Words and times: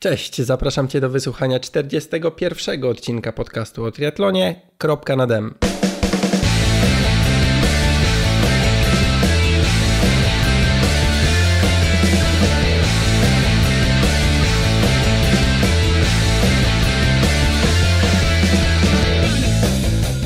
Cześć, 0.00 0.42
zapraszam 0.42 0.88
Cię 0.88 1.00
do 1.00 1.10
wysłuchania 1.10 1.60
41 1.60 2.84
odcinka 2.84 3.32
podcastu 3.32 3.84
o 3.84 3.92
triatlonie. 3.92 4.60
Kropka. 4.78 5.16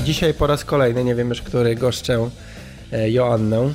Dzisiaj 0.05 0.35
po 0.35 0.47
raz 0.47 0.65
kolejny, 0.65 1.05
nie 1.05 1.15
wiem 1.15 1.29
już 1.29 1.43
który, 1.43 1.75
goszczę 1.75 2.31
e, 2.93 3.11
Joannę. 3.11 3.73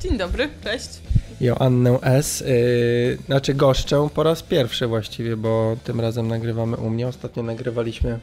Dzień 0.00 0.18
dobry, 0.18 0.48
cześć. 0.64 1.09
Joannę 1.40 1.98
S. 2.02 2.40
Yy, 2.40 3.18
znaczy 3.26 3.54
goszczę 3.54 4.08
po 4.14 4.22
raz 4.22 4.42
pierwszy 4.42 4.86
właściwie, 4.86 5.36
bo 5.36 5.76
tym 5.84 6.00
razem 6.00 6.28
nagrywamy 6.28 6.76
u 6.76 6.90
mnie. 6.90 7.08
Ostatnio 7.08 7.42
nagrywaliśmy 7.42 8.18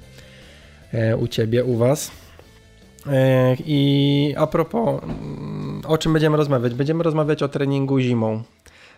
yy, 0.94 1.18
u 1.18 1.28
ciebie, 1.28 1.64
u 1.64 1.78
was. 1.78 2.12
Yy, 3.06 3.12
I 3.66 4.34
a 4.38 4.48
propos, 4.48 5.04
mm, 5.04 5.82
o 5.88 5.98
czym 5.98 6.14
będziemy 6.14 6.38
rozmawiać? 6.38 6.74
Będziemy 6.74 7.04
rozmawiać 7.04 7.44
o 7.44 7.48
treningu 7.48 8.00
zimą. 8.00 8.44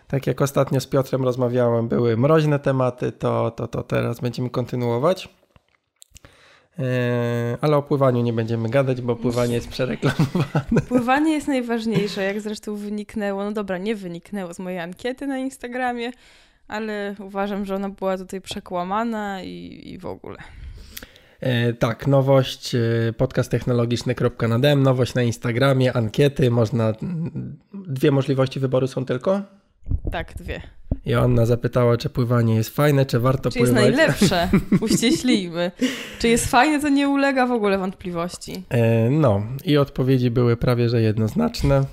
Tak 0.08 0.26
jak 0.26 0.42
ostatnio 0.42 0.80
z 0.80 0.86
Piotrem 0.86 1.24
rozmawiałem, 1.24 1.88
były 1.88 2.16
mroźne 2.16 2.58
tematy, 2.58 3.12
to, 3.12 3.50
to, 3.50 3.68
to 3.68 3.82
teraz 3.82 4.20
będziemy 4.20 4.50
kontynuować. 4.50 5.28
E, 6.78 7.58
ale 7.60 7.76
o 7.76 7.82
pływaniu 7.82 8.22
nie 8.22 8.32
będziemy 8.32 8.68
gadać, 8.68 9.00
bo 9.02 9.16
pływanie 9.16 9.54
jest 9.54 9.68
przereklamowane. 9.68 10.80
Pływanie 10.88 11.32
jest 11.32 11.48
najważniejsze, 11.48 12.22
jak 12.22 12.40
zresztą 12.40 12.76
wyniknęło, 12.76 13.44
no 13.44 13.52
dobra, 13.52 13.78
nie 13.78 13.94
wyniknęło 13.94 14.54
z 14.54 14.58
mojej 14.58 14.78
ankiety 14.78 15.26
na 15.26 15.38
Instagramie, 15.38 16.10
ale 16.68 17.14
uważam, 17.18 17.64
że 17.64 17.74
ona 17.74 17.88
była 17.88 18.18
tutaj 18.18 18.40
przekłamana 18.40 19.42
i, 19.42 19.82
i 19.84 19.98
w 19.98 20.06
ogóle. 20.06 20.38
E, 21.40 21.72
tak, 21.72 22.06
nowość 22.06 22.74
e, 22.74 22.78
podcasttechnologiczny.nadem, 23.16 24.82
nowość 24.82 25.14
na 25.14 25.22
Instagramie, 25.22 25.96
ankiety, 25.96 26.50
można, 26.50 26.92
dwie 27.72 28.10
możliwości 28.10 28.60
wyboru 28.60 28.86
są 28.86 29.04
tylko? 29.04 29.42
Tak, 30.12 30.34
dwie. 30.34 30.60
Joanna 31.06 31.46
zapytała, 31.46 31.96
czy 31.96 32.10
pływanie 32.10 32.54
jest 32.54 32.76
fajne, 32.76 33.06
czy 33.06 33.20
warto 33.20 33.50
czy 33.50 33.58
pływać. 33.58 33.82
Czy 33.82 33.86
jest 33.86 33.96
najlepsze? 33.96 34.48
Uściślijmy. 34.84 35.70
czy 36.18 36.28
jest 36.28 36.46
fajne, 36.46 36.80
to 36.80 36.88
nie 36.88 37.08
ulega 37.08 37.46
w 37.46 37.52
ogóle 37.52 37.78
wątpliwości. 37.78 38.62
E, 38.68 39.10
no 39.10 39.42
i 39.64 39.76
odpowiedzi 39.76 40.30
były 40.30 40.56
prawie, 40.56 40.88
że 40.88 41.02
jednoznaczne. 41.02 41.84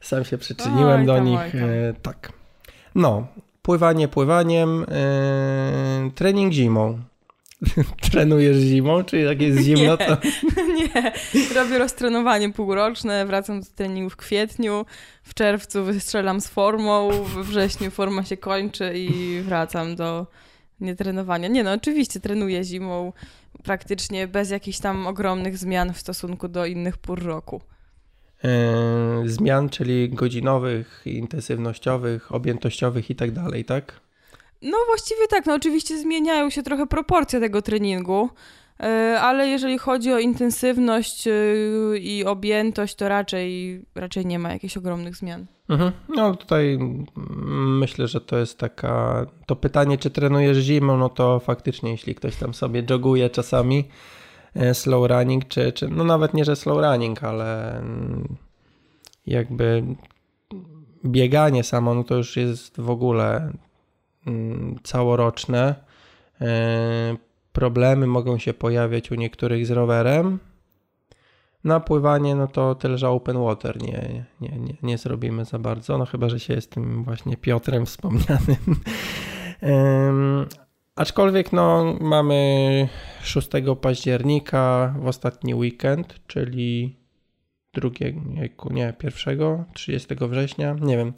Sam 0.00 0.24
się 0.24 0.38
przyczyniłem 0.38 1.00
oj, 1.00 1.06
do 1.06 1.14
tam, 1.14 1.24
nich. 1.24 1.54
E, 1.54 1.94
tak. 2.02 2.32
No, 2.94 3.26
pływanie 3.62 4.08
pływaniem, 4.08 4.86
e, 4.88 6.10
trening 6.14 6.52
zimą. 6.52 6.98
Trenujesz 8.10 8.56
zimą, 8.56 9.04
czy 9.04 9.18
jak 9.18 9.42
jest 9.42 9.60
zimno, 9.62 9.96
to... 9.96 10.16
nie, 10.78 11.12
robię 11.54 11.78
roztrenowanie 11.78 12.52
półroczne, 12.52 13.26
wracam 13.26 13.60
do 13.60 13.66
treningu 13.76 14.10
w 14.10 14.16
kwietniu, 14.16 14.86
w 15.22 15.34
czerwcu 15.34 15.84
wystrzelam 15.84 16.40
z 16.40 16.48
formą, 16.48 17.10
we 17.22 17.42
wrześniu 17.42 17.90
forma 17.90 18.24
się 18.24 18.36
kończy 18.36 18.92
i 18.94 19.40
wracam 19.40 19.96
do 19.96 20.26
nietrenowania. 20.80 21.48
Nie 21.48 21.64
no, 21.64 21.72
oczywiście 21.72 22.20
trenuję 22.20 22.64
zimą 22.64 23.12
praktycznie 23.64 24.28
bez 24.28 24.50
jakichś 24.50 24.78
tam 24.78 25.06
ogromnych 25.06 25.58
zmian 25.58 25.92
w 25.92 25.98
stosunku 25.98 26.48
do 26.48 26.66
innych 26.66 26.98
pór 26.98 27.22
roku. 27.22 27.60
Yy, 28.42 29.28
zmian, 29.28 29.68
czyli 29.68 30.08
godzinowych, 30.08 31.02
intensywnościowych, 31.04 32.32
objętościowych 32.32 33.10
i 33.10 33.14
tak 33.14 33.30
dalej, 33.30 33.64
tak? 33.64 34.00
No 34.62 34.78
właściwie 34.86 35.28
tak, 35.28 35.46
no 35.46 35.54
oczywiście 35.54 35.98
zmieniają 35.98 36.50
się 36.50 36.62
trochę 36.62 36.86
proporcje 36.86 37.40
tego 37.40 37.62
treningu, 37.62 38.30
e, 38.80 39.18
ale 39.20 39.48
jeżeli 39.48 39.78
chodzi 39.78 40.12
o 40.12 40.18
intensywność 40.18 41.26
e, 41.26 41.32
i 41.98 42.24
objętość, 42.24 42.94
to 42.94 43.08
raczej, 43.08 43.80
raczej 43.94 44.26
nie 44.26 44.38
ma 44.38 44.52
jakichś 44.52 44.76
ogromnych 44.76 45.16
zmian. 45.16 45.46
Mhm. 45.68 45.92
No 46.08 46.36
tutaj 46.36 46.78
myślę, 47.56 48.08
że 48.08 48.20
to 48.20 48.38
jest 48.38 48.58
taka, 48.58 49.26
to 49.46 49.56
pytanie, 49.56 49.98
czy 49.98 50.10
trenujesz 50.10 50.58
zimą, 50.58 50.96
no 50.96 51.08
to 51.08 51.40
faktycznie 51.40 51.90
jeśli 51.90 52.14
ktoś 52.14 52.36
tam 52.36 52.54
sobie 52.54 52.82
joguje 52.90 53.30
czasami, 53.30 53.88
e, 54.54 54.74
slow 54.74 55.10
running, 55.10 55.48
czy, 55.48 55.72
czy 55.72 55.88
no 55.88 56.04
nawet 56.04 56.34
nie, 56.34 56.44
że 56.44 56.56
slow 56.56 56.84
running, 56.84 57.24
ale 57.24 57.82
jakby 59.26 59.82
bieganie 61.04 61.64
samo, 61.64 61.94
no 61.94 62.04
to 62.04 62.16
już 62.16 62.36
jest 62.36 62.80
w 62.80 62.90
ogóle 62.90 63.52
całoroczne. 64.82 65.74
E, 66.40 67.16
problemy 67.52 68.06
mogą 68.06 68.38
się 68.38 68.54
pojawiać 68.54 69.10
u 69.10 69.14
niektórych 69.14 69.66
z 69.66 69.70
rowerem. 69.70 70.38
Na 71.64 71.80
pływanie, 71.80 72.34
no 72.34 72.46
to 72.46 72.74
tyle, 72.74 72.98
że 72.98 73.08
open 73.08 73.44
water 73.44 73.82
nie, 73.82 74.24
nie, 74.40 74.58
nie, 74.58 74.74
nie 74.82 74.98
zrobimy 74.98 75.44
za 75.44 75.58
bardzo, 75.58 75.98
no 75.98 76.06
chyba, 76.06 76.28
że 76.28 76.40
się 76.40 76.54
jest 76.54 76.70
tym 76.70 77.04
właśnie 77.04 77.36
Piotrem 77.36 77.86
wspomnianym. 77.86 78.56
aczkolwiek 80.96 81.52
no, 81.52 81.96
mamy 82.00 82.88
6 83.22 83.48
października 83.80 84.94
w 84.98 85.06
ostatni 85.06 85.54
weekend, 85.54 86.14
czyli 86.26 86.99
drugiego, 87.74 88.20
nie, 88.70 88.92
pierwszego, 88.92 89.64
30 89.74 90.14
września, 90.20 90.76
nie 90.80 90.96
wiem. 90.96 91.12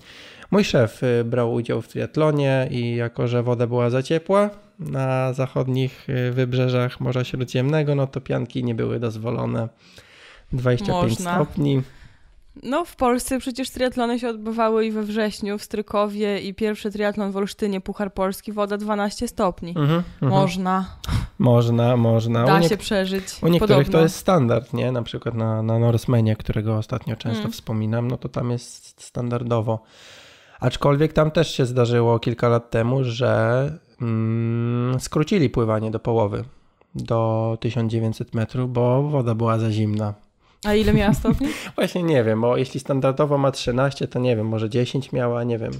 Mój 0.50 0.64
szef 0.64 1.02
y, 1.02 1.24
brał 1.24 1.52
udział 1.52 1.82
w 1.82 1.88
triatlonie 1.88 2.68
i 2.70 2.96
jako, 2.96 3.28
że 3.28 3.42
woda 3.42 3.66
była 3.66 3.90
za 3.90 4.02
ciepła 4.02 4.50
na 4.78 5.32
zachodnich 5.32 6.08
y, 6.08 6.32
wybrzeżach 6.32 7.00
Morza 7.00 7.24
Śródziemnego, 7.24 7.94
no 7.94 8.06
to 8.06 8.20
pianki 8.20 8.64
nie 8.64 8.74
były 8.74 9.00
dozwolone. 9.00 9.68
25 10.52 10.88
Można. 10.88 11.34
stopni. 11.34 11.82
No, 12.62 12.84
w 12.84 12.96
Polsce 12.96 13.38
przecież 13.38 13.70
triatlony 13.70 14.18
się 14.18 14.28
odbywały 14.28 14.86
i 14.86 14.90
we 14.90 15.02
wrześniu 15.02 15.58
w 15.58 15.62
Strykowie 15.62 16.40
i 16.40 16.54
pierwszy 16.54 16.90
triatlon 16.90 17.32
w 17.32 17.36
Olsztynie, 17.36 17.80
Puchar 17.80 18.14
Polski, 18.14 18.52
woda 18.52 18.76
12 18.76 19.28
stopni. 19.28 19.70
Mhm, 19.70 20.02
mhm. 20.22 20.32
Można. 20.32 20.96
Można, 21.38 21.96
można. 21.96 22.44
Da 22.44 22.62
się 22.62 22.76
przeżyć. 22.76 23.24
U 23.42 23.48
niektórych 23.48 23.76
Podobno. 23.76 23.92
to 23.92 24.02
jest 24.02 24.16
standard, 24.16 24.72
nie? 24.72 24.92
Na 24.92 25.02
przykład 25.02 25.34
na, 25.34 25.62
na 25.62 25.78
Norsemanie, 25.78 26.36
którego 26.36 26.76
ostatnio 26.76 27.16
często 27.16 27.40
mm. 27.40 27.52
wspominam, 27.52 28.08
no 28.08 28.16
to 28.16 28.28
tam 28.28 28.50
jest 28.50 29.02
standardowo. 29.02 29.82
Aczkolwiek 30.60 31.12
tam 31.12 31.30
też 31.30 31.54
się 31.54 31.66
zdarzyło 31.66 32.19
kilka 32.19 32.48
lat 32.48 32.70
temu, 32.70 33.04
że 33.04 33.72
mm, 34.02 35.00
skrócili 35.00 35.50
pływanie 35.50 35.90
do 35.90 35.98
połowy, 35.98 36.44
do 36.94 37.58
1900 37.60 38.34
metrów, 38.34 38.72
bo 38.72 39.02
woda 39.02 39.34
była 39.34 39.58
za 39.58 39.70
zimna. 39.70 40.14
A 40.65 40.75
ile 40.75 40.93
miała 40.93 41.15
stopni? 41.15 41.49
Właśnie 41.77 42.03
nie 42.03 42.25
wiem, 42.25 42.41
bo 42.41 42.56
jeśli 42.56 42.81
standardowo 42.81 43.39
ma 43.39 43.50
13, 43.50 44.09
to 44.09 44.19
nie 44.19 44.37
wiem, 44.37 44.49
może 44.49 44.71
10 44.71 45.12
miała, 45.12 45.45
nie 45.45 45.59
wiem. 45.59 45.73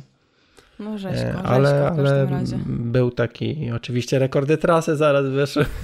No 0.79 0.99
rzeźko, 0.99 1.29
e, 1.29 1.33
rzeźko 1.33 1.49
ale, 1.49 1.89
ale 1.99 2.27
był 2.67 3.11
taki, 3.11 3.71
oczywiście 3.73 4.19
rekordy 4.19 4.59
trasy 4.59 4.97
zaraz 4.97 5.27
wyszły. 5.27 5.67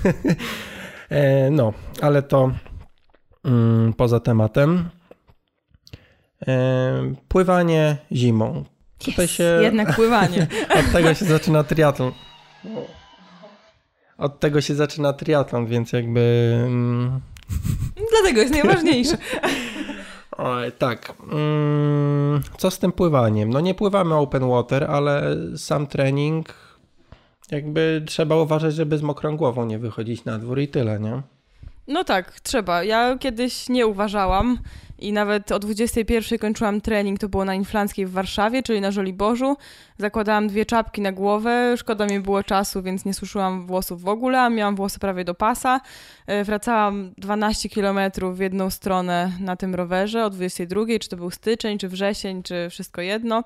E, 1.10 1.50
no, 1.50 1.72
ale 2.00 2.22
to 2.22 2.50
mm, 3.44 3.92
poza 3.92 4.20
tematem. 4.20 4.88
E, 6.48 7.14
pływanie 7.28 7.96
zimą. 8.12 8.64
Tutaj 8.98 9.24
yes, 9.24 9.30
się... 9.30 9.58
Jednak 9.62 9.96
pływanie. 9.96 10.46
Od 10.80 10.92
tego 10.92 11.14
się 11.14 11.24
zaczyna 11.24 11.64
triatlon. 11.64 12.12
Od 14.18 14.40
tego 14.40 14.60
się 14.60 14.74
zaczyna 14.74 15.12
triatlon, 15.12 15.66
więc 15.66 15.92
jakby... 15.92 16.54
Dlatego 18.10 18.40
jest 18.40 18.52
najważniejsze. 18.52 19.16
Oj, 20.38 20.72
tak. 20.78 21.12
Mm, 21.32 22.40
co 22.58 22.70
z 22.70 22.78
tym 22.78 22.92
pływaniem? 22.92 23.50
No 23.50 23.60
nie 23.60 23.74
pływamy 23.74 24.14
open 24.14 24.48
water, 24.48 24.84
ale 24.84 25.36
sam 25.56 25.86
trening 25.86 26.54
jakby 27.50 28.02
trzeba 28.06 28.36
uważać, 28.36 28.74
żeby 28.74 28.98
z 28.98 29.02
mokrą 29.02 29.36
głową 29.36 29.66
nie 29.66 29.78
wychodzić 29.78 30.24
na 30.24 30.38
dwór 30.38 30.60
i 30.60 30.68
tyle, 30.68 31.00
nie? 31.00 31.22
No 31.88 32.04
tak, 32.04 32.40
trzeba. 32.40 32.84
Ja 32.84 33.18
kiedyś 33.18 33.68
nie 33.68 33.86
uważałam 33.86 34.58
i 34.98 35.12
nawet 35.12 35.52
o 35.52 35.58
21 35.58 36.38
kończyłam 36.38 36.80
trening, 36.80 37.20
to 37.20 37.28
było 37.28 37.44
na 37.44 37.54
Inflanckiej 37.54 38.06
w 38.06 38.10
Warszawie, 38.10 38.62
czyli 38.62 38.80
na 38.80 38.90
Żoliborzu. 38.90 39.56
Zakładałam 39.98 40.48
dwie 40.48 40.66
czapki 40.66 41.00
na 41.00 41.12
głowę, 41.12 41.74
szkoda 41.76 42.06
mi 42.06 42.20
było 42.20 42.42
czasu, 42.42 42.82
więc 42.82 43.04
nie 43.04 43.14
suszyłam 43.14 43.66
włosów 43.66 44.02
w 44.02 44.08
ogóle, 44.08 44.40
a 44.40 44.50
miałam 44.50 44.76
włosy 44.76 44.98
prawie 44.98 45.24
do 45.24 45.34
pasa. 45.34 45.80
E, 46.26 46.44
wracałam 46.44 47.12
12 47.18 47.68
km 47.68 47.98
w 48.32 48.38
jedną 48.38 48.70
stronę 48.70 49.32
na 49.40 49.56
tym 49.56 49.74
rowerze 49.74 50.24
o 50.24 50.30
22, 50.30 50.84
czy 51.00 51.08
to 51.08 51.16
był 51.16 51.30
styczeń, 51.30 51.78
czy 51.78 51.88
wrzesień, 51.88 52.42
czy 52.42 52.70
wszystko 52.70 53.00
jedno. 53.00 53.44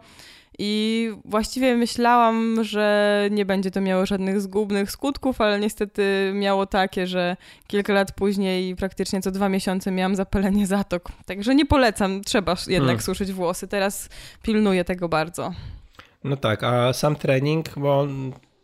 I 0.59 1.11
właściwie 1.25 1.77
myślałam, 1.77 2.65
że 2.65 3.29
nie 3.31 3.47
będzie 3.47 3.71
to 3.71 3.81
miało 3.81 4.07
żadnych 4.07 4.41
zgubnych 4.41 4.91
skutków, 4.91 5.41
ale 5.41 5.61
niestety 5.61 6.33
miało 6.35 6.67
takie, 6.67 7.07
że 7.07 7.37
kilka 7.67 7.93
lat 7.93 8.13
później 8.13 8.77
praktycznie 8.77 9.23
co 9.23 9.31
dwa 9.31 9.49
miesiące 9.49 9.91
miałam 9.91 10.17
zapalenie 10.17 10.67
zatok. 10.67 11.09
Także 11.27 11.55
nie 11.55 11.67
polecam, 11.67 12.21
trzeba 12.21 12.57
jednak 12.67 12.97
hmm. 12.97 13.03
suszyć 13.03 13.33
włosy. 13.33 13.69
Teraz 13.69 14.09
pilnuję 14.43 14.85
tego 14.85 15.09
bardzo. 15.09 15.53
No 16.25 16.37
tak, 16.37 16.65
a 16.65 16.93
sam 16.93 17.17
trening, 17.17 17.79
bo 17.79 18.07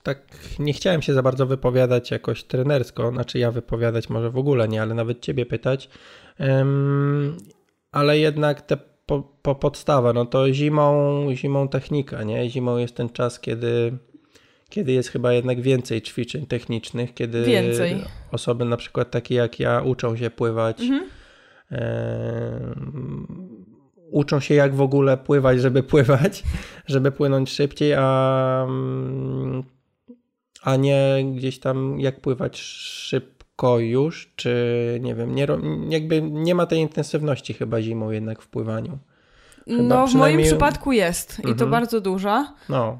tak 0.02 0.18
nie 0.58 0.72
chciałem 0.72 1.02
się 1.02 1.14
za 1.14 1.22
bardzo 1.22 1.46
wypowiadać 1.46 2.10
jakoś 2.10 2.44
trenersko, 2.44 3.10
znaczy 3.10 3.38
ja 3.38 3.50
wypowiadać 3.50 4.08
może 4.08 4.30
w 4.30 4.38
ogóle 4.38 4.68
nie, 4.68 4.82
ale 4.82 4.94
nawet 4.94 5.20
ciebie 5.20 5.46
pytać, 5.46 5.88
um, 6.38 7.36
ale 7.92 8.18
jednak 8.18 8.62
te 8.62 8.76
po, 9.08 9.22
po 9.42 9.54
podstawa, 9.54 10.12
no 10.12 10.26
to 10.26 10.52
zimą, 10.52 11.26
zimą 11.34 11.68
technika, 11.68 12.22
nie? 12.22 12.50
Zimą 12.50 12.76
jest 12.76 12.94
ten 12.94 13.08
czas, 13.08 13.40
kiedy, 13.40 13.98
kiedy 14.68 14.92
jest 14.92 15.08
chyba 15.08 15.32
jednak 15.32 15.60
więcej 15.60 16.02
ćwiczeń 16.02 16.46
technicznych, 16.46 17.14
kiedy 17.14 17.44
więcej. 17.44 18.04
osoby 18.32 18.64
na 18.64 18.76
przykład 18.76 19.10
takie 19.10 19.34
jak 19.34 19.60
ja 19.60 19.82
uczą 19.82 20.16
się 20.16 20.30
pływać, 20.30 20.80
mhm. 20.80 21.06
uczą 24.10 24.40
się 24.40 24.54
jak 24.54 24.74
w 24.74 24.80
ogóle 24.80 25.16
pływać, 25.16 25.60
żeby 25.60 25.82
pływać, 25.82 26.42
żeby 26.86 27.12
płynąć 27.12 27.50
szybciej, 27.50 27.94
a, 27.94 28.66
a 30.62 30.76
nie 30.76 31.24
gdzieś 31.34 31.60
tam 31.60 32.00
jak 32.00 32.20
pływać 32.20 32.58
szybko 32.60 33.37
już, 33.78 34.30
czy 34.36 34.98
nie 35.02 35.14
wiem, 35.14 35.34
nie, 35.34 35.46
jakby 35.88 36.22
nie 36.22 36.54
ma 36.54 36.66
tej 36.66 36.78
intensywności 36.78 37.54
chyba 37.54 37.82
zimą 37.82 38.10
jednak 38.10 38.42
w 38.42 38.48
pływaniu. 38.48 38.98
Chyba 39.68 39.82
no, 39.82 40.06
w 40.06 40.14
moim 40.14 40.42
przypadku 40.42 40.92
jest 40.92 41.30
mhm. 41.30 41.54
i 41.54 41.58
to 41.58 41.64
mhm. 41.64 41.70
bardzo 41.70 42.00
duża. 42.00 42.52
No. 42.68 42.98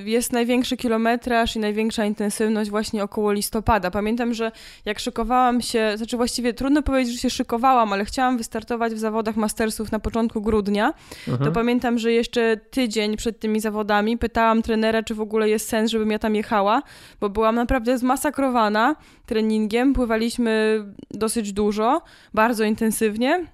Y, 0.00 0.10
jest 0.10 0.32
największy 0.32 0.76
kilometraż 0.76 1.56
i 1.56 1.58
największa 1.58 2.04
intensywność 2.04 2.70
właśnie 2.70 3.04
około 3.04 3.32
listopada. 3.32 3.90
Pamiętam, 3.90 4.34
że 4.34 4.52
jak 4.84 4.98
szykowałam 4.98 5.60
się, 5.60 5.92
znaczy 5.96 6.16
właściwie 6.16 6.54
trudno 6.54 6.82
powiedzieć, 6.82 7.14
że 7.14 7.20
się 7.20 7.30
szykowałam, 7.30 7.92
ale 7.92 8.04
chciałam 8.04 8.38
wystartować 8.38 8.92
w 8.94 8.98
zawodach 8.98 9.36
mastersów 9.36 9.92
na 9.92 9.98
początku 9.98 10.42
grudnia, 10.42 10.94
mhm. 11.28 11.44
to 11.44 11.52
pamiętam, 11.52 11.98
że 11.98 12.12
jeszcze 12.12 12.56
tydzień 12.56 13.16
przed 13.16 13.40
tymi 13.40 13.60
zawodami 13.60 14.18
pytałam 14.18 14.62
trenera, 14.62 15.02
czy 15.02 15.14
w 15.14 15.20
ogóle 15.20 15.48
jest 15.48 15.68
sens, 15.68 15.90
żebym 15.90 16.10
ja 16.10 16.18
tam 16.18 16.34
jechała, 16.34 16.82
bo 17.20 17.28
byłam 17.28 17.54
naprawdę 17.54 17.98
zmasakrowana 17.98 18.96
treningiem. 19.26 19.92
Pływaliśmy 19.92 20.84
dosyć 21.10 21.52
dużo, 21.52 22.02
bardzo 22.34 22.64
intensywnie. 22.64 23.46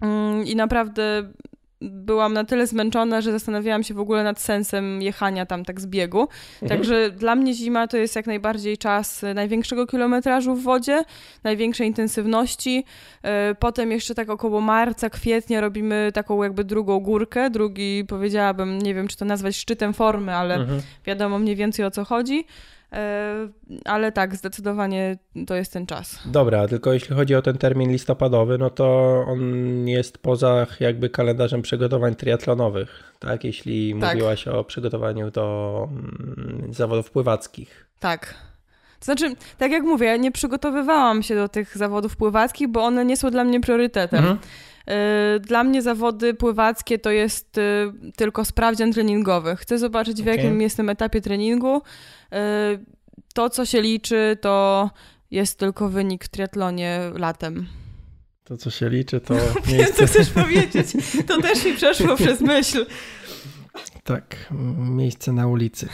Mm, 0.00 0.46
I 0.46 0.56
naprawdę 0.56 1.32
byłam 1.80 2.32
na 2.32 2.44
tyle 2.44 2.66
zmęczona, 2.66 3.20
że 3.20 3.32
zastanawiałam 3.32 3.82
się 3.82 3.94
w 3.94 4.00
ogóle 4.00 4.24
nad 4.24 4.40
sensem 4.40 5.02
jechania 5.02 5.46
tam 5.46 5.64
tak 5.64 5.80
z 5.80 5.86
biegu. 5.86 6.20
Mhm. 6.20 6.68
Także 6.68 7.10
dla 7.10 7.34
mnie 7.34 7.54
zima 7.54 7.86
to 7.86 7.96
jest 7.96 8.16
jak 8.16 8.26
najbardziej 8.26 8.78
czas 8.78 9.24
największego 9.34 9.86
kilometrażu 9.86 10.54
w 10.54 10.62
wodzie, 10.62 11.04
największej 11.44 11.86
intensywności. 11.86 12.84
E, 13.22 13.54
potem 13.54 13.90
jeszcze 13.90 14.14
tak 14.14 14.30
około 14.30 14.60
marca, 14.60 15.10
kwietnia 15.10 15.60
robimy 15.60 16.10
taką 16.14 16.42
jakby 16.42 16.64
drugą 16.64 17.00
górkę, 17.00 17.50
drugi 17.50 18.04
powiedziałabym, 18.08 18.78
nie 18.78 18.94
wiem 18.94 19.08
czy 19.08 19.16
to 19.16 19.24
nazwać 19.24 19.56
szczytem 19.56 19.94
formy, 19.94 20.34
ale 20.34 20.54
mhm. 20.54 20.80
wiadomo 21.04 21.38
mniej 21.38 21.56
więcej 21.56 21.84
o 21.84 21.90
co 21.90 22.04
chodzi. 22.04 22.44
E, 22.92 23.48
ale 23.84 24.12
tak, 24.12 24.36
zdecydowanie 24.36 25.18
to 25.46 25.54
jest 25.54 25.72
ten 25.72 25.86
czas. 25.86 26.18
Dobra, 26.26 26.68
tylko 26.68 26.92
jeśli 26.92 27.16
chodzi 27.16 27.34
o 27.34 27.42
ten 27.42 27.58
termin 27.58 27.92
listopadowy, 27.92 28.58
no 28.58 28.70
to 28.70 28.86
on 29.28 29.40
jest 29.88 30.18
poza 30.18 30.66
jakby 30.80 31.10
kalendarzem 31.10 31.62
przygotowań 31.62 32.14
triatlonowych, 32.14 33.12
tak? 33.18 33.44
Jeśli 33.44 33.94
tak. 34.00 34.14
mówiłaś 34.14 34.48
o 34.48 34.64
przygotowaniu 34.64 35.30
do 35.30 35.88
mm, 35.90 36.74
zawodów 36.74 37.10
pływackich. 37.10 37.86
Tak. 38.00 38.34
To 38.98 39.04
znaczy, 39.04 39.34
tak 39.58 39.72
jak 39.72 39.82
mówię, 39.82 40.18
nie 40.18 40.32
przygotowywałam 40.32 41.22
się 41.22 41.34
do 41.34 41.48
tych 41.48 41.76
zawodów 41.76 42.16
pływackich, 42.16 42.68
bo 42.68 42.84
one 42.84 43.04
nie 43.04 43.16
są 43.16 43.30
dla 43.30 43.44
mnie 43.44 43.60
priorytetem. 43.60 44.18
Mhm. 44.18 44.38
E, 44.86 45.40
dla 45.40 45.64
mnie 45.64 45.82
zawody 45.82 46.34
pływackie 46.34 46.98
to 46.98 47.10
jest 47.10 47.58
e, 47.58 47.92
tylko 48.16 48.44
sprawdzian 48.44 48.92
treningowy. 48.92 49.56
Chcę 49.56 49.78
zobaczyć, 49.78 50.18
w 50.18 50.20
okay. 50.20 50.36
jakim 50.36 50.60
jestem 50.60 50.88
etapie 50.88 51.20
treningu. 51.20 51.82
E, 52.32 52.78
to, 53.34 53.50
co 53.50 53.64
się 53.64 53.80
liczy, 53.80 54.36
to 54.40 54.90
jest 55.30 55.58
tylko 55.58 55.88
wynik 55.88 56.24
w 56.24 56.28
triatlonie 56.28 57.00
latem. 57.14 57.66
To, 58.44 58.56
co 58.56 58.70
się 58.70 58.88
liczy, 58.88 59.20
to 59.20 59.34
miejsce... 59.72 59.92
co 59.94 60.06
chcesz 60.06 60.30
powiedzieć? 60.30 60.86
To 61.26 61.42
też 61.42 61.64
mi 61.64 61.74
przeszło 61.74 62.16
przez 62.22 62.40
myśl. 62.40 62.86
Tak, 64.04 64.52
miejsce 64.78 65.32
na 65.32 65.46
ulicy. 65.46 65.88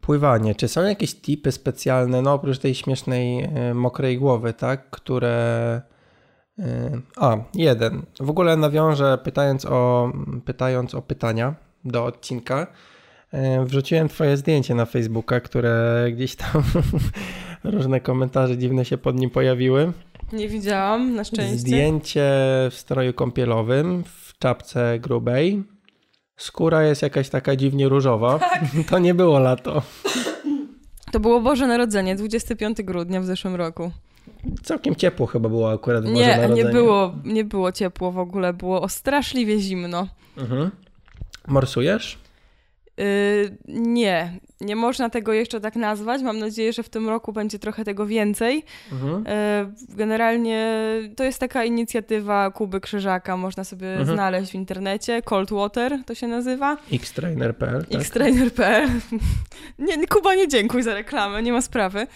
Pływanie. 0.00 0.54
Czy 0.54 0.68
są 0.68 0.82
jakieś 0.82 1.14
tipy 1.14 1.52
specjalne, 1.52 2.22
no 2.22 2.32
oprócz 2.32 2.58
tej 2.58 2.74
śmiesznej, 2.74 3.48
mokrej 3.74 4.18
głowy, 4.18 4.52
tak, 4.52 4.90
które 4.90 5.82
a, 7.16 7.36
jeden. 7.54 8.02
W 8.20 8.30
ogóle 8.30 8.56
nawiążę 8.56 9.18
pytając 9.24 9.64
o, 9.64 10.12
pytając 10.44 10.94
o 10.94 11.02
pytania 11.02 11.54
do 11.84 12.04
odcinka. 12.04 12.66
Yy, 13.32 13.64
wrzuciłem 13.64 14.08
twoje 14.08 14.36
zdjęcie 14.36 14.74
na 14.74 14.86
Facebooka, 14.86 15.40
które 15.40 16.06
gdzieś 16.12 16.36
tam 16.36 16.62
różne 17.64 18.00
komentarze 18.00 18.58
dziwne 18.58 18.84
się 18.84 18.98
pod 18.98 19.16
nim 19.16 19.30
pojawiły. 19.30 19.92
Nie 20.32 20.48
widziałam, 20.48 21.14
na 21.14 21.24
szczęście. 21.24 21.58
Zdjęcie 21.58 22.30
w 22.70 22.74
stroju 22.74 23.12
kąpielowym, 23.12 24.04
w 24.04 24.38
czapce 24.38 24.98
grubej. 24.98 25.64
Skóra 26.36 26.82
jest 26.82 27.02
jakaś 27.02 27.28
taka 27.28 27.56
dziwnie 27.56 27.88
różowa. 27.88 28.38
Tak. 28.38 28.62
To 28.90 28.98
nie 28.98 29.14
było 29.14 29.38
lato. 29.38 29.82
To 31.12 31.20
było 31.20 31.40
Boże 31.40 31.66
Narodzenie, 31.66 32.16
25 32.16 32.82
grudnia 32.82 33.20
w 33.20 33.24
zeszłym 33.24 33.54
roku. 33.54 33.90
Całkiem 34.62 34.94
ciepło 34.94 35.26
chyba 35.26 35.48
było 35.48 35.72
akurat 35.72 36.04
w 36.04 36.08
Nie, 36.08 36.48
nie 36.54 36.64
było, 36.64 37.14
nie 37.24 37.44
było 37.44 37.72
ciepło 37.72 38.12
w 38.12 38.18
ogóle, 38.18 38.52
było 38.52 38.88
straszliwie 38.88 39.58
zimno. 39.60 40.08
Mhm. 40.36 40.70
Morsujesz? 41.46 42.18
Yy, 42.98 43.56
nie, 43.68 44.38
nie 44.60 44.76
można 44.76 45.10
tego 45.10 45.32
jeszcze 45.32 45.60
tak 45.60 45.76
nazwać. 45.76 46.22
Mam 46.22 46.38
nadzieję, 46.38 46.72
że 46.72 46.82
w 46.82 46.88
tym 46.88 47.08
roku 47.08 47.32
będzie 47.32 47.58
trochę 47.58 47.84
tego 47.84 48.06
więcej. 48.06 48.64
Mhm. 48.92 49.24
Yy, 49.24 49.96
generalnie 49.96 50.82
to 51.16 51.24
jest 51.24 51.38
taka 51.38 51.64
inicjatywa 51.64 52.50
Kuby 52.50 52.80
Krzyżaka, 52.80 53.36
można 53.36 53.64
sobie 53.64 53.88
mhm. 53.90 54.16
znaleźć 54.16 54.52
w 54.52 54.54
internecie. 54.54 55.22
Cold 55.22 55.50
Water 55.50 55.98
to 56.06 56.14
się 56.14 56.26
nazywa. 56.26 56.76
xtrainer.pl 56.92 57.84
tak? 57.90 58.00
xtrainer.pl 58.00 58.88
nie, 59.78 60.06
Kuba, 60.06 60.34
nie 60.34 60.48
dziękuj 60.48 60.82
za 60.82 60.94
reklamę, 60.94 61.42
nie 61.42 61.52
ma 61.52 61.62
sprawy. 61.62 62.06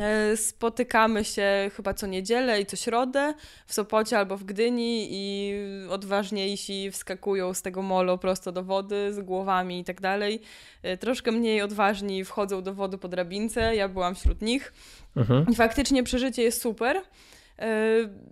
E, 0.00 0.36
spotykamy 0.36 1.24
się 1.24 1.70
chyba 1.76 1.94
co 1.94 2.06
niedzielę 2.06 2.60
i 2.60 2.66
co 2.66 2.76
środę 2.76 3.34
w 3.66 3.74
Sopocie 3.74 4.18
albo 4.18 4.36
w 4.36 4.44
Gdyni 4.44 5.08
i 5.10 5.54
odważniejsi 5.90 6.90
wskakują 6.90 7.54
z 7.54 7.62
tego 7.62 7.82
molo 7.82 8.18
prosto 8.18 8.52
do 8.52 8.62
wody 8.62 9.12
z 9.12 9.20
głowami 9.20 9.80
i 9.80 9.84
tak 9.84 10.00
dalej. 10.00 10.40
E, 10.82 10.96
troszkę 10.96 11.32
mniej 11.32 11.62
odważni 11.62 12.24
wchodzą 12.24 12.62
do 12.62 12.74
wody 12.74 12.98
po 12.98 13.08
drabince, 13.08 13.76
ja 13.76 13.88
byłam 13.88 14.14
wśród 14.14 14.42
nich. 14.42 14.72
Mhm. 15.16 15.46
I 15.52 15.54
faktycznie 15.54 16.02
przeżycie 16.02 16.42
jest 16.42 16.62
super. 16.62 16.96
E, 17.58 17.72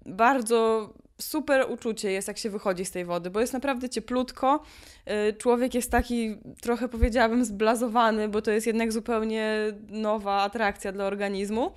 bardzo 0.07 0.89
super 1.21 1.67
uczucie 1.69 2.13
jest, 2.13 2.29
jak 2.29 2.39
się 2.39 2.51
wychodzi 2.51 2.85
z 2.85 2.91
tej 2.91 3.05
wody, 3.05 3.31
bo 3.31 3.41
jest 3.41 3.53
naprawdę 3.53 3.89
cieplutko. 3.89 4.63
Y, 5.29 5.33
człowiek 5.33 5.75
jest 5.75 5.91
taki, 5.91 6.37
trochę 6.61 6.89
powiedziałabym, 6.89 7.45
zblazowany, 7.45 8.29
bo 8.29 8.43
to 8.43 8.51
jest 8.51 8.67
jednak 8.67 8.93
zupełnie 8.93 9.57
nowa 9.89 10.43
atrakcja 10.43 10.93
dla 10.93 11.05
organizmu. 11.05 11.73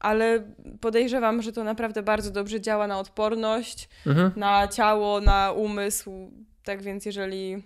Ale 0.00 0.44
podejrzewam, 0.80 1.42
że 1.42 1.52
to 1.52 1.64
naprawdę 1.64 2.02
bardzo 2.02 2.30
dobrze 2.30 2.60
działa 2.60 2.86
na 2.86 2.98
odporność, 2.98 3.88
mhm. 4.06 4.32
na 4.36 4.68
ciało, 4.68 5.20
na 5.20 5.52
umysł. 5.52 6.32
Tak 6.64 6.82
więc, 6.82 7.06
jeżeli 7.06 7.62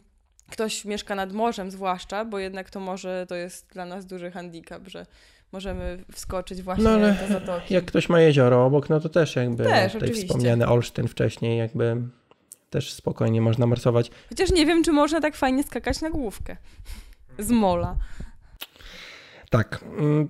ktoś 0.50 0.84
mieszka 0.84 1.14
nad 1.14 1.32
morzem, 1.32 1.70
zwłaszcza, 1.70 2.24
bo 2.24 2.38
jednak 2.38 2.70
to 2.70 2.80
morze 2.80 3.26
to 3.28 3.34
jest 3.34 3.68
dla 3.72 3.86
nas 3.86 4.06
duży 4.06 4.30
handicap, 4.30 4.88
że 4.88 5.06
możemy 5.52 6.04
wskoczyć 6.12 6.62
właśnie 6.62 6.84
no, 6.84 6.98
do 6.98 7.28
zatoki. 7.28 7.74
Jak 7.74 7.84
ktoś 7.84 8.08
ma 8.08 8.20
jezioro 8.20 8.66
obok, 8.66 8.90
no 8.90 9.00
to 9.00 9.08
też 9.08 9.36
jakby 9.36 9.64
też, 9.64 9.92
tutaj 9.92 10.08
oczywiście. 10.08 10.26
wspomniany 10.26 10.66
Olsztyn 10.66 11.08
wcześniej, 11.08 11.58
jakby 11.58 11.96
też 12.70 12.92
spokojnie 12.92 13.40
można 13.40 13.66
marsować. 13.66 14.10
Chociaż 14.28 14.50
nie 14.50 14.66
wiem, 14.66 14.84
czy 14.84 14.92
można 14.92 15.20
tak 15.20 15.36
fajnie 15.36 15.62
skakać 15.62 16.00
na 16.00 16.10
główkę 16.10 16.56
z 17.38 17.50
mola. 17.50 17.96
Tak. 19.50 19.84
Mm, 19.98 20.28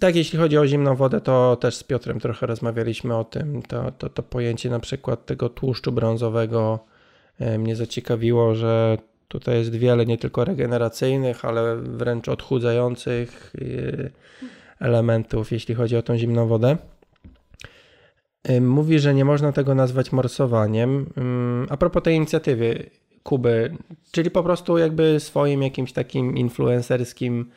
tak, 0.00 0.16
jeśli 0.16 0.38
chodzi 0.38 0.58
o 0.58 0.66
zimną 0.66 0.96
wodę, 0.96 1.20
to 1.20 1.56
też 1.56 1.76
z 1.76 1.84
Piotrem 1.84 2.20
trochę 2.20 2.46
rozmawialiśmy 2.46 3.16
o 3.16 3.24
tym. 3.24 3.62
To, 3.62 3.90
to, 3.90 4.08
to 4.08 4.22
pojęcie 4.22 4.70
na 4.70 4.80
przykład 4.80 5.26
tego 5.26 5.48
tłuszczu 5.48 5.92
brązowego 5.92 6.84
e, 7.38 7.58
mnie 7.58 7.76
zaciekawiło, 7.76 8.54
że 8.54 8.98
Tutaj 9.32 9.58
jest 9.58 9.76
wiele 9.76 10.06
nie 10.06 10.18
tylko 10.18 10.44
regeneracyjnych, 10.44 11.44
ale 11.44 11.76
wręcz 11.76 12.28
odchudzających 12.28 13.52
y, 13.54 14.10
elementów, 14.80 15.52
jeśli 15.52 15.74
chodzi 15.74 15.96
o 15.96 16.02
tą 16.02 16.18
zimną 16.18 16.46
wodę. 16.46 16.76
Y, 18.50 18.60
mówi, 18.60 18.98
że 18.98 19.14
nie 19.14 19.24
można 19.24 19.52
tego 19.52 19.74
nazwać 19.74 20.12
morsowaniem. 20.12 21.06
A 21.68 21.76
propos 21.76 22.02
tej 22.02 22.16
inicjatywy 22.16 22.90
Kuby, 23.22 23.76
czyli 24.10 24.30
po 24.30 24.42
prostu 24.42 24.78
jakby 24.78 25.20
swoim 25.20 25.62
jakimś 25.62 25.92
takim 25.92 26.36
influencerskim 26.36 27.50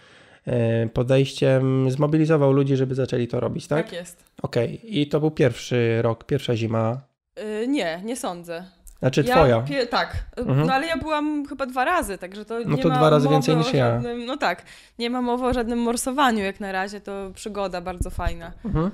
y, 0.47 0.89
podejściem 0.89 1.91
zmobilizował 1.91 2.51
ludzi, 2.51 2.75
żeby 2.75 2.95
zaczęli 2.95 3.27
to 3.27 3.39
robić, 3.39 3.67
tak? 3.67 3.85
Tak 3.85 3.93
jest. 3.93 4.23
Okej, 4.41 4.77
okay. 4.77 4.89
i 4.89 5.07
to 5.07 5.19
był 5.19 5.31
pierwszy 5.31 6.01
rok, 6.01 6.23
pierwsza 6.23 6.55
zima. 6.55 7.01
Yy, 7.37 7.67
nie, 7.67 8.01
nie 8.05 8.15
sądzę. 8.15 8.65
Znaczy 8.99 9.23
Ja 9.27 9.35
twoja. 9.35 9.61
pie- 9.61 9.87
tak, 9.87 10.25
Mhm. 10.37 10.67
no 10.67 10.73
ale 10.73 10.87
ja 10.87 10.97
byłam 10.97 11.45
chyba 11.45 11.65
dwa 11.65 11.85
razy, 11.85 12.17
także 12.17 12.45
to 12.45 12.59
No 12.65 12.75
nie 12.75 12.83
to 12.83 12.89
ma 12.89 12.95
dwa 12.97 13.09
razy 13.09 13.29
więcej 13.29 13.55
niż 13.55 13.73
ja. 13.73 13.91
Żadnym, 13.91 14.25
no 14.25 14.37
tak, 14.37 14.63
nie 14.99 15.09
ma 15.09 15.21
mowy 15.21 15.45
o 15.45 15.53
żadnym 15.53 15.79
morsowaniu 15.79 16.43
jak 16.43 16.59
na 16.59 16.71
razie, 16.71 17.01
to 17.01 17.31
przygoda 17.35 17.81
bardzo 17.81 18.09
fajna. 18.09 18.51
Mhm. 18.65 18.91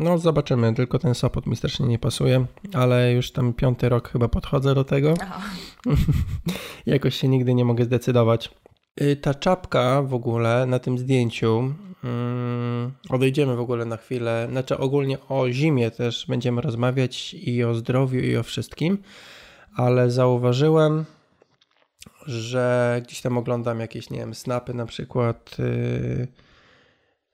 No 0.00 0.18
zobaczymy, 0.18 0.74
tylko 0.74 0.98
ten 0.98 1.14
Sopot 1.14 1.46
mi 1.46 1.56
strasznie 1.56 1.86
nie 1.86 1.98
pasuje, 1.98 2.44
ale 2.74 3.12
już 3.12 3.32
tam 3.32 3.52
piąty 3.52 3.88
rok 3.88 4.08
chyba 4.08 4.28
podchodzę 4.28 4.74
do 4.74 4.84
tego. 4.84 5.14
Jakoś 6.86 7.14
się 7.16 7.28
nigdy 7.28 7.54
nie 7.54 7.64
mogę 7.64 7.84
zdecydować. 7.84 8.50
Y, 9.00 9.16
Ta 9.16 9.34
czapka 9.34 10.02
w 10.02 10.14
ogóle 10.14 10.66
na 10.66 10.78
tym 10.78 10.98
zdjęciu, 10.98 11.74
odejdziemy 13.10 13.56
w 13.56 13.60
ogóle 13.60 13.84
na 13.84 13.96
chwilę, 13.96 14.48
znaczy 14.50 14.78
ogólnie 14.78 15.18
o 15.28 15.50
zimie 15.50 15.90
też 15.90 16.26
będziemy 16.28 16.60
rozmawiać 16.60 17.34
i 17.34 17.64
o 17.64 17.74
zdrowiu 17.74 18.20
i 18.20 18.36
o 18.36 18.42
wszystkim, 18.42 18.98
ale 19.76 20.10
zauważyłem, 20.10 21.04
że 22.26 23.00
gdzieś 23.04 23.20
tam 23.20 23.38
oglądam 23.38 23.80
jakieś, 23.80 24.10
nie 24.10 24.18
wiem, 24.18 24.34
snapy 24.34 24.74
na 24.74 24.86
przykład 24.86 25.56
y, 25.60 26.28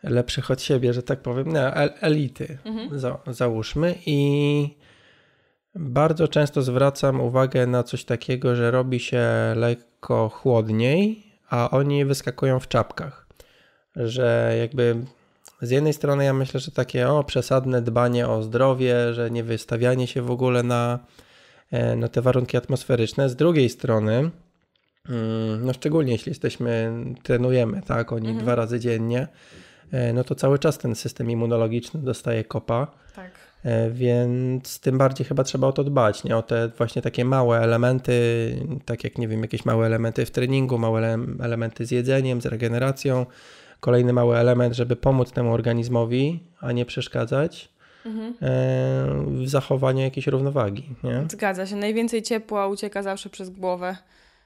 lepszych 0.03 0.51
od 0.51 0.63
siebie, 0.63 0.93
że 0.93 1.03
tak 1.03 1.23
powiem, 1.23 1.53
nie, 1.53 1.61
el- 1.75 1.93
elity 2.01 2.59
Mhm. 2.65 2.99
za, 2.99 3.19
załóżmy 3.27 3.95
i 4.07 4.77
bardzo 5.75 6.29
często 6.29 6.63
zwracam 6.63 7.21
uwagę 7.21 7.67
na 7.67 7.83
coś 7.83 8.05
takiego, 8.05 8.57
że 8.57 8.71
robi 8.71 9.01
się 9.01 9.23
lekko 9.57 10.29
chłodniej, 10.29 11.23
a 11.51 11.71
oni 11.71 12.05
wyskakują 12.05 12.61
w 12.61 12.69
czapkach. 12.69 13.27
Że 13.97 14.57
jakby 14.61 14.97
z 15.63 15.71
jednej 15.71 15.93
strony 15.93 16.25
ja 16.25 16.33
myślę, 16.33 16.61
że 16.61 16.71
takie 16.71 17.09
o 17.09 17.25
przesadne 17.25 17.83
dbanie 17.83 18.29
o 18.29 18.43
zdrowie, 18.43 19.15
że 19.15 19.31
nie 19.31 19.45
wystawianie 19.45 20.07
się 20.07 20.23
w 20.23 20.31
ogóle 20.31 20.63
na, 20.63 20.99
e, 21.71 21.97
na 21.97 22.09
te 22.09 22.23
warunki 22.23 22.57
atmosferyczne. 22.57 23.29
Z 23.29 23.37
drugiej 23.37 23.69
strony, 23.69 24.31
mm, 25.09 25.67
no 25.67 25.73
szczególnie 25.73 26.13
jeśli 26.13 26.31
jesteśmy, 26.31 26.93
trenujemy, 27.23 27.83
tak, 27.87 28.13
oni 28.13 28.29
Mhm. 28.29 28.45
dwa 28.45 28.55
razy 28.55 28.81
dziennie, 28.81 29.29
e, 29.93 30.13
no 30.13 30.25
to 30.25 30.35
cały 30.35 30.59
czas 30.59 30.79
ten 30.79 30.95
system 30.95 31.31
immunologiczny 31.31 32.01
dostaje 32.01 32.45
kopa. 32.45 32.87
Tak. 33.17 33.31
E, 33.65 33.91
Więc 33.91 34.81
tym 34.81 34.99
bardziej 34.99 35.27
chyba 35.27 35.45
trzeba 35.45 35.67
o 35.67 35.73
to 35.73 35.85
dbać, 35.85 36.25
nie? 36.25 36.37
O 36.37 36.43
te 36.43 36.69
właśnie 36.79 37.03
takie 37.03 37.25
małe 37.25 37.59
elementy, 37.61 38.13
tak 38.85 39.05
jak 39.05 39.19
nie 39.19 39.29
wiem, 39.29 39.43
jakieś 39.43 39.65
małe 39.65 39.87
elementy 39.87 40.27
w 40.27 40.31
treningu, 40.31 40.79
małe 40.79 41.01
ele- 41.01 41.27
elementy 41.45 41.87
z 41.87 41.91
jedzeniem, 41.91 42.41
z 42.41 42.47
regeneracją. 42.47 43.27
Kolejny 43.83 44.13
mały 44.13 44.37
element, 44.37 44.75
żeby 44.75 44.97
pomóc 44.97 45.33
temu 45.33 45.53
organizmowi, 45.53 46.41
a 46.61 46.73
nie 46.73 46.85
przeszkadzać 46.87 47.69
Mhm. 48.07 48.35
e, 48.35 48.35
w 49.45 49.49
zachowaniu 49.49 50.01
jakiejś 50.01 50.27
równowagi, 50.27 50.89
nie? 51.05 51.25
Zgadza 51.31 51.67
się, 51.67 51.77
najwięcej 51.77 52.23
ciepła 52.23 52.67
ucieka 52.67 53.03
zawsze 53.03 53.31
przez 53.31 53.51
głowę, 53.51 53.97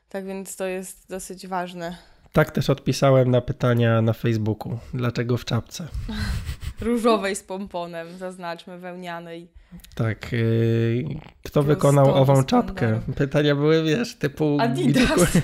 tak 0.09 0.27
więc 0.27 0.57
to 0.57 0.67
jest 0.67 1.09
dosyć 1.11 1.47
ważne. 1.47 1.97
Tak 2.33 2.51
też 2.51 2.71
odpisałem 2.71 3.31
na 3.31 3.41
pytania 3.41 4.03
na 4.03 4.13
Facebooku. 4.13 4.79
Dlaczego 4.95 5.37
w 5.37 5.45
czapce? 5.45 5.87
Różowej 6.81 7.37
z 7.37 7.43
pomponem, 7.43 8.07
zaznaczmy, 8.19 8.79
wełnianej. 8.79 9.49
Tak. 9.95 10.33
y, 10.33 11.05
Kto 11.43 11.61
Plus 11.61 11.67
wykonał 11.67 12.15
ową 12.15 12.45
czapkę? 12.45 13.01
Pytania 13.17 13.55
były, 13.55 13.83
wiesz, 13.85 14.15
typu... 14.15 14.57
Adidas. 14.61 15.39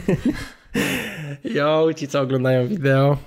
Jo, 1.44 1.88
ci 1.96 2.08
co 2.08 2.20
oglądają 2.20 2.66
wideo. 2.68 3.18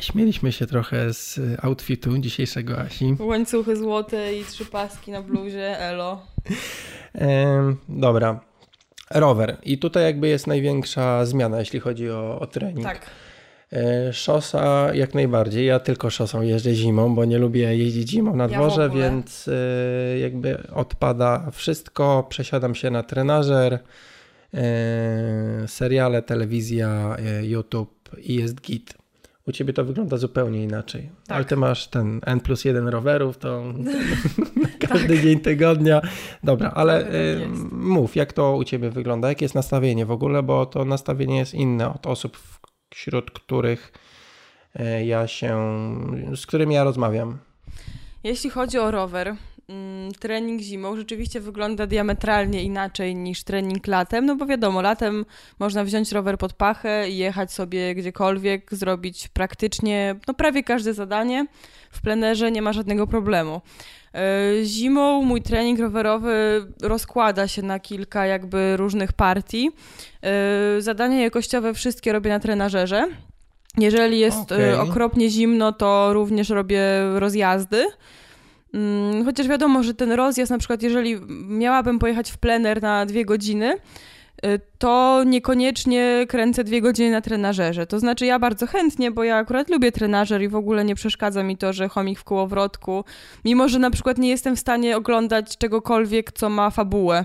Śmieliśmy 0.00 0.52
się 0.52 0.66
trochę 0.66 1.14
z 1.14 1.40
outfitu 1.62 2.18
dzisiejszego 2.18 2.78
Asi. 2.78 3.16
Łańcuchy 3.20 3.76
złote 3.76 4.34
i 4.36 4.44
trzy 4.44 4.64
paski 4.64 5.10
na 5.10 5.22
bluzie, 5.22 5.78
elo. 5.78 6.22
Em, 7.14 7.76
dobra. 7.88 8.40
Rower. 9.10 9.56
I 9.62 9.78
tutaj 9.78 10.02
jakby 10.04 10.28
jest 10.28 10.46
największa 10.46 11.24
zmiana, 11.26 11.58
jeśli 11.58 11.80
chodzi 11.80 12.10
o, 12.10 12.40
o 12.40 12.46
trening. 12.46 12.82
Tak. 12.86 13.06
E, 13.72 14.12
Szosa 14.12 14.94
jak 14.94 15.14
najbardziej. 15.14 15.66
Ja 15.66 15.80
tylko 15.80 16.10
szosą 16.10 16.42
jeżdżę 16.42 16.74
zimą, 16.74 17.14
bo 17.14 17.24
nie 17.24 17.38
lubię 17.38 17.76
jeździć 17.76 18.10
zimą 18.10 18.36
na 18.36 18.44
Ja 18.44 18.50
dworze, 18.50 18.84
ogóle. 18.84 19.02
więc 19.10 19.48
e, 19.48 20.18
jakby 20.18 20.62
odpada 20.74 21.50
wszystko. 21.52 22.26
Przesiadam 22.28 22.74
się 22.74 22.90
na 22.90 23.02
trenażer, 23.02 23.78
e, 24.54 25.68
seriale, 25.68 26.22
telewizja, 26.22 27.16
e, 27.18 27.46
YouTube 27.46 28.10
i 28.22 28.34
jest 28.34 28.60
git. 28.60 28.94
U 29.48 29.52
ciebie 29.52 29.72
to 29.72 29.84
wygląda 29.84 30.16
zupełnie 30.16 30.64
inaczej. 30.64 31.10
Tak. 31.26 31.36
Ale 31.36 31.44
ty 31.44 31.56
masz 31.56 31.86
ten 31.86 32.20
N 32.26 32.40
plus 32.40 32.64
1 32.64 32.88
rowerów, 32.88 33.38
to 33.38 33.62
każdy 34.88 35.20
dzień 35.20 35.40
tygodnia. 35.40 36.00
Dobra, 36.44 36.70
ale 36.70 37.04
tak 37.04 37.14
y, 37.14 37.48
mów, 37.72 38.16
jak 38.16 38.32
to 38.32 38.56
u 38.56 38.64
ciebie 38.64 38.90
wygląda? 38.90 39.28
Jakie 39.28 39.44
jest 39.44 39.54
nastawienie 39.54 40.06
w 40.06 40.10
ogóle? 40.10 40.42
Bo 40.42 40.66
to 40.66 40.84
nastawienie 40.84 41.38
jest 41.38 41.54
inne 41.54 41.94
od 41.94 42.06
osób, 42.06 42.38
wśród 42.90 43.30
których 43.30 43.92
y, 44.80 45.04
ja 45.04 45.26
się, 45.26 45.58
z 46.36 46.46
którymi 46.46 46.74
ja 46.74 46.84
rozmawiam. 46.84 47.38
Jeśli 48.24 48.50
chodzi 48.50 48.78
o 48.78 48.90
rower, 48.90 49.34
trening 50.20 50.60
zimą 50.60 50.96
rzeczywiście 50.96 51.40
wygląda 51.40 51.86
diametralnie 51.86 52.62
inaczej 52.62 53.16
niż 53.16 53.44
trening 53.44 53.86
latem, 53.86 54.26
no 54.26 54.36
bo 54.36 54.46
wiadomo, 54.46 54.82
latem 54.82 55.24
można 55.58 55.84
wziąć 55.84 56.12
rower 56.12 56.38
pod 56.38 56.52
pachę 56.52 57.10
i 57.10 57.16
jechać 57.16 57.52
sobie 57.52 57.94
gdziekolwiek, 57.94 58.74
zrobić 58.74 59.28
praktycznie 59.28 60.14
no 60.28 60.34
prawie 60.34 60.62
każde 60.62 60.94
zadanie. 60.94 61.46
W 61.90 62.02
plenerze 62.02 62.52
nie 62.52 62.62
ma 62.62 62.72
żadnego 62.72 63.06
problemu. 63.06 63.60
E, 64.14 64.64
Zimą 64.64 65.22
mój 65.22 65.42
trening 65.42 65.80
rowerowy 65.80 66.66
rozkłada 66.82 67.48
się 67.48 67.62
na 67.62 67.78
kilka 67.78 68.26
jakby 68.26 68.76
różnych 68.76 69.12
partii. 69.12 69.70
E, 70.22 70.80
Zadania 70.80 71.20
jakościowe 71.20 71.74
wszystkie 71.74 72.12
robię 72.12 72.30
na 72.30 72.40
trenażerze. 72.40 73.08
Jeżeli 73.78 74.18
jest 74.18 74.52
e, 74.52 74.80
okropnie 74.80 75.30
zimno, 75.30 75.72
to 75.72 76.12
również 76.12 76.48
robię 76.48 76.82
rozjazdy. 77.14 77.86
Mm, 78.74 79.24
Chociaż 79.24 79.48
wiadomo, 79.48 79.82
że 79.82 79.94
ten 79.94 80.12
rozjazd, 80.12 80.50
na 80.50 80.58
przykład 80.58 80.82
jeżeli 80.82 81.16
miałabym 81.48 81.98
pojechać 81.98 82.30
w 82.30 82.38
plener 82.38 82.82
na 82.82 83.06
dwie 83.06 83.24
godziny, 83.24 83.72
y, 84.46 84.60
to 84.78 85.22
niekoniecznie 85.26 86.26
kręcę 86.28 86.64
dwie 86.64 86.80
godziny 86.80 87.10
na 87.10 87.20
trenażerze. 87.20 87.86
To 87.86 87.98
znaczy 88.00 88.26
ja 88.26 88.38
bardzo 88.38 88.66
chętnie, 88.66 89.10
bo 89.10 89.24
ja 89.24 89.36
akurat 89.36 89.70
lubię 89.70 89.92
trenażer 89.92 90.42
i 90.42 90.48
w 90.48 90.56
ogóle 90.56 90.84
nie 90.84 90.94
przeszkadza 90.94 91.42
mi 91.42 91.56
to, 91.56 91.72
że 91.72 91.88
chomik 91.88 92.18
w 92.18 92.24
kołowrotku, 92.24 93.04
mimo 93.44 93.68
że 93.68 93.78
na 93.78 93.90
przykład 93.90 94.18
nie 94.18 94.28
jestem 94.28 94.56
w 94.56 94.60
stanie 94.60 94.96
oglądać 94.96 95.58
czegokolwiek, 95.58 96.32
co 96.32 96.48
ma 96.48 96.70
fabułę. 96.70 97.24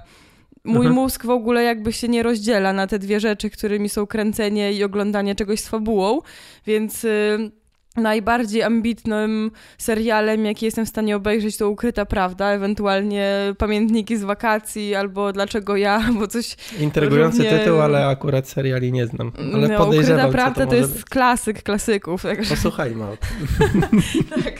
Mój 0.65 0.75
Mhm. 0.77 0.95
mózg 0.95 1.25
w 1.25 1.29
ogóle 1.29 1.63
jakby 1.63 1.93
się 1.93 2.07
nie 2.07 2.23
rozdziela 2.23 2.73
na 2.73 2.87
te 2.87 2.99
dwie 2.99 3.19
rzeczy, 3.19 3.49
którymi 3.49 3.89
są 3.89 4.07
kręcenie 4.07 4.73
i 4.73 4.83
oglądanie 4.83 5.35
czegoś 5.35 5.59
z 5.59 5.67
fabułą, 5.67 6.21
więc 6.67 7.03
y, 7.03 7.51
najbardziej 7.95 8.63
ambitnym 8.63 9.51
serialem, 9.77 10.45
jaki 10.45 10.65
jestem 10.65 10.85
w 10.85 10.89
stanie 10.89 11.15
obejrzeć, 11.15 11.57
to 11.57 11.69
Ukryta 11.69 12.05
Prawda, 12.05 12.49
ewentualnie 12.49 13.53
Pamiętniki 13.57 14.17
z 14.17 14.23
wakacji 14.23 14.95
albo 14.95 15.33
Dlaczego 15.33 15.77
ja, 15.77 16.01
bo 16.19 16.27
coś... 16.27 16.55
Intrygujący 16.79 17.37
Równie- 17.37 17.59
tytuł, 17.59 17.81
ale 17.81 18.07
akurat 18.07 18.49
seriali 18.49 18.91
nie 18.91 19.07
znam. 19.07 19.31
Ale 19.53 19.67
no, 19.67 19.77
podejrzewam, 19.77 20.29
Ukryta 20.29 20.43
Prawda 20.43 20.65
to 20.65 20.69
to, 20.69 20.75
jest 20.75 20.93
być. 20.93 21.05
klasyk 21.05 21.63
klasyków, 21.63 22.23
także 22.23 22.55
Posłuchajmy 22.55 23.03
o 23.03 23.17
tym. 23.17 23.81
tak. 24.43 24.53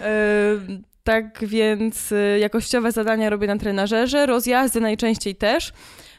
E, 0.00 0.10
tak 1.04 1.38
więc 1.46 2.12
e, 2.12 2.38
jakościowe 2.38 2.92
zadania 2.92 3.30
robię 3.30 3.46
na 3.46 3.58
trenażerze, 3.58 4.26
rozjazdy 4.26 4.80
najczęściej 4.80 5.34
też, 5.36 5.72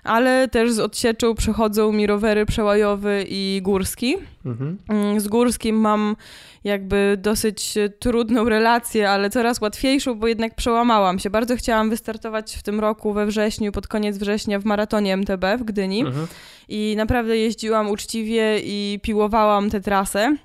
ale 0.03 0.47
też 0.47 0.71
z 0.71 0.79
odsieczą 0.79 1.35
przechodzą 1.35 1.91
mi 1.91 2.07
rowery 2.07 2.45
przełajowy 2.45 3.25
i 3.29 3.59
górski. 3.63 4.15
Mhm. 4.45 4.77
Mm, 4.89 5.19
Z 5.19 5.27
górskim 5.27 5.75
mam 5.75 6.15
jakby 6.63 7.17
dosyć 7.21 7.77
e, 7.77 7.89
trudną 7.89 8.49
relację, 8.49 9.09
ale 9.09 9.29
coraz 9.29 9.61
łatwiejszą, 9.61 10.15
bo 10.15 10.27
jednak 10.27 10.55
przełamałam 10.55 11.19
się. 11.19 11.29
Bardzo 11.29 11.55
chciałam 11.55 11.89
wystartować 11.89 12.55
w 12.55 12.63
tym 12.63 12.79
roku 12.79 13.13
we 13.13 13.25
wrześniu, 13.25 13.71
pod 13.71 13.87
koniec 13.87 14.17
września 14.17 14.59
w 14.59 14.65
maratonie 14.65 15.13
MTB 15.17 15.45
w 15.59 15.63
Gdyni 15.63 15.99
Mhm. 16.01 16.27
i 16.69 16.93
naprawdę 16.97 17.37
jeździłam 17.37 17.89
uczciwie 17.89 18.59
i 18.63 18.99
piłowałam 19.03 19.69
tę 19.69 19.81
trasę. 19.81 20.35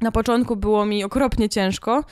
Na 0.00 0.12
początku 0.12 0.56
było 0.56 0.86
mi 0.86 1.04
okropnie 1.04 1.48
ciężko 1.48 2.04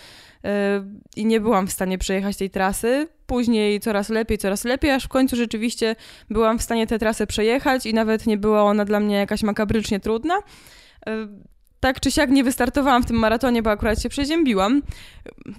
i 1.17 1.27
nie 1.27 1.41
byłam 1.41 1.67
w 1.67 1.73
stanie 1.73 1.99
przejechać 1.99 2.37
tej 2.37 2.51
trasy. 2.51 3.09
Później 3.27 3.81
coraz 3.81 4.09
lepiej, 4.09 4.39
coraz 4.39 4.65
lepiej, 4.65 4.91
aż 4.91 5.05
w 5.05 5.09
końcu 5.09 5.37
rzeczywiście 5.37 5.97
byłam 6.31 6.59
w 6.59 6.63
stanie 6.63 6.87
tę 6.87 6.99
trasę 6.99 7.27
przejechać 7.27 7.87
i 7.87 7.95
nawet 7.95 8.27
nie 8.27 8.37
była 8.37 8.63
ona 8.63 8.85
dla 8.85 9.01
mnie 9.01 9.17
jakaś 9.17 9.43
makabrycznie 9.43 10.01
trudna. 10.01 10.35
Yy, 11.07 11.13
tak 11.81 12.01
czy 12.01 12.11
siak 12.11 12.31
nie 12.31 12.45
wystartowałam 12.45 13.03
w 13.03 13.07
tym 13.07 13.17
maratonie, 13.17 13.63
bo 13.63 13.71
akurat 13.71 14.03
się 14.03 14.09
przeziębiłam. 14.09 14.83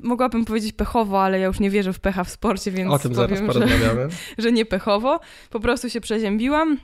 Mogłabym 0.03 0.45
powiedzieć 0.45 0.74
pechowo, 0.74 1.24
ale 1.24 1.39
ja 1.39 1.48
już 1.48 1.59
nie 1.59 1.69
wierzę 1.69 1.93
w 1.93 2.00
pecha 2.00 2.24
w 2.24 2.29
sporcie, 2.29 2.71
więc 2.71 2.91
O 2.91 3.00
tym 3.00 3.15
zaraz 3.15 3.39
powiem, 3.39 3.53
że 3.53 3.59
porozmawiamy. 3.59 4.07
że 4.38 4.51
nie 4.51 4.65
pechowo, 4.65 5.19
po 5.50 5.59
prostu 5.59 5.89
się 5.89 6.01
przeziębiłam. 6.01 6.77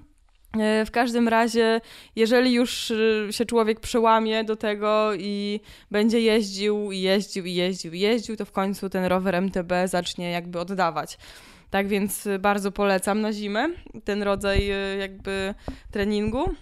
E, 0.59 0.85
W 0.85 0.91
każdym 0.91 1.27
razie, 1.27 1.81
jeżeli 2.15 2.53
już 2.53 2.91
y, 2.91 3.27
się 3.31 3.45
człowiek 3.45 3.79
przełamie 3.79 4.43
do 4.43 4.55
tego 4.55 5.13
i 5.13 5.59
będzie 5.91 6.19
jeździł, 6.21 6.91
i 6.91 6.99
jeździł, 7.01 7.45
i 7.45 7.53
jeździł, 7.53 7.93
i 7.93 7.99
jeździł, 7.99 8.35
to 8.35 8.45
w 8.45 8.51
końcu 8.51 8.89
ten 8.89 9.05
rower 9.05 9.35
MTB 9.35 9.71
zacznie 9.85 10.31
jakby 10.31 10.59
oddawać. 10.59 11.17
Tak 11.69 11.87
więc 11.87 12.27
bardzo 12.39 12.71
polecam 12.71 13.21
na 13.21 13.33
zimę 13.33 13.69
ten 14.03 14.23
rodzaj 14.23 14.67
jakby 14.99 15.53
treningu. 15.91 16.55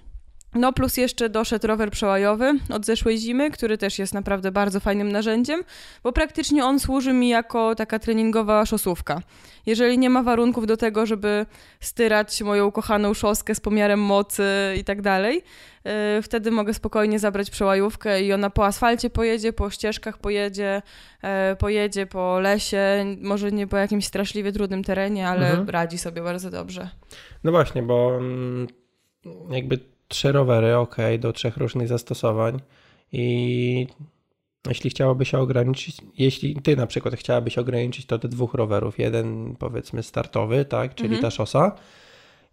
No 0.55 0.73
plus 0.73 0.97
jeszcze 0.97 1.29
doszedł 1.29 1.67
rower 1.67 1.91
przełajowy 1.91 2.59
od 2.69 2.85
zeszłej 2.85 3.17
zimy, 3.17 3.51
który 3.51 3.77
też 3.77 3.99
jest 3.99 4.13
naprawdę 4.13 4.51
bardzo 4.51 4.79
fajnym 4.79 5.11
narzędziem, 5.11 5.63
bo 6.03 6.11
praktycznie 6.11 6.65
on 6.65 6.79
służy 6.79 7.13
mi 7.13 7.29
jako 7.29 7.75
taka 7.75 7.99
treningowa 7.99 8.65
szosówka. 8.65 9.21
Jeżeli 9.65 9.97
nie 9.97 10.09
ma 10.09 10.23
warunków 10.23 10.67
do 10.67 10.77
tego, 10.77 11.05
żeby 11.05 11.45
styrać 11.79 12.41
moją 12.41 12.65
ukochaną 12.65 13.13
szoskę 13.13 13.55
z 13.55 13.59
pomiarem 13.59 14.01
mocy 14.01 14.43
i 14.79 14.83
tak 14.83 15.01
dalej, 15.01 15.43
y, 16.17 16.21
wtedy 16.21 16.51
mogę 16.51 16.73
spokojnie 16.73 17.19
zabrać 17.19 17.49
przełajówkę 17.49 18.21
i 18.21 18.33
ona 18.33 18.49
po 18.49 18.65
asfalcie 18.65 19.09
pojedzie, 19.09 19.53
po 19.53 19.69
ścieżkach 19.69 20.17
pojedzie, 20.17 20.81
y, 21.51 21.55
pojedzie 21.55 22.05
po 22.05 22.39
lesie, 22.39 23.05
może 23.21 23.51
nie 23.51 23.67
po 23.67 23.77
jakimś 23.77 24.05
straszliwie 24.05 24.51
trudnym 24.51 24.83
terenie, 24.83 25.27
ale 25.27 25.49
mhm. 25.49 25.69
radzi 25.69 25.97
sobie 25.97 26.21
bardzo 26.21 26.49
dobrze. 26.49 26.89
No 27.43 27.51
właśnie, 27.51 27.83
bo 27.83 28.17
mm, 28.17 28.67
jakby 29.49 29.92
trzy 30.13 30.31
rowery, 30.31 30.77
ok, 30.77 30.97
do 31.19 31.33
trzech 31.33 31.57
różnych 31.57 31.87
zastosowań 31.87 32.59
i 33.11 33.87
jeśli 34.67 34.89
chciałoby 34.89 35.25
się 35.25 35.39
ograniczyć, 35.39 35.97
jeśli 36.17 36.55
ty 36.55 36.75
na 36.75 36.87
przykład 36.87 37.15
chciałabyś 37.15 37.57
ograniczyć 37.57 38.05
to 38.05 38.17
do 38.17 38.27
dwóch 38.27 38.53
rowerów, 38.53 38.99
jeden 38.99 39.55
powiedzmy 39.59 40.03
startowy, 40.03 40.65
tak, 40.65 40.95
czyli 40.95 41.15
mhm. 41.15 41.21
ta 41.21 41.31
szosa 41.31 41.75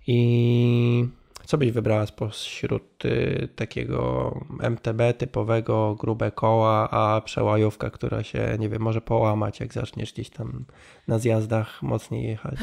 i 0.06 1.08
co 1.50 1.58
byś 1.58 1.70
wybrała 1.70 2.06
spośród 2.06 3.04
y, 3.04 3.48
takiego 3.56 4.34
MTB 4.60 5.00
typowego, 5.18 5.94
grube 5.94 6.30
koła, 6.30 6.90
a 6.90 7.20
przełajówka, 7.20 7.90
która 7.90 8.22
się, 8.22 8.56
nie 8.58 8.68
wiem, 8.68 8.82
może 8.82 9.00
połamać, 9.00 9.60
jak 9.60 9.72
zaczniesz 9.72 10.12
gdzieś 10.12 10.30
tam 10.30 10.64
na 11.08 11.18
zjazdach 11.18 11.82
mocniej 11.82 12.28
jechać? 12.28 12.54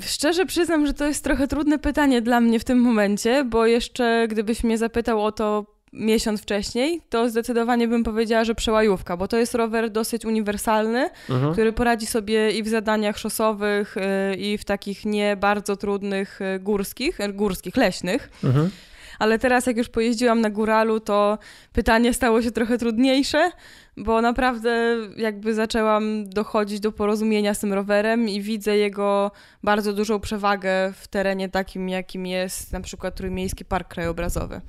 Szczerze 0.00 0.46
przyznam, 0.46 0.86
że 0.86 0.94
to 0.94 1.06
jest 1.06 1.24
trochę 1.24 1.48
trudne 1.48 1.78
pytanie 1.78 2.22
dla 2.22 2.40
mnie 2.40 2.60
w 2.60 2.64
tym 2.64 2.78
momencie, 2.78 3.44
bo 3.44 3.66
jeszcze 3.66 4.28
gdybyś 4.28 4.64
mnie 4.64 4.78
zapytał 4.78 5.24
o 5.24 5.32
to 5.32 5.66
miesiąc 5.92 6.42
wcześniej, 6.42 7.00
to 7.08 7.30
zdecydowanie 7.30 7.88
bym 7.88 8.04
powiedziała, 8.04 8.44
że 8.44 8.54
przełajówka, 8.54 9.16
bo 9.16 9.28
to 9.28 9.36
jest 9.36 9.54
rower 9.54 9.90
dosyć 9.90 10.24
uniwersalny, 10.24 11.10
mhm. 11.30 11.52
który 11.52 11.72
poradzi 11.72 12.06
sobie 12.06 12.50
i 12.50 12.62
w 12.62 12.68
zadaniach 12.68 13.18
szosowych, 13.18 13.96
y, 13.96 14.36
i 14.36 14.58
w 14.58 14.64
takich 14.64 15.04
nie 15.04 15.36
bardzo 15.36 15.76
trudnych 15.76 16.40
y, 16.40 16.58
górskich, 16.58 17.20
y, 17.20 17.32
górskich, 17.32 17.76
leśnych. 17.76 18.30
Mhm. 18.44 18.70
Ale 19.18 19.38
teraz, 19.38 19.66
jak 19.66 19.76
już 19.76 19.88
pojeździłam 19.88 20.40
na 20.40 20.50
góralu, 20.50 21.00
to 21.00 21.38
pytanie 21.72 22.14
stało 22.14 22.42
się 22.42 22.50
trochę 22.50 22.78
trudniejsze, 22.78 23.50
bo 23.96 24.22
naprawdę 24.22 24.96
jakby 25.16 25.54
zaczęłam 25.54 26.28
dochodzić 26.28 26.80
do 26.80 26.92
porozumienia 26.92 27.54
z 27.54 27.58
tym 27.58 27.72
rowerem 27.72 28.28
i 28.28 28.40
widzę 28.40 28.76
jego 28.76 29.30
bardzo 29.62 29.92
dużą 29.92 30.20
przewagę 30.20 30.92
w 30.96 31.08
terenie 31.08 31.48
takim, 31.48 31.88
jakim 31.88 32.26
jest 32.26 32.72
na 32.72 32.80
przykład 32.80 33.14
Trójmiejski 33.14 33.64
Park 33.64 33.88
Krajobrazowy. 33.88 34.60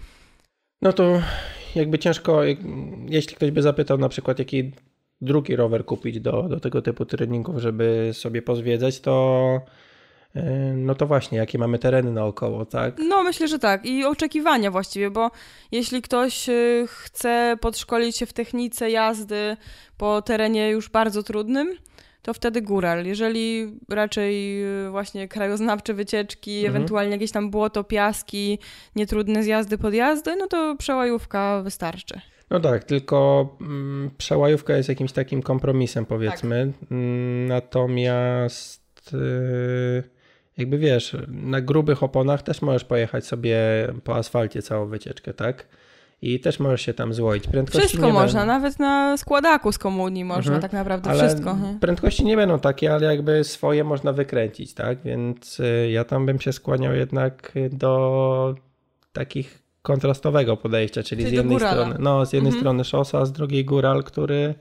No 0.84 0.94
to 0.94 1.22
jakby 1.76 2.00
ciężko, 2.00 2.42
jeśli 3.10 3.36
ktoś 3.36 3.52
by 3.52 3.62
zapytał 3.62 3.98
na 3.98 4.10
przykład, 4.10 4.40
jaki 4.40 4.72
drugi 5.22 5.56
rower 5.56 5.86
kupić 5.86 6.20
do, 6.20 6.44
do 6.44 6.60
tego 6.60 6.82
typu 6.82 7.06
treningów, 7.06 7.58
żeby 7.58 8.10
sobie 8.14 8.42
pozwiedzać, 8.42 9.00
to 9.00 9.62
e, 10.36 10.74
no 10.74 10.96
to 10.96 11.08
właśnie, 11.08 11.38
jakie 11.38 11.58
mamy 11.58 11.80
tereny 11.80 12.12
naokoło, 12.12 12.66
tak? 12.66 12.96
No, 12.98 13.24
myślę, 13.24 13.48
że 13.48 13.60
tak. 13.60 13.86
I 13.86 14.06
oczekiwania 14.06 14.72
właściwie, 14.72 15.12
bo 15.12 15.32
jeśli 15.72 16.02
ktoś 16.02 16.50
e, 16.50 16.54
chce 16.88 17.58
podszkolić 17.62 18.18
się 18.18 18.26
w 18.26 18.34
technice 18.34 18.92
jazdy 18.92 19.58
po 19.98 20.22
terenie 20.22 20.70
już 20.70 20.90
bardzo 20.90 21.24
trudnym, 21.24 21.78
to 22.24 22.34
wtedy 22.34 22.62
góral. 22.62 23.06
Jeżeli 23.06 23.74
raczej 23.90 24.64
y, 24.86 24.90
właśnie 24.90 25.28
krajoznawcze 25.28 25.94
wycieczki, 25.94 26.58
mhm. 26.58 26.76
ewentualnie 26.76 27.12
jakieś 27.12 27.32
tam 27.32 27.52
błoto, 27.52 27.84
piaski, 27.84 28.60
nietrudne 28.96 29.44
zjazdy, 29.44 29.78
podjazdy, 29.78 30.36
no 30.36 30.48
to 30.48 30.76
przełajówka 30.76 31.62
wystarczy. 31.62 32.22
No 32.50 32.60
tak, 32.60 32.84
tylko 32.84 33.50
mm, 33.62 34.12
przełajówka 34.18 34.78
jest 34.78 34.90
jakimś 34.90 35.12
takim 35.12 35.42
kompromisem, 35.42 36.06
powiedzmy. 36.06 36.74
Tak. 36.80 36.92
Mm, 36.92 37.48
natomiast 37.48 39.14
y, 39.14 40.04
jakby 40.58 40.78
wiesz, 40.78 41.18
na 41.28 41.62
grubych 41.62 42.04
oponach 42.04 42.42
też 42.42 42.62
możesz 42.62 42.84
pojechać 42.84 43.26
sobie 43.26 43.58
po 44.04 44.16
asfalcie 44.16 44.62
całą 44.62 44.86
wycieczkę, 44.86 45.34
tak? 45.34 45.68
I 46.22 46.40
też 46.40 46.60
możesz 46.60 46.82
się 46.82 46.94
tam 46.94 47.14
złoić. 47.14 47.48
Prędkości 47.48 47.88
wszystko 47.88 48.12
można, 48.12 48.40
będą. 48.40 48.54
nawet 48.54 48.80
na 48.80 49.18
składaku 49.18 49.72
z 49.72 49.78
komunii 49.78 50.26
można 50.26 50.54
mhm. 50.54 50.62
tak 50.62 50.74
naprawdę 50.74 51.10
ale 51.10 51.28
wszystko. 51.28 51.58
Prędkości 51.82 52.26
nie 52.26 52.36
będą 52.36 52.60
takie, 52.60 52.94
ale 52.94 53.16
jakby 53.16 53.44
swoje 53.44 53.84
można 53.84 54.14
wykręcić, 54.14 54.74
tak? 54.74 55.02
Więc 55.02 55.60
y, 55.60 55.90
ja 55.92 56.04
tam 56.04 56.26
bym 56.26 56.40
się 56.40 56.54
skłaniał 56.54 56.94
jednak 56.94 57.52
do 57.72 58.56
takich 59.14 59.64
kontrastowego 59.82 60.58
podejścia, 60.58 61.04
czyli, 61.04 61.24
czyli 61.24 61.36
z 61.36 61.38
jednej 61.38 61.60
strony, 61.60 61.96
no, 62.00 62.26
z 62.26 62.34
jednej 62.34 62.50
mhm. 62.50 62.62
strony 62.62 62.84
szosa, 62.84 63.26
z 63.26 63.32
drugiej 63.32 63.66
góral, 63.66 64.04
który, 64.04 64.56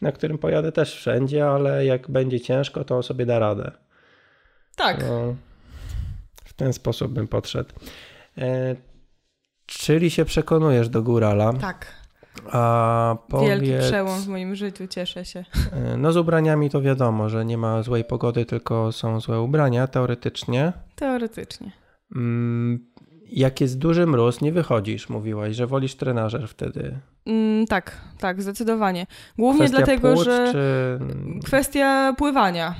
na 0.00 0.12
którym 0.12 0.38
pojadę 0.38 0.72
też 0.72 0.94
wszędzie, 0.94 1.46
ale 1.48 1.84
jak 1.84 2.10
będzie 2.10 2.40
ciężko, 2.40 2.84
to 2.84 3.02
sobie 3.02 3.26
da 3.26 3.38
radę. 3.38 3.70
Tak. 4.76 5.04
No, 5.08 5.34
w 6.44 6.52
ten 6.52 6.72
sposób 6.72 7.12
bym 7.12 7.28
podszedł. 7.28 7.70
Czyli 9.68 10.10
się 10.10 10.24
przekonujesz 10.24 10.88
do 10.88 11.02
górala. 11.02 11.52
Tak. 11.52 11.86
A 12.52 13.16
powiedz, 13.28 13.60
Wielki 13.60 13.86
przełom 13.86 14.20
w 14.20 14.28
moim 14.28 14.54
życiu, 14.54 14.86
cieszę 14.86 15.24
się. 15.24 15.44
No 15.98 16.12
z 16.12 16.16
ubraniami 16.16 16.70
to 16.70 16.82
wiadomo, 16.82 17.28
że 17.28 17.44
nie 17.44 17.58
ma 17.58 17.82
złej 17.82 18.04
pogody, 18.04 18.46
tylko 18.46 18.92
są 18.92 19.20
złe 19.20 19.40
ubrania, 19.40 19.86
teoretycznie. 19.86 20.72
Teoretycznie. 20.94 21.72
Mm, 22.16 22.86
jak 23.30 23.60
jest 23.60 23.78
duży 23.78 24.06
mróz, 24.06 24.40
nie 24.40 24.52
wychodzisz, 24.52 25.08
mówiłaś, 25.08 25.56
że 25.56 25.66
wolisz 25.66 25.94
trenażer 25.94 26.48
wtedy. 26.48 26.98
Mm, 27.26 27.66
tak, 27.66 28.00
tak, 28.18 28.42
zdecydowanie. 28.42 29.06
Głównie 29.38 29.60
kwestia 29.60 29.76
dlatego, 29.76 30.14
płuc, 30.14 30.24
że 30.24 30.48
czy... 30.52 30.98
kwestia 31.44 32.14
pływania. 32.18 32.74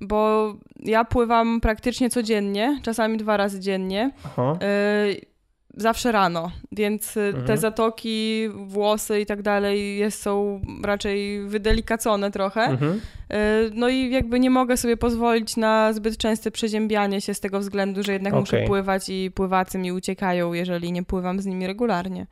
Bo 0.00 0.52
ja 0.80 1.04
pływam 1.04 1.60
praktycznie 1.60 2.10
codziennie, 2.10 2.80
czasami 2.82 3.18
dwa 3.18 3.36
razy 3.36 3.60
dziennie. 3.60 4.10
Aha. 4.24 4.58
Y 4.62 5.31
zawsze 5.76 6.12
rano, 6.12 6.50
więc 6.72 7.16
y, 7.16 7.20
mhm. 7.20 7.44
te 7.46 7.56
zatoki, 7.56 8.48
włosy 8.54 9.20
i 9.20 9.26
tak 9.26 9.42
dalej 9.42 9.98
jest, 9.98 10.22
są 10.22 10.60
raczej 10.84 11.46
wydelikacone 11.46 12.30
trochę. 12.30 12.60
Mhm. 12.62 12.92
Y, 12.92 13.70
no 13.74 13.88
i 13.88 14.10
jakby 14.10 14.40
nie 14.40 14.50
mogę 14.50 14.76
sobie 14.76 14.96
pozwolić 14.96 15.56
na 15.56 15.92
zbyt 15.92 16.16
częste 16.16 16.50
przeziębianie 16.50 17.20
się 17.20 17.34
z 17.34 17.40
tego 17.40 17.58
względu, 17.60 18.02
że 18.02 18.12
jednak 18.12 18.32
okay. 18.32 18.40
muszę 18.40 18.62
pływać 18.62 19.08
i 19.08 19.30
pływacy 19.30 19.78
mi 19.78 19.92
uciekają, 19.92 20.52
jeżeli 20.52 20.92
nie 20.92 21.02
pływam 21.02 21.40
z 21.40 21.46
nimi 21.46 21.66
regularnie. 21.66 22.26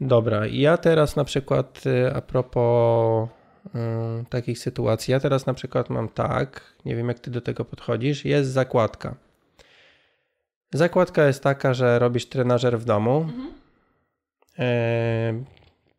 Dobra, 0.00 0.46
ja 0.46 0.76
teraz 0.76 1.16
na 1.16 1.24
przykład 1.24 1.82
y, 1.86 2.14
a 2.14 2.20
propos 2.20 3.28
takich 4.30 4.58
sytuacji, 4.58 5.12
ja 5.12 5.20
teraz 5.20 5.46
na 5.46 5.54
przykład 5.54 5.90
mam 5.90 6.08
tak, 6.08 6.60
nie 6.84 6.96
wiem 6.96 7.08
jak 7.08 7.18
ty 7.18 7.30
do 7.30 7.40
tego 7.40 7.64
podchodzisz, 7.64 8.24
jest 8.24 8.50
zakładka. 8.50 9.14
Zakładka 10.72 11.26
jest 11.26 11.42
taka, 11.42 11.74
że 11.74 11.98
robisz 11.98 12.26
trenażer 12.26 12.78
w 12.78 12.84
domu. 12.84 13.16
Mhm. 13.20 13.52
E, 14.58 15.44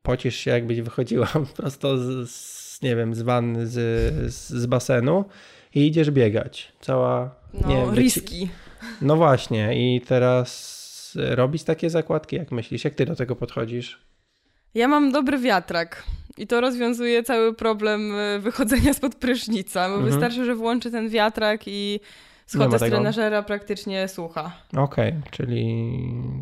pocisz 0.04 0.36
się, 0.36 0.52
jakbyś 0.52 0.82
wychodziła 0.82 1.28
prosto 1.58 1.98
z, 1.98 2.30
z 2.30 2.82
nie 2.82 2.96
wiem, 2.96 3.16
z 3.16 3.22
wanny, 3.22 3.68
z, 3.68 4.34
z, 4.34 4.66
basenu 4.66 5.26
i 5.76 5.88
idziesz 5.88 6.12
biegać. 6.12 6.72
Cała. 6.82 7.36
No, 7.54 7.68
nie, 7.68 7.86
riski. 7.96 8.50
No 9.02 9.16
właśnie, 9.16 9.96
i 9.96 10.02
teraz 10.02 10.76
robić 11.16 11.64
takie 11.64 11.90
zakładki, 11.90 12.36
jak 12.36 12.52
myślisz? 12.52 12.84
Jak 12.84 12.96
ty 12.96 13.06
do 13.06 13.16
tego 13.16 13.36
podchodzisz? 13.36 14.06
Ja 14.74 14.88
mam 14.88 15.12
dobry 15.12 15.38
wiatrak. 15.38 16.04
I 16.38 16.48
to 16.48 16.62
rozwiązuje 16.62 17.24
cały 17.24 17.54
problem 17.54 18.16
e, 18.16 18.40
wychodzenia 18.40 18.94
spod 18.94 19.16
prysznica, 19.16 19.90
bo 19.90 19.96
mhm. 19.96 20.12
wystarczy, 20.12 20.46
że 20.46 20.56
włączy 20.56 20.92
ten 20.92 21.10
wiatrak 21.10 21.62
i 21.68 22.00
Schodzę 22.46 22.80
z 22.80 22.82
trenażera 22.82 23.44
praktycznie 23.44 24.08
słucha. 24.08 24.52
Okej, 24.78 25.10
okay, 25.10 25.22
czyli 25.32 25.96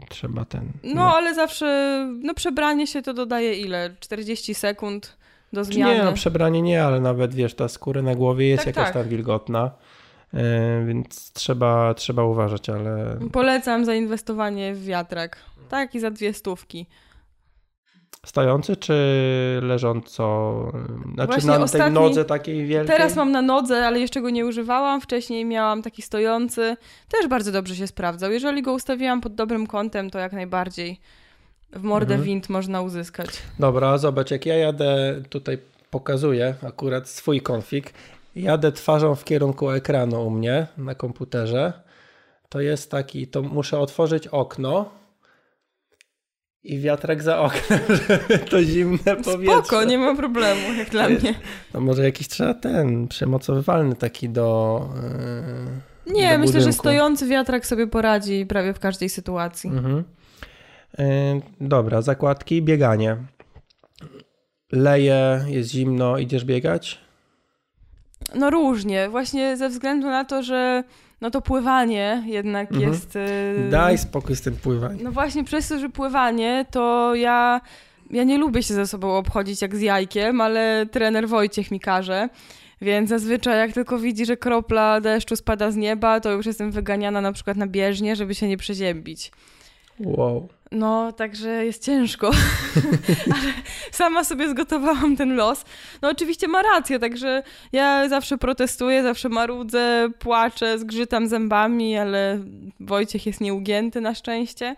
trzeba 0.10 0.46
ten... 0.46 0.72
No, 0.84 0.96
no, 0.96 1.16
ale 1.16 1.36
zawsze, 1.36 2.00
no 2.24 2.34
przebranie 2.34 2.88
się 2.88 3.02
to 3.02 3.14
dodaje 3.14 3.54
ile? 3.54 3.96
40 4.00 4.56
sekund 4.56 5.18
do 5.54 5.64
zmiany? 5.64 5.96
Nie, 5.96 6.04
no 6.04 6.14
przebranie 6.14 6.62
nie, 6.62 6.84
ale 6.84 7.00
nawet 7.00 7.34
wiesz, 7.34 7.56
ta 7.56 7.68
skóra 7.68 8.02
na 8.02 8.16
głowie 8.16 8.48
jest 8.48 8.66
tak, 8.66 8.76
jakaś 8.76 8.94
tak. 8.94 8.94
tam 8.94 9.10
wilgotna. 9.10 9.72
Yy, 10.34 10.40
więc 10.86 11.34
trzeba, 11.34 11.94
trzeba 11.94 12.24
uważać, 12.24 12.70
ale. 12.70 13.18
Polecam 13.32 13.86
zainwestowanie 13.86 14.74
w 14.74 14.86
wiatrak. 14.86 15.38
Tak, 15.70 15.96
i 15.96 16.00
za 16.00 16.12
dwie 16.12 16.34
stówki. 16.34 16.86
Stojący 18.26 18.76
czy 18.76 18.94
leżąco? 19.62 20.72
Znaczy 21.14 21.32
Właśnie 21.32 21.50
na 21.50 21.64
ostatni... 21.64 21.86
tej 21.86 21.94
nodze 21.94 22.26
takiej 22.26 22.66
wielkiej? 22.66 22.96
Teraz 22.98 23.16
mam 23.16 23.32
na 23.32 23.42
nodze, 23.42 23.88
ale 23.88 24.00
jeszcze 24.00 24.22
go 24.22 24.30
nie 24.30 24.46
używałam. 24.46 25.02
Wcześniej 25.02 25.46
miałam 25.46 25.82
taki 25.82 26.02
stojący. 26.02 26.78
Też 27.10 27.28
bardzo 27.28 27.52
dobrze 27.52 27.76
się 27.76 27.88
sprawdzał. 27.88 28.32
Jeżeli 28.32 28.62
go 28.62 28.74
ustawiłam 28.74 29.22
pod 29.22 29.36
dobrym 29.36 29.68
kątem, 29.68 30.10
to 30.10 30.20
jak 30.20 30.34
najbardziej 30.34 31.00
w 31.72 31.84
mordę 31.84 32.14
mhm. 32.14 32.24
wind 32.24 32.50
można 32.50 32.82
uzyskać. 32.82 33.30
Dobra, 33.60 33.98
zobacz, 33.98 34.32
jak 34.32 34.46
ja 34.46 34.56
jadę 34.56 35.22
tutaj 35.30 35.58
pokazuję 35.92 36.56
akurat 36.64 37.10
swój 37.10 37.42
konfig 37.42 37.94
jadę 38.36 38.72
twarzą 38.72 39.16
w 39.16 39.24
kierunku 39.24 39.70
ekranu 39.70 40.28
u 40.28 40.30
mnie 40.30 40.68
na 40.78 40.96
komputerze, 40.96 41.74
to 42.50 42.62
jest 42.62 42.92
taki, 42.92 43.28
to 43.28 43.42
muszę 43.42 43.80
otworzyć 43.80 44.28
okno 44.28 44.90
i 46.64 46.80
wiatrak 46.80 47.24
za 47.24 47.40
oknem, 47.40 47.80
żeby 48.08 48.40
to 48.40 48.64
zimne 48.64 49.16
powietrze. 49.26 49.64
Spoko, 49.64 49.84
nie 49.84 49.98
ma 49.98 50.16
problemu, 50.16 50.74
jak 50.78 50.90
dla 50.90 51.10
mnie. 51.10 51.36
No 51.74 51.80
może 51.80 52.04
jakiś 52.04 52.28
trzeba 52.28 52.54
ten, 52.54 53.08
przemocowywalny 53.08 53.96
taki 53.96 54.30
do 54.30 54.82
yy, 56.06 56.14
Nie, 56.14 56.32
do 56.32 56.40
myślę, 56.40 56.62
że 56.62 56.74
stojący 56.74 57.28
wiatrak 57.28 57.66
sobie 57.66 57.88
poradzi 57.88 58.46
prawie 58.46 58.74
w 58.74 58.80
każdej 58.80 59.10
sytuacji. 59.10 59.70
Mhm. 59.70 60.04
Yy, 60.98 61.06
dobra, 61.62 62.02
zakładki, 62.02 62.62
bieganie. 62.62 63.18
Leje, 64.72 65.46
jest 65.48 65.70
zimno, 65.70 66.18
idziesz 66.18 66.46
biegać? 66.46 67.03
No 68.36 68.50
różnie, 68.50 69.10
właśnie 69.10 69.58
ze 69.58 69.70
względu 69.70 70.08
na 70.08 70.26
to, 70.26 70.44
że 70.44 70.84
no 71.22 71.32
to 71.32 71.42
pływanie 71.42 72.24
jednak 72.26 72.72
mhm. 72.72 72.92
jest... 72.92 73.16
Yy... 73.16 73.70
Daj 73.70 73.98
spokój 73.98 74.36
z 74.36 74.42
tym 74.42 74.56
pływaniem. 74.56 75.04
No 75.04 75.12
właśnie 75.12 75.44
przez 75.44 75.68
to, 75.68 75.80
że 75.80 75.90
pływanie, 75.90 76.66
to 76.72 77.16
ja... 77.16 77.62
Ja 78.12 78.24
nie 78.24 78.38
lubię 78.38 78.64
się 78.64 78.74
ze 78.74 78.88
sobą 78.88 79.18
obchodzić 79.18 79.62
jak 79.62 79.76
z 79.76 79.82
jajkiem, 79.82 80.42
ale 80.42 80.86
trener 80.92 81.28
Wojciech 81.28 81.72
mi 81.72 81.80
każe. 81.80 82.30
Więc 82.82 83.10
zazwyczaj 83.10 83.58
jak 83.58 83.74
tylko 83.74 84.00
widzi, 84.00 84.26
że 84.26 84.38
kropla 84.38 85.02
deszczu 85.02 85.36
spada 85.36 85.72
z 85.72 85.76
nieba, 85.76 86.20
to 86.20 86.32
już 86.32 86.46
jestem 86.46 86.72
wyganiana 86.72 87.22
na 87.22 87.32
przykład 87.32 87.58
na 87.58 87.68
bieżnie, 87.68 88.16
żeby 88.16 88.36
się 88.36 88.48
nie 88.48 88.58
przeziębić. 88.58 89.32
Wow. 90.00 90.48
No, 90.72 91.12
także 91.12 91.66
jest 91.66 91.84
ciężko, 91.86 92.32
ale 93.34 93.54
sama 93.92 94.24
sobie 94.24 94.50
zgotowałam 94.50 95.16
ten 95.16 95.36
los. 95.36 95.66
No 96.02 96.10
oczywiście 96.10 96.48
ma 96.48 96.62
rację, 96.62 97.00
także 97.00 97.44
ja 97.72 98.10
zawsze 98.10 98.38
protestuję, 98.38 99.04
zawsze 99.04 99.30
marudzę, 99.30 100.10
płaczę, 100.20 100.80
zgrzytam 100.80 101.28
zębami, 101.28 101.98
ale 101.98 102.40
Wojciech 102.80 103.26
jest 103.26 103.42
nieugięty 103.42 104.02
na 104.02 104.16
szczęście. 104.16 104.76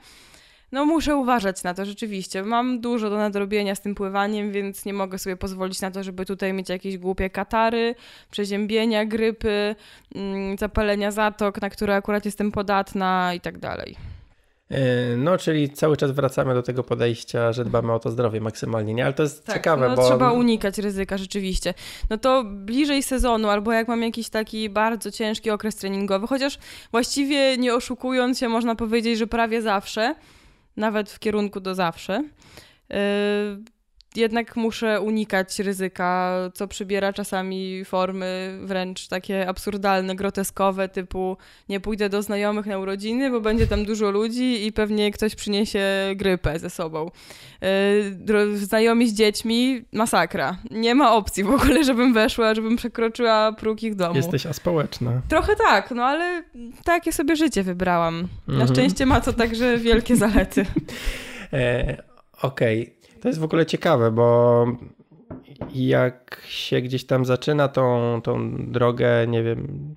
No 0.71 0.86
muszę 0.86 1.15
uważać 1.15 1.63
na 1.63 1.73
to 1.73 1.86
rzeczywiście. 1.86 2.43
Mam 2.43 2.82
dużo 2.82 3.10
do 3.10 3.17
nadrobienia 3.17 3.75
z 3.75 3.82
tym 3.82 3.95
pływaniem, 3.95 4.51
więc 4.51 4.86
nie 4.86 4.93
mogę 4.93 5.17
sobie 5.17 5.38
pozwolić 5.38 5.82
na 5.82 5.91
to, 5.91 6.04
żeby 6.04 6.25
tutaj 6.25 6.54
mieć 6.54 6.69
jakieś 6.69 6.97
głupie 6.97 7.30
katary, 7.30 7.95
przeziębienia, 8.32 9.06
grypy, 9.06 9.75
mm, 10.15 10.58
zapalenia 10.58 11.12
zatok, 11.12 11.62
na 11.62 11.69
które 11.69 11.95
akurat 11.95 12.25
jestem 12.25 12.51
podatna 12.51 13.34
i 13.34 13.39
tak 13.39 13.58
dalej. 13.58 13.95
E, 14.75 15.17
no, 15.17 15.38
czyli 15.38 15.69
cały 15.69 15.97
czas 15.97 16.11
wracamy 16.11 16.53
do 16.53 16.63
tego 16.63 16.83
podejścia, 16.83 17.51
że 17.51 17.65
dbamy 17.65 17.93
o 17.93 17.99
to 17.99 18.11
zdrowie 18.11 18.41
maksymalnie, 18.41 18.93
nie? 18.93 19.05
Ale 19.05 19.13
to 19.13 19.23
jest 19.23 19.45
tak, 19.45 19.55
ciekawe, 19.55 19.89
no, 19.89 19.95
bo... 19.95 20.07
trzeba 20.07 20.31
unikać 20.31 20.77
ryzyka, 20.77 21.17
rzeczywiście. 21.17 21.73
No 22.09 22.17
to 22.17 22.43
bliżej 22.43 23.03
sezonu, 23.03 23.49
albo 23.49 23.73
jak 23.73 23.88
mam 23.88 24.03
jakiś 24.03 24.29
taki 24.29 24.69
bardzo 24.69 25.11
ciężki 25.11 25.49
okres 25.49 25.75
treningowy, 25.75 26.27
chociaż 26.27 26.57
właściwie 26.91 27.57
nie 27.57 27.75
oszukując 27.75 28.39
się, 28.39 28.49
można 28.49 28.75
powiedzieć, 28.75 29.17
że 29.17 29.27
prawie 29.27 29.61
zawsze, 29.61 30.15
nawet 30.77 31.11
w 31.11 31.19
kierunku 31.19 31.59
do 31.59 31.75
zawsze, 31.75 32.23
yy, 32.89 32.97
jednak 34.17 34.56
muszę 34.56 35.01
unikać 35.01 35.60
ryzyka, 35.60 36.34
co 36.54 36.67
przybiera 36.67 37.13
czasami 37.13 37.86
formy 37.86 38.60
wręcz 38.63 39.08
takie 39.08 39.49
absurdalne, 39.49 40.15
groteskowe, 40.15 40.89
typu 40.89 41.38
nie 41.69 41.80
pójdę 41.80 42.10
do 42.10 42.21
znajomych 42.21 42.65
na 42.65 42.78
urodziny, 42.78 43.32
bo 43.32 43.41
będzie 43.41 43.67
tam 43.67 43.86
dużo 43.86 44.12
ludzi 44.12 44.65
i 44.65 44.71
pewnie 44.71 45.12
ktoś 45.12 45.36
przyniesie 45.36 45.86
grypę 46.15 46.60
ze 46.60 46.69
sobą. 46.69 47.12
Yy, 48.28 48.58
znajomi 48.58 49.10
z 49.10 49.13
dziećmi, 49.13 49.86
masakra. 49.93 50.58
Nie 50.71 50.95
ma 50.95 51.13
opcji 51.13 51.43
w 51.43 51.49
ogóle, 51.49 51.84
żebym 51.84 52.13
weszła, 52.13 52.56
żebym 52.56 52.75
przekroczyła 52.75 53.51
próg 53.51 53.84
ich 53.84 53.95
domu. 53.95 54.15
Jesteś 54.15 54.45
aspołeczna. 54.45 55.21
Trochę 55.28 55.56
tak, 55.56 55.91
no 55.91 56.04
ale 56.04 56.43
takie 56.84 57.13
sobie 57.13 57.36
życie 57.36 57.63
wybrałam. 57.63 58.28
Na 58.47 58.54
mhm. 58.54 58.73
szczęście 58.73 59.06
ma 59.06 59.21
to 59.21 59.34
także 59.34 59.78
wielkie 59.78 60.15
zalety. 60.15 60.65
E, 61.54 62.04
Okej, 62.41 62.82
okay. 62.82 62.94
To 63.25 63.29
jest 63.29 63.39
w 63.39 63.43
ogóle 63.43 63.65
ciekawe, 63.65 64.11
bo 64.11 64.65
jak 65.75 66.41
się 66.47 66.81
gdzieś 66.81 67.05
tam 67.05 67.25
zaczyna 67.25 67.67
tą, 67.67 68.19
tą 68.23 68.55
drogę, 68.71 69.27
nie 69.27 69.43
wiem, 69.43 69.95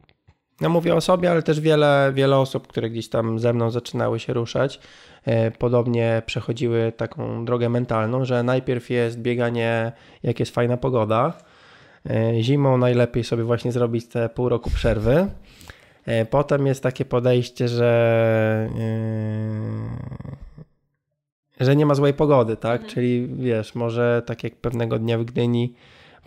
no 0.61 0.69
mówię 0.69 0.95
o 0.95 1.01
sobie, 1.01 1.31
ale 1.31 1.43
też 1.43 1.61
wiele, 1.61 2.13
wiele 2.15 2.37
osób, 2.37 2.67
które 2.67 2.91
gdzieś 2.91 3.09
tam 3.09 3.39
ze 3.39 3.53
mną 3.53 3.71
zaczynały 3.71 4.21
się 4.21 4.33
ruszać, 4.33 4.81
e, 5.25 5.51
podobnie 5.51 6.23
przechodziły 6.27 6.93
taką 6.97 7.45
drogę 7.45 7.69
mentalną, 7.69 8.25
że 8.25 8.43
najpierw 8.43 8.91
jest 8.91 9.19
bieganie, 9.19 9.93
jak 10.23 10.41
jest 10.41 10.55
fajna 10.55 10.77
pogoda. 10.77 11.39
E, 12.11 12.43
zimą 12.43 12.79
najlepiej 12.79 13.25
sobie 13.25 13.45
właśnie 13.45 13.73
zrobić 13.73 14.09
te 14.09 14.29
pół 14.29 14.49
roku 14.49 14.71
przerwy. 14.71 15.27
E, 16.07 16.25
potem 16.25 16.67
jest 16.67 16.83
takie 16.83 17.05
podejście, 17.05 17.69
że 17.69 18.69
że 21.61 21.77
nie 21.77 21.87
ma 21.87 21.95
złej 21.95 22.15
pogody, 22.15 22.57
tak? 22.57 22.81
Mhm. 22.81 22.95
Czyli 22.95 23.29
wiesz, 23.29 23.75
może 23.75 24.23
tak 24.27 24.45
jak 24.45 24.57
pewnego 24.57 24.99
dnia 24.99 25.19
w 25.19 25.25
Gdyni 25.25 25.75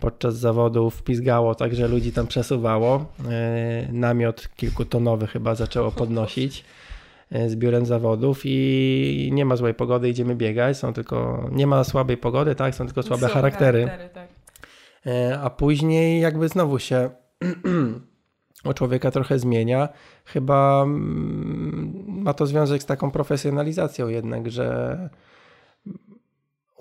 podczas 0.00 0.36
zawodów 0.36 1.02
pizgało, 1.02 1.54
także 1.54 1.88
ludzi 1.88 2.12
tam 2.12 2.26
przesuwało. 2.26 3.06
E, 3.30 3.88
namiot 3.92 4.48
kilkutonowy 4.56 5.26
chyba 5.26 5.54
zaczęło 5.54 5.90
podnosić 5.90 6.64
e, 7.30 7.48
z 7.48 7.56
biurem 7.56 7.86
zawodów 7.86 8.40
i 8.44 9.30
nie 9.32 9.44
ma 9.44 9.56
złej 9.56 9.74
pogody, 9.74 10.08
idziemy 10.08 10.34
biegać, 10.36 10.76
są 10.76 10.92
tylko, 10.92 11.48
nie 11.52 11.66
ma 11.66 11.84
słabej 11.84 12.16
pogody, 12.16 12.54
tak? 12.54 12.74
Są 12.74 12.86
tylko 12.86 13.02
słabe 13.02 13.26
są 13.26 13.34
charaktery. 13.34 13.84
charaktery 13.86 14.14
tak. 14.14 14.28
E, 15.06 15.40
a 15.40 15.50
później 15.50 16.20
jakby 16.20 16.48
znowu 16.48 16.78
się 16.78 17.10
człowieka 18.74 19.10
trochę 19.10 19.38
zmienia. 19.38 19.88
Chyba 20.24 20.82
mm, 20.82 22.04
ma 22.06 22.34
to 22.34 22.46
związek 22.46 22.82
z 22.82 22.86
taką 22.86 23.10
profesjonalizacją 23.10 24.08
jednak, 24.08 24.50
że 24.50 25.08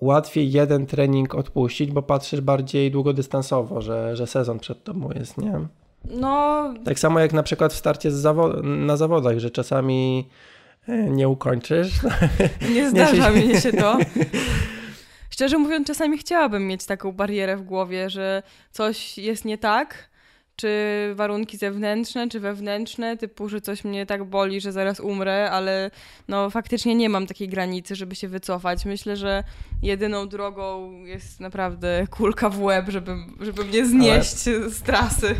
łatwiej 0.01 0.51
jeden 0.51 0.85
trening 0.85 1.35
odpuścić, 1.35 1.91
bo 1.91 2.01
patrzysz 2.01 2.41
bardziej 2.41 2.91
długodystansowo, 2.91 3.81
że, 3.81 4.15
że 4.15 4.27
sezon 4.27 4.59
przed 4.59 4.83
tobą 4.83 5.09
jest, 5.15 5.37
nie? 5.37 5.59
No. 6.05 6.73
Tak 6.85 6.99
samo 6.99 7.19
jak 7.19 7.33
na 7.33 7.43
przykład 7.43 7.73
w 7.73 7.77
starcie 7.77 8.11
zawo 8.11 8.47
na 8.63 8.97
zawodach, 8.97 9.39
że 9.39 9.51
czasami 9.51 10.29
e, 10.87 11.09
nie 11.09 11.29
ukończysz. 11.29 11.99
Nie 12.75 12.89
zdarza 12.89 13.29
mi 13.29 13.57
się 13.57 13.73
to. 13.73 13.97
Szczerze 15.29 15.57
mówiąc, 15.57 15.87
czasami 15.87 16.17
chciałabym 16.17 16.67
mieć 16.67 16.85
taką 16.85 17.11
barierę 17.11 17.57
w 17.57 17.63
głowie, 17.63 18.09
że 18.09 18.43
coś 18.71 19.17
jest 19.17 19.45
nie 19.45 19.57
tak, 19.57 20.10
czy 20.55 20.69
warunki 21.15 21.57
zewnętrzne, 21.57 22.29
czy 22.29 22.39
wewnętrzne, 22.39 23.17
typu, 23.17 23.49
że 23.49 23.61
coś 23.61 23.83
mnie 23.83 24.05
tak 24.05 24.23
boli, 24.23 24.61
że 24.61 24.71
zaraz 24.71 24.99
umrę, 24.99 25.51
ale 25.51 25.91
no 26.27 26.49
faktycznie 26.49 26.95
nie 26.95 27.09
mam 27.09 27.27
takiej 27.27 27.47
granicy, 27.47 27.95
żeby 27.95 28.15
się 28.15 28.27
wycofać. 28.27 28.85
Myślę, 28.85 29.17
że 29.17 29.43
jedyną 29.81 30.27
drogą 30.27 30.91
jest 31.03 31.39
naprawdę 31.39 32.07
kulka 32.11 32.49
w 32.49 32.61
łeb, 32.61 32.89
żeby, 32.89 33.15
żeby 33.39 33.65
mnie 33.65 33.85
znieść 33.85 34.47
ale... 34.47 34.69
z 34.69 34.81
trasy 34.81 35.35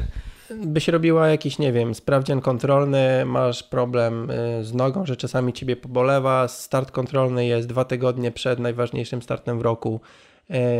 byś 0.55 0.87
robiła 0.87 1.27
jakiś, 1.27 1.59
nie 1.59 1.71
wiem, 1.71 1.95
sprawdzian 1.95 2.41
kontrolny, 2.41 3.25
masz 3.25 3.63
problem 3.63 4.31
y, 4.31 4.63
z 4.63 4.73
nogą, 4.73 5.05
że 5.05 5.15
czasami 5.17 5.53
ciebie 5.53 5.75
pobolewa, 5.75 6.47
start 6.47 6.91
kontrolny 6.91 7.45
jest 7.45 7.67
dwa 7.67 7.85
tygodnie 7.85 8.31
przed 8.31 8.59
najważniejszym 8.59 9.21
startem 9.21 9.59
w 9.59 9.61
roku, 9.61 10.01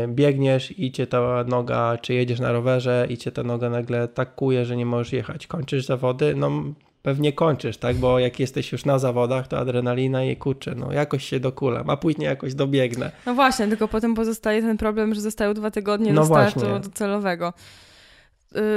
biegniesz 0.08 0.78
i 0.78 0.92
cię 0.92 1.06
ta 1.06 1.44
noga, 1.44 1.98
czy 2.02 2.14
jedziesz 2.14 2.40
na 2.40 2.52
rowerze 2.52 3.06
i 3.10 3.18
cię 3.18 3.32
ta 3.32 3.42
noga 3.42 3.70
nagle 3.70 4.08
tak 4.08 4.34
kuje, 4.34 4.64
że 4.64 4.76
nie 4.76 4.86
możesz 4.86 5.12
jechać. 5.12 5.46
Kończysz 5.46 5.86
zawody, 5.86 6.34
no 6.36 6.50
pewnie 7.02 7.32
kończysz, 7.32 7.76
tak? 7.76 7.96
Bo 7.96 8.18
jak 8.18 8.40
jesteś 8.40 8.72
już 8.72 8.84
na 8.84 8.98
zawodach, 8.98 9.48
to 9.48 9.58
adrenalina 9.58 10.24
i 10.24 10.36
kurczę, 10.36 10.74
no 10.76 10.92
jakoś 10.92 11.24
się 11.24 11.40
dokulam, 11.40 11.90
a 11.90 11.96
później 11.96 12.26
jakoś 12.26 12.54
dobiegnę. 12.54 13.12
No 13.26 13.34
właśnie, 13.34 13.68
tylko 13.68 13.88
potem 13.88 14.14
pozostaje 14.14 14.62
ten 14.62 14.78
problem, 14.78 15.14
że 15.14 15.20
zostają 15.20 15.54
dwa 15.54 15.70
tygodnie 15.70 16.12
no 16.12 16.20
do 16.20 16.26
startu 16.26 16.60
właśnie. 16.60 16.80
docelowego. 16.80 17.52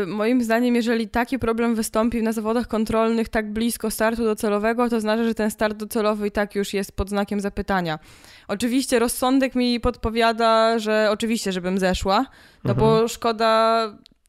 Y, 0.04 0.06
moim 0.06 0.44
zdaniem, 0.44 0.76
jeżeli 0.76 1.08
taki 1.08 1.40
problem 1.40 1.76
wystąpi 1.76 2.24
na 2.24 2.32
zawodach 2.32 2.68
kontrolnych 2.68 3.30
tak 3.30 3.54
blisko 3.54 3.92
startu 3.92 4.24
docelowego, 4.24 4.90
to 4.90 5.02
znaczy, 5.02 5.26
że 5.26 5.36
ten 5.36 5.52
start 5.52 5.78
docelowy 5.78 6.28
i 6.28 6.32
tak 6.32 6.56
już 6.56 6.74
jest 6.74 6.92
pod 6.92 7.10
znakiem 7.10 7.40
zapytania. 7.40 8.00
Oczywiście 8.48 9.00
rozsądek 9.00 9.56
mi 9.56 9.80
podpowiada, 9.80 10.80
że 10.80 11.08
oczywiście, 11.12 11.52
żebym 11.52 11.78
zeszła, 11.78 12.26
no 12.64 12.72
mhm. 12.72 12.78
bo 12.78 13.08
szkoda, 13.08 13.88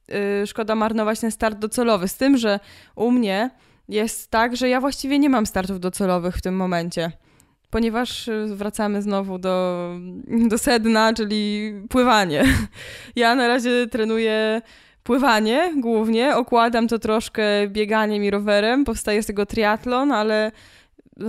yy, 0.09 0.47
szkoda 0.47 0.75
marnować 0.75 1.21
ten 1.21 1.31
start 1.31 1.59
docelowy. 1.59 2.09
Z 2.09 2.17
tym, 2.17 2.37
że 2.37 2.61
u 2.97 3.11
mnie 3.11 3.51
jest 3.89 4.31
tak, 4.31 4.57
że 4.57 4.69
ja 4.69 4.81
właściwie 4.81 5.19
nie 5.19 5.31
mam 5.31 5.47
startów 5.47 5.81
docelowych 5.81 6.37
w 6.37 6.43
tym 6.43 6.57
momencie 6.57 7.13
ponieważ 7.71 8.29
y, 8.29 8.47
wracamy 8.47 9.03
znowu 9.03 9.39
do, 9.39 9.89
do 10.49 10.59
sedna, 10.59 11.15
czyli 11.15 11.73
pływanie. 11.89 12.45
Ja 13.17 13.35
na 13.35 13.49
razie 13.49 13.87
trenuję 13.87 14.63
pływanie 15.07 15.73
głównie, 15.81 16.37
okładam 16.37 16.89
to 16.89 16.99
troszkę 16.99 17.69
bieganiem 17.69 18.25
i 18.25 18.31
rowerem, 18.31 18.85
powstaje 18.85 19.23
z 19.23 19.27
tego 19.27 19.47
triatlon, 19.47 20.13
ale 20.13 20.53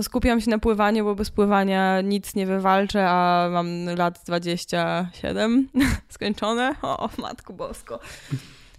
skupiam 0.02 0.40
się 0.40 0.50
na 0.50 0.58
pływaniu, 0.58 1.04
bo 1.04 1.14
bez 1.14 1.30
pływania 1.30 2.00
nic 2.00 2.34
nie 2.34 2.46
wywalczę, 2.46 3.08
a 3.08 3.48
mam 3.52 3.84
lat 3.96 4.20
27 4.26 5.68
skończone. 6.14 6.74
O, 6.82 7.08
matku 7.18 7.52
bosko. 7.52 8.00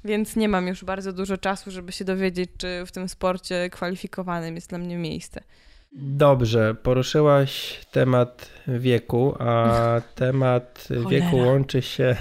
więc 0.05 0.35
nie 0.35 0.49
mam 0.49 0.67
już 0.67 0.83
bardzo 0.83 1.13
dużo 1.13 1.37
czasu, 1.37 1.71
żeby 1.71 1.91
się 1.91 2.05
dowiedzieć, 2.05 2.49
czy 2.57 2.83
w 2.85 2.91
tym 2.91 3.09
sporcie 3.09 3.69
kwalifikowanym 3.69 4.55
jest 4.55 4.69
dla 4.69 4.77
mnie 4.77 4.97
miejsce. 4.97 5.43
Dobrze, 5.91 6.75
poruszyłaś 6.83 7.81
temat 7.91 8.49
wieku, 8.67 9.35
a 9.39 9.75
temat 10.15 10.87
wieku 11.09 11.37
łączy 11.37 11.81
się, 11.81 12.15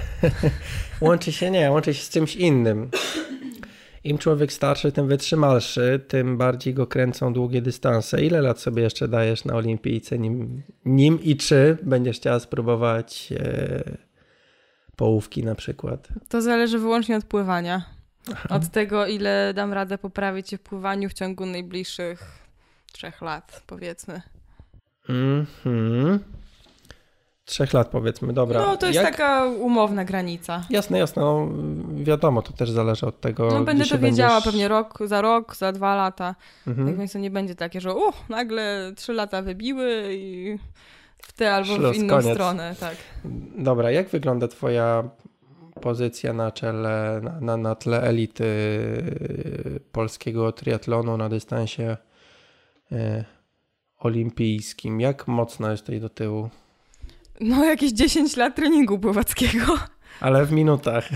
łączy 1.01 1.31
się 1.31 1.51
nie, 1.51 1.71
łączy 1.71 1.93
się 1.93 2.03
z 2.03 2.09
czymś 2.09 2.35
innym. 2.35 2.89
Im 4.03 4.17
człowiek 4.17 4.53
starszy, 4.53 4.91
tym 4.91 5.07
wytrzymalszy, 5.07 6.05
tym 6.07 6.37
bardziej 6.37 6.73
go 6.73 6.87
kręcą 6.87 7.33
długie 7.33 7.61
dystanse. 7.61 8.25
Ile 8.25 8.41
lat 8.41 8.59
sobie 8.59 8.83
jeszcze 8.83 9.07
dajesz 9.07 9.45
na 9.45 9.55
olimpijce, 9.55 10.19
nim, 10.19 10.63
nim 10.85 11.23
i 11.23 11.37
czy 11.37 11.77
będziesz 11.83 12.17
chciała 12.17 12.39
spróbować 12.39 13.33
e, 13.39 13.83
połówki 14.95 15.43
na 15.43 15.55
przykład? 15.55 16.07
To 16.29 16.41
zależy 16.41 16.79
wyłącznie 16.79 17.17
od 17.17 17.25
pływania. 17.25 17.85
Aha. 18.31 18.55
Od 18.55 18.69
tego, 18.69 19.07
ile 19.07 19.53
dam 19.53 19.73
radę 19.73 19.97
poprawić 19.97 20.49
się 20.49 20.57
w 20.57 20.61
pływaniu 20.61 21.09
w 21.09 21.13
ciągu 21.13 21.45
najbliższych 21.45 22.48
trzech 22.91 23.21
lat, 23.21 23.63
powiedzmy. 23.67 24.21
Mhm. 25.09 26.19
Trzech 27.45 27.73
lat 27.73 27.87
powiedzmy, 27.87 28.33
dobra. 28.33 28.61
No 28.61 28.77
to 28.77 28.85
jest 28.85 28.95
Jak... 28.95 29.11
taka 29.11 29.45
umowna 29.45 30.05
granica. 30.05 30.65
Jasne, 30.69 30.99
jasne, 30.99 31.21
no, 31.21 31.47
wiadomo, 31.93 32.41
to 32.41 32.53
też 32.53 32.71
zależy 32.71 33.05
od 33.05 33.21
tego. 33.21 33.47
No 33.47 33.63
będę 33.63 33.85
to 33.85 33.99
wiedziała 33.99 34.31
będziesz... 34.31 34.45
pewnie 34.45 34.67
rok, 34.67 34.99
za 35.05 35.21
rok, 35.21 35.55
za 35.55 35.71
dwa 35.71 35.95
lata. 35.95 36.35
Mhm. 36.67 36.87
Tak 36.87 36.97
więc 36.97 37.13
to 37.13 37.19
nie 37.19 37.31
będzie 37.31 37.55
takie, 37.55 37.81
że 37.81 37.93
uh, 37.93 38.29
nagle 38.29 38.91
trzy 38.95 39.13
lata 39.13 39.41
wybiły 39.41 40.09
i 40.11 40.57
w 41.21 41.33
tę 41.33 41.53
albo 41.53 41.75
Szlos, 41.75 41.97
w 41.97 41.99
inną 41.99 42.15
koniec. 42.15 42.33
stronę, 42.33 42.75
tak. 42.79 42.95
Dobra, 43.57 43.91
jak 43.91 44.09
wygląda 44.09 44.47
twoja 44.47 45.09
pozycja 45.81 46.33
na 46.33 46.51
czele, 46.51 47.21
na, 47.23 47.39
na, 47.41 47.57
na 47.57 47.75
tle 47.75 48.01
elity 48.01 48.45
polskiego 49.91 50.51
triatlonu 50.51 51.17
na 51.17 51.29
dystansie 51.29 51.97
olimpijskim? 53.99 55.01
Jak 55.01 55.27
mocno 55.27 55.71
jesteś 55.71 55.99
do 55.99 56.09
tyłu? 56.09 56.49
No, 57.39 57.65
jakieś 57.65 57.91
10 57.91 58.37
lat 58.37 58.55
treningu 58.55 58.99
pływackiego. 58.99 59.77
Ale 60.19 60.45
w 60.45 60.51
minutach. 60.51 61.09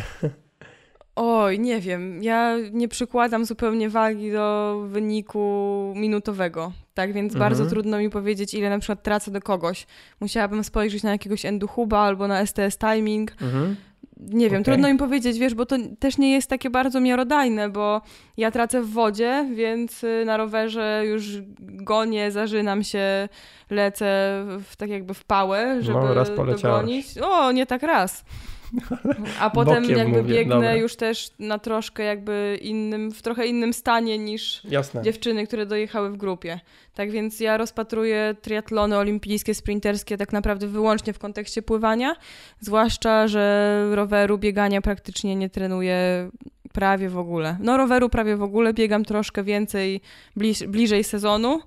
Oj, 1.16 1.60
nie 1.60 1.80
wiem. 1.80 2.24
Ja 2.24 2.58
nie 2.72 2.88
przykładam 2.88 3.46
zupełnie 3.46 3.90
wagi 3.90 4.32
do 4.32 4.80
wyniku 4.88 5.94
minutowego. 5.96 6.72
Tak 6.94 7.14
więc 7.14 7.34
mhm. 7.34 7.50
bardzo 7.50 7.70
trudno 7.70 8.00
mi 8.00 8.10
powiedzieć, 8.10 8.54
ile 8.54 8.70
na 8.70 8.80
przykład 8.80 9.04
tracę 9.04 9.32
do 9.32 9.42
kogoś. 9.42 9.88
Musiałabym 10.20 10.64
spojrzeć 10.64 11.04
na 11.04 11.12
jakiegoś 11.12 11.46
Enduhuba 11.46 12.00
albo 12.00 12.28
na 12.28 12.46
STS 12.46 12.78
Timing. 12.78 13.32
Mhm. 13.42 13.76
Nie 14.28 14.50
wiem, 14.50 14.62
okay. 14.62 14.64
trudno 14.64 14.94
mi 14.94 14.98
powiedzieć, 14.98 15.40
wiesz, 15.40 15.54
bo 15.54 15.66
to 15.66 15.76
też 16.00 16.18
nie 16.18 16.32
jest 16.32 16.50
takie 16.50 16.70
bardzo 16.70 17.00
miarodajne, 17.00 17.70
bo 17.70 18.02
ja 18.38 18.52
tracę 18.52 18.82
w 18.82 18.90
wodzie, 18.90 19.50
więc 19.54 20.04
y, 20.04 20.24
na 20.26 20.38
rowerze 20.38 21.04
już 21.06 21.24
gonię, 21.60 22.32
zażynam 22.32 22.84
się, 22.84 23.30
lecę 23.70 24.06
w, 24.64 24.76
tak 24.76 24.90
jakby 24.90 25.14
w 25.14 25.24
pałę, 25.24 25.78
żeby 25.82 26.00
no, 26.00 26.14
raz 26.14 26.32
dogonić. 26.36 27.18
O, 27.22 27.52
nie 27.52 27.66
tak 27.66 27.84
raz. 27.84 28.26
A 29.40 29.50
potem 29.50 29.90
jakby 29.90 30.22
mówię. 30.22 30.36
biegnę 30.36 30.56
Dobra. 30.56 30.76
już 30.76 30.96
też 30.96 31.32
na 31.40 31.60
troszkę 31.60 32.04
jakby 32.04 32.60
innym, 32.62 33.12
w 33.12 33.22
trochę 33.22 33.48
innym 33.48 33.74
stanie 33.74 34.18
niż 34.18 34.64
Jasne. 34.64 35.02
dziewczyny, 35.02 35.48
które 35.48 35.66
dojechały 35.66 36.12
w 36.12 36.18
grupie. 36.18 36.60
Tak 36.96 37.12
więc 37.12 37.40
ja 37.40 37.58
rozpatruję 37.58 38.36
triatlony 38.42 38.98
olimpijskie, 38.98 39.56
sprinterskie 39.56 40.18
tak 40.18 40.34
naprawdę 40.34 40.68
wyłącznie 40.68 41.14
w 41.14 41.20
kontekście 41.20 41.62
pływania, 41.62 42.16
zwłaszcza, 42.60 43.28
że 43.28 43.86
roweru, 43.92 44.38
biegania 44.38 44.82
praktycznie 44.82 45.36
nie 45.36 45.50
trenuję 45.50 46.30
prawie 46.74 47.10
w 47.10 47.18
ogóle. 47.18 47.58
No 47.60 47.78
roweru 47.78 48.10
prawie 48.10 48.38
w 48.38 48.44
ogóle, 48.44 48.74
biegam 48.74 49.06
troszkę 49.06 49.44
więcej 49.44 50.02
bliż, 50.36 50.64
bliżej 50.64 51.04
sezonu, 51.04 51.62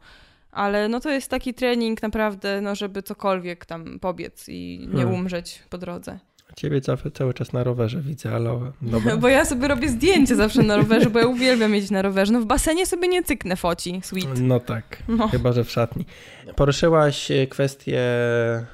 ale 0.52 0.88
no 0.88 1.00
to 1.00 1.10
jest 1.10 1.30
taki 1.30 1.54
trening 1.54 2.02
naprawdę, 2.02 2.60
no 2.60 2.74
żeby 2.74 3.02
cokolwiek 3.02 3.66
tam 3.66 3.98
pobiec 3.98 4.48
i 4.48 4.88
nie 4.92 5.02
hmm. 5.02 5.14
umrzeć 5.14 5.62
po 5.70 5.78
drodze. 5.78 6.18
Ciebie 6.56 6.80
cały, 6.80 6.98
cały 7.14 7.34
czas 7.34 7.52
na 7.52 7.64
rowerze 7.64 8.00
widzę, 8.00 8.34
ale 8.34 8.72
dobra. 8.82 9.16
Bo 9.22 9.28
ja 9.28 9.44
sobie 9.44 9.68
robię 9.68 9.88
zdjęcie 9.88 10.36
zawsze 10.36 10.62
na 10.62 10.76
rowerze, 10.76 11.10
bo 11.10 11.18
ja 11.18 11.26
uwielbiam 11.26 11.74
jeździć 11.74 11.90
na 11.90 12.02
rowerze. 12.02 12.32
No 12.32 12.40
w 12.40 12.46
basenie 12.46 12.86
sobie 12.86 13.08
nie 13.08 13.22
cyknę 13.22 13.56
foci, 13.56 14.00
sweet. 14.04 14.28
No 14.40 14.60
tak, 14.60 15.02
no. 15.08 15.28
chyba 15.28 15.52
że 15.52 15.64
w 15.64 15.70
szatni. 15.70 16.04
Poruszyłaś 16.56 17.28
kwestię, 17.50 18.02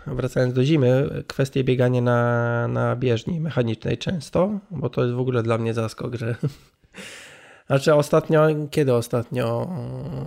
wracając 0.06 0.54
do 0.54 0.64
zimy, 0.64 1.22
kwestię 1.26 1.64
biegania 1.64 2.00
na, 2.00 2.68
na 2.68 2.96
bieżni 2.96 3.40
mechanicznej 3.40 3.98
często, 3.98 4.58
bo 4.70 4.88
to 4.88 5.02
jest 5.02 5.14
w 5.14 5.20
ogóle 5.20 5.42
dla 5.42 5.58
mnie 5.58 5.74
zaskok, 5.74 6.14
że 6.14 6.36
znaczy 7.66 7.94
ostatnio, 7.94 8.46
kiedy 8.70 8.94
ostatnio? 8.94 9.68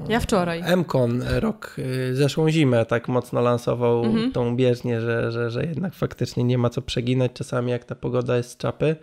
Ja 0.09 0.19
wczoraj. 0.19 0.77
Mkon 0.77 1.23
rok, 1.39 1.75
y, 1.79 2.15
zeszłą 2.15 2.49
zimę 2.49 2.85
tak 2.85 3.07
mocno 3.07 3.41
lansował 3.41 4.03
mhm. 4.03 4.31
tą 4.31 4.55
bieżnię, 4.55 5.01
że, 5.01 5.31
że, 5.31 5.49
że 5.49 5.65
jednak 5.65 5.93
faktycznie 5.93 6.43
nie 6.43 6.57
ma 6.57 6.69
co 6.69 6.81
przeginać 6.81 7.31
czasami 7.33 7.71
jak 7.71 7.83
ta 7.83 7.95
pogoda 7.95 8.37
jest 8.37 8.49
z 8.49 8.57
czapy. 8.57 8.95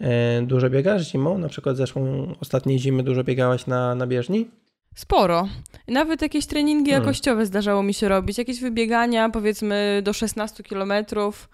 E, 0.00 0.42
dużo 0.42 0.70
biegasz 0.70 1.10
zimą? 1.12 1.38
Na 1.38 1.48
przykład 1.48 1.76
zeszłą, 1.76 2.32
ostatniej 2.40 2.78
zimy 2.78 3.02
dużo 3.02 3.24
biegałaś 3.24 3.66
na, 3.66 3.94
na 3.94 4.06
bieżni? 4.06 4.50
Sporo. 4.94 5.48
Nawet 5.88 6.22
jakieś 6.22 6.46
treningi 6.46 6.90
hmm. 6.90 7.02
jakościowe 7.02 7.46
zdarzało 7.46 7.82
mi 7.82 7.94
się 7.94 8.08
robić. 8.08 8.38
Jakieś 8.38 8.60
wybiegania 8.60 9.28
powiedzmy 9.28 10.00
do 10.04 10.12
16 10.12 10.62
kilometrów. 10.62 11.48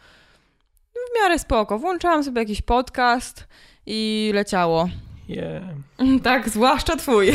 W 0.94 1.20
miarę 1.22 1.38
spoko. 1.38 1.78
Włączałam 1.78 2.24
sobie 2.24 2.40
jakiś 2.40 2.62
podcast 2.62 3.46
i 3.86 4.30
leciało. 4.34 4.88
Yeah. 5.30 5.62
Tak, 6.22 6.48
zwłaszcza 6.48 6.96
twój. 6.96 7.32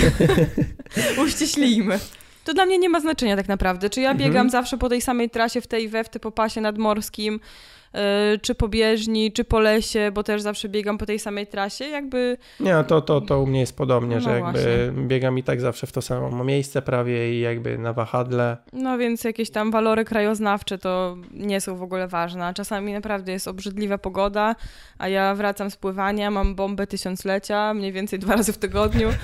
Uściślijmy. 1.25 1.99
To 2.43 2.53
dla 2.53 2.65
mnie 2.65 2.77
nie 2.77 2.89
ma 2.89 2.99
znaczenia 2.99 3.35
tak 3.35 3.47
naprawdę. 3.47 3.89
Czy 3.89 4.01
ja 4.01 4.13
biegam 4.13 4.31
mhm. 4.31 4.49
zawsze 4.49 4.77
po 4.77 4.89
tej 4.89 5.01
samej 5.01 5.29
trasie 5.29 5.61
w 5.61 5.67
tej 5.67 5.89
we 5.89 6.03
w 6.03 6.09
po 6.09 6.31
pasie 6.31 6.61
nadmorskim, 6.61 7.39
czy 8.41 8.55
po 8.55 8.67
bieżni, 8.67 9.31
czy 9.31 9.43
po 9.43 9.59
lesie, 9.59 10.11
bo 10.13 10.23
też 10.23 10.41
zawsze 10.41 10.69
biegam 10.69 10.97
po 10.97 11.05
tej 11.05 11.19
samej 11.19 11.47
trasie, 11.47 11.85
jakby... 11.85 12.37
Nie, 12.59 12.83
to, 12.87 13.01
to, 13.01 13.21
to 13.21 13.41
u 13.41 13.47
mnie 13.47 13.59
jest 13.59 13.77
podobnie, 13.77 14.15
no 14.15 14.21
że 14.21 14.29
jakby 14.29 14.51
właśnie. 14.51 15.07
biegam 15.07 15.37
i 15.37 15.43
tak 15.43 15.61
zawsze 15.61 15.87
w 15.87 15.91
to 15.91 16.01
samo 16.01 16.43
miejsce 16.43 16.81
prawie 16.81 17.33
i 17.33 17.39
jakby 17.39 17.77
na 17.77 17.93
wahadle. 17.93 18.57
No 18.73 18.97
więc 18.97 19.23
jakieś 19.23 19.49
tam 19.49 19.71
walory 19.71 20.05
krajoznawcze 20.05 20.77
to 20.77 21.17
nie 21.31 21.61
są 21.61 21.75
w 21.75 21.83
ogóle 21.83 22.07
ważne. 22.07 22.53
Czasami 22.53 22.93
naprawdę 22.93 23.31
jest 23.31 23.47
obrzydliwa 23.47 23.97
pogoda, 23.97 24.55
a 24.97 25.07
ja 25.07 25.35
wracam 25.35 25.71
z 25.71 25.75
pływania, 25.75 26.31
mam 26.31 26.55
bombę 26.55 26.87
tysiąclecia, 26.87 27.73
mniej 27.73 27.91
więcej 27.91 28.19
dwa 28.19 28.35
razy 28.35 28.53
w 28.53 28.57
tygodniu. 28.57 29.09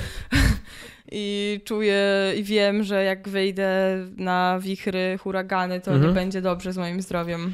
i 1.12 1.60
czuję 1.66 2.04
i 2.38 2.44
wiem, 2.44 2.84
że 2.84 3.04
jak 3.04 3.30
wyjdę 3.30 3.98
na 4.18 4.60
wichry, 4.60 5.18
huragany, 5.18 5.82
to 5.82 5.92
mhm. 5.92 6.10
nie 6.10 6.16
będzie 6.16 6.42
dobrze 6.42 6.74
z 6.74 6.78
moim 6.78 7.02
zdrowiem. 7.02 7.54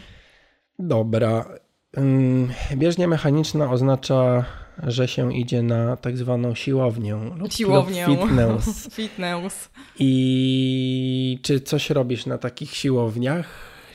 Dobra. 0.79 1.45
Bieżnia 2.75 3.07
mechaniczna 3.07 3.71
oznacza, 3.71 4.45
że 4.83 5.07
się 5.07 5.33
idzie 5.33 5.61
na 5.61 5.97
tak 5.97 6.17
zwaną 6.17 6.55
siłownię 6.55 7.15
lub, 7.37 7.53
siłownię. 7.53 8.05
Fitness. 8.05 8.87
fitness. 8.95 9.69
I 9.99 11.39
czy 11.41 11.59
coś 11.59 11.89
robisz 11.89 12.25
na 12.25 12.37
takich 12.37 12.75
siłowniach? 12.75 13.47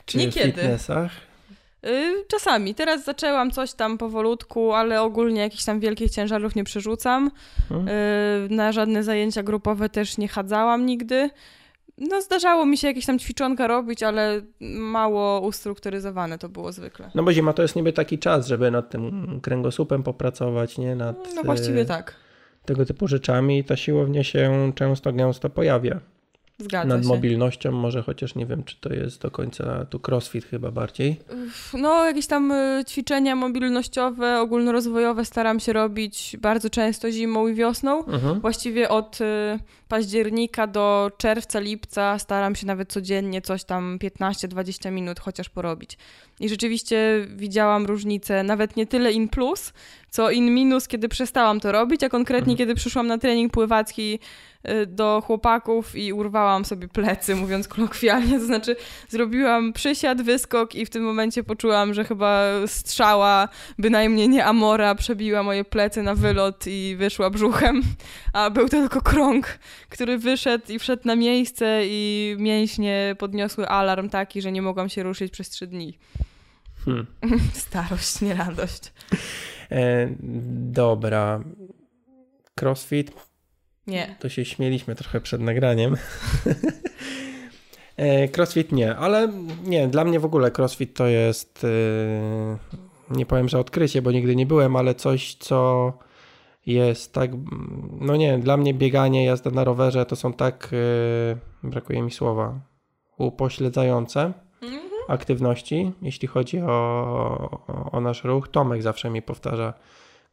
Czy 0.07 0.19
Niekiedy. 0.19 0.53
fitnessach? 0.53 1.11
Y, 1.87 2.25
czasami. 2.29 2.75
Teraz 2.75 3.05
zaczęłam 3.05 3.51
coś 3.51 3.73
tam 3.73 3.99
powolutku, 3.99 4.73
ale 4.73 5.03
ogólnie 5.03 5.41
jakichś 5.41 5.65
tam 5.65 5.81
wielkich 5.81 6.11
ciężarów 6.11 6.55
nie 6.55 6.65
przerzucam. 6.65 7.31
Hmm. 7.69 7.89
Na 8.55 8.73
żadne 8.73 9.05
zajęcia 9.05 9.43
grupowe 9.43 9.89
też 9.89 10.19
nie 10.19 10.29
chadzałam 10.29 10.87
nigdy. 10.87 11.31
No 12.11 12.23
zdarzało 12.23 12.67
mi 12.67 12.77
się 12.77 12.87
jakieś 12.87 13.07
tam 13.07 13.19
ćwiczonka 13.19 13.67
robić, 13.67 14.03
ale 14.03 14.41
mało 14.79 15.41
ustrukturyzowane 15.41 16.39
to 16.39 16.49
było 16.49 16.73
zwykle. 16.73 17.11
No 17.15 17.23
bo 17.23 17.33
zima 17.33 17.53
to 17.53 17.63
jest 17.63 17.77
niby 17.77 17.93
taki 17.93 18.19
czas, 18.19 18.47
żeby 18.47 18.71
nad 18.71 18.91
tym 18.91 19.41
kręgosłupem 19.43 20.03
popracować, 20.03 20.79
nie? 20.79 20.97
Nad, 20.97 21.35
no 21.35 21.43
właściwie 21.43 21.81
e, 21.81 21.85
tak. 21.85 22.15
Tego 22.65 22.87
typu 22.87 23.09
rzeczami 23.09 23.65
ta 23.65 23.77
siłownia 23.77 24.25
się 24.25 24.73
często 24.75 25.13
gęsto 25.13 25.51
pojawia. 25.51 26.01
Zgadza 26.59 26.89
nad 26.89 27.03
się. 27.03 27.09
mobilnością, 27.09 27.73
może 27.73 28.03
chociaż 28.03 28.35
nie 28.35 28.47
wiem, 28.47 28.65
czy 28.65 28.77
to 28.81 28.93
jest 28.93 29.23
do 29.23 29.31
końca 29.31 29.85
tu 29.85 30.01
crossfit 30.09 30.45
chyba 30.45 30.71
bardziej. 30.71 31.21
No, 31.75 32.05
jakieś 32.05 32.27
tam 32.27 32.53
y, 32.53 32.85
ćwiczenia 32.89 33.37
mobilnościowe, 33.37 34.41
ogólnorozwojowe 34.41 35.25
staram 35.25 35.61
się 35.61 35.73
robić 35.73 36.37
bardzo 36.41 36.71
często 36.71 37.11
zimą 37.11 37.49
i 37.49 37.55
wiosną. 37.55 38.05
Mhm. 38.05 38.41
Właściwie 38.41 38.89
od 38.89 39.21
y, 39.21 39.25
października 39.89 40.67
do 40.67 41.11
czerwca, 41.17 41.61
lipca 41.61 42.19
staram 42.19 42.55
się 42.55 42.67
nawet 42.67 42.93
codziennie 42.93 43.43
coś 43.43 43.65
tam 43.65 43.99
15-20 43.99 44.93
minut 44.93 45.21
chociaż 45.21 45.49
porobić. 45.49 45.99
I 46.41 46.49
rzeczywiście 46.49 47.27
widziałam 47.37 47.87
różnicę, 47.87 48.43
nawet 48.43 48.77
nie 48.77 48.87
tyle 48.87 49.13
in 49.13 49.29
plus, 49.29 49.73
co 50.11 50.31
in 50.31 50.55
minus, 50.55 50.89
kiedy 50.89 51.09
przestałam 51.09 51.61
to 51.61 51.73
robić, 51.73 52.03
a 52.03 52.09
konkretnie 52.09 52.53
mhm. 52.53 52.59
kiedy 52.59 52.75
przyszłam 52.75 53.07
na 53.07 53.19
trening 53.19 53.53
pływacki 53.53 54.19
do 54.87 55.23
chłopaków 55.27 55.97
i 55.97 56.13
urwałam 56.13 56.65
sobie 56.65 56.89
plecy, 56.89 57.37
mówiąc 57.37 57.69
kolokwialnie, 57.69 58.39
to 58.39 58.47
znaczy 58.47 58.77
zrobiłam 59.09 59.73
przysiad, 59.73 60.23
wyskok 60.23 60.75
i 60.75 60.87
w 60.87 60.91
tym 60.91 61.03
momencie 61.03 61.45
poczułam, 61.45 61.95
że 61.95 62.05
chyba 62.05 62.43
strzała, 62.67 63.49
bynajmniej 63.79 64.29
nie 64.29 64.45
Amora, 64.45 64.95
przebiła 64.95 65.43
moje 65.43 65.65
plecy 65.65 66.03
na 66.03 66.15
wylot 66.15 66.65
i 66.67 66.97
wyszła 66.99 67.31
brzuchem, 67.31 67.83
a 68.33 68.51
był 68.51 68.65
to 68.65 68.77
tylko 68.77 69.01
krąg, 69.01 69.59
który 69.89 70.19
wyszedł 70.19 70.73
i 70.73 70.79
wszedł 70.79 71.03
na 71.05 71.17
miejsce 71.17 71.81
i 71.85 72.37
mięśnie 72.39 73.17
podniosły 73.19 73.69
alarm 73.69 74.09
taki, 74.09 74.43
że 74.43 74.53
nie 74.53 74.63
mogłam 74.63 74.89
się 74.89 75.03
ruszyć 75.03 75.33
przez 75.33 75.51
trzy 75.51 75.67
dni. 75.67 75.99
Hmm. 76.85 77.07
Starość, 77.53 78.21
nie 78.21 78.35
radość. 78.35 78.93
E, 79.71 80.09
dobra. 80.73 81.41
Crossfit? 82.61 83.32
Nie. 83.87 84.17
To 84.21 84.29
się 84.29 84.45
śmieliśmy 84.45 84.95
trochę 84.95 85.21
przed 85.21 85.41
nagraniem. 85.41 85.97
e, 87.97 88.29
crossfit 88.29 88.73
nie, 88.73 88.97
ale 88.97 89.33
nie, 89.65 89.89
dla 89.89 90.05
mnie 90.05 90.21
w 90.21 90.25
ogóle 90.25 90.51
crossfit 90.59 90.95
to 90.95 91.07
jest 91.07 91.65
e, 91.65 91.69
nie 93.11 93.27
powiem, 93.27 93.49
że 93.49 93.59
odkrycie, 93.59 94.03
bo 94.03 94.13
nigdy 94.13 94.37
nie 94.37 94.47
byłem, 94.47 94.77
ale 94.77 94.95
coś, 94.95 95.35
co 95.35 95.93
jest 96.67 97.13
tak, 97.13 97.31
no 98.01 98.17
nie, 98.17 98.39
dla 98.39 98.57
mnie 98.57 98.75
bieganie, 98.75 99.25
jazda 99.25 99.51
na 99.51 99.65
rowerze 99.65 100.07
to 100.07 100.17
są 100.17 100.33
tak, 100.33 100.71
e, 100.73 101.69
brakuje 101.69 102.03
mi 102.03 102.11
słowa, 102.11 102.61
upośledzające 103.19 104.33
mhm. 104.63 104.83
aktywności, 105.09 105.93
jeśli 106.03 106.29
chodzi 106.29 106.61
o, 106.61 106.67
o, 107.69 107.91
o, 107.93 108.01
nasz 108.01 108.25
ruch. 108.25 108.49
Tomek 108.49 108.83
zawsze 108.83 109.11
mi 109.11 109.23
powtarza, 109.23 109.75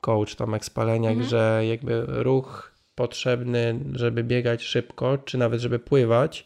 coach 0.01 0.35
Tomek 0.35 0.65
Spaleniak, 0.65 1.13
mhm. 1.13 1.29
że 1.29 1.61
jakby 1.65 2.05
ruch 2.07 2.68
potrzebny, 2.99 3.79
żeby 3.93 4.23
biegać 4.23 4.63
szybko, 4.63 5.17
czy 5.17 5.37
nawet 5.37 5.61
żeby 5.61 5.79
pływać, 5.79 6.45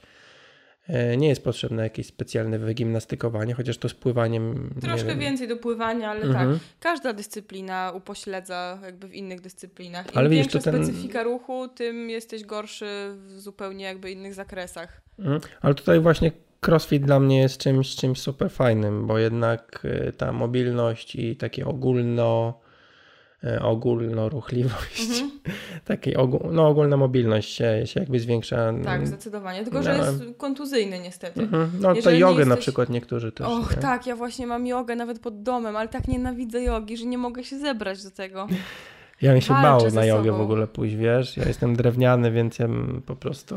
E, 0.87 1.17
nie 1.17 1.27
jest 1.27 1.43
potrzebne 1.43 1.83
jakieś 1.83 2.07
specjalne 2.07 2.59
wygimnastykowanie, 2.59 3.53
chociaż 3.53 3.77
to 3.77 3.89
z 3.89 3.93
pływaniem. 3.93 4.73
Troszkę 4.81 5.15
więcej 5.15 5.47
do 5.47 5.57
pływania, 5.57 6.09
ale 6.09 6.21
mhm. 6.21 6.53
tak. 6.53 6.59
Każda 6.79 7.13
dyscyplina 7.13 7.91
upośledza 7.95 8.79
jakby 8.83 9.07
w 9.07 9.13
innych 9.13 9.41
dyscyplinach. 9.41 10.05
Im 10.11 10.17
ale 10.17 10.29
widzisz, 10.29 10.53
większa 10.53 10.71
ten... 10.71 10.85
specyfika 10.85 11.23
ruchu, 11.23 11.67
tym 11.67 12.09
jesteś 12.09 12.43
gorszy 12.43 12.85
w 13.15 13.39
zupełnie 13.39 13.85
jakby 13.85 14.11
innych 14.11 14.33
zakresach. 14.33 15.01
Mhm. 15.19 15.41
Ale 15.61 15.73
tutaj 15.73 15.99
właśnie 15.99 16.31
crossfit 16.67 17.05
dla 17.05 17.19
mnie 17.19 17.39
jest 17.39 17.57
czymś, 17.57 17.95
czymś 17.95 18.19
super 18.19 18.51
fajnym, 18.51 19.07
bo 19.07 19.17
jednak 19.17 19.83
e, 19.83 20.11
ta 20.11 20.31
mobilność 20.31 21.15
i 21.15 21.35
takie 21.35 21.65
ogólno 21.65 22.59
ogólnoruchliwość, 23.61 25.09
mhm. 25.09 25.31
takiej 25.85 26.15
ogól, 26.15 26.39
no, 26.51 26.67
ogólna 26.67 26.97
mobilność 26.97 27.55
się, 27.55 27.81
się 27.85 27.99
jakby 27.99 28.19
zwiększa. 28.19 28.73
Tak, 28.83 29.07
zdecydowanie. 29.07 29.63
Tylko, 29.63 29.83
że 29.83 29.97
no. 29.97 30.05
jest 30.05 30.23
kontuzyjny 30.37 30.99
niestety. 30.99 31.41
Mhm. 31.41 31.71
No 31.79 31.95
to 31.95 32.11
jogę 32.11 32.39
jesteś... 32.39 32.47
na 32.47 32.57
przykład 32.57 32.89
niektórzy 32.89 33.31
też. 33.31 33.47
Och, 33.47 33.75
nie? 33.75 33.81
tak, 33.81 34.07
ja 34.07 34.15
właśnie 34.15 34.47
mam 34.47 34.67
jogę 34.67 34.95
nawet 34.95 35.19
pod 35.19 35.43
domem, 35.43 35.75
ale 35.75 35.89
tak 35.89 36.07
nienawidzę 36.07 36.63
jogi, 36.63 36.97
że 36.97 37.05
nie 37.05 37.17
mogę 37.17 37.43
się 37.43 37.59
zebrać 37.59 38.03
do 38.03 38.11
tego. 38.11 38.47
Ja 39.23 39.31
bym 39.31 39.41
się 39.41 39.53
bał 39.53 39.91
na 39.91 40.05
jogę 40.05 40.29
sobą. 40.29 40.37
w 40.37 40.41
ogóle 40.41 40.67
pójść, 40.67 40.95
wiesz? 40.95 41.37
Ja 41.37 41.47
jestem 41.47 41.75
drewniany, 41.75 42.31
więc 42.31 42.59
ja 42.59 42.67
po 43.05 43.15
prostu... 43.15 43.55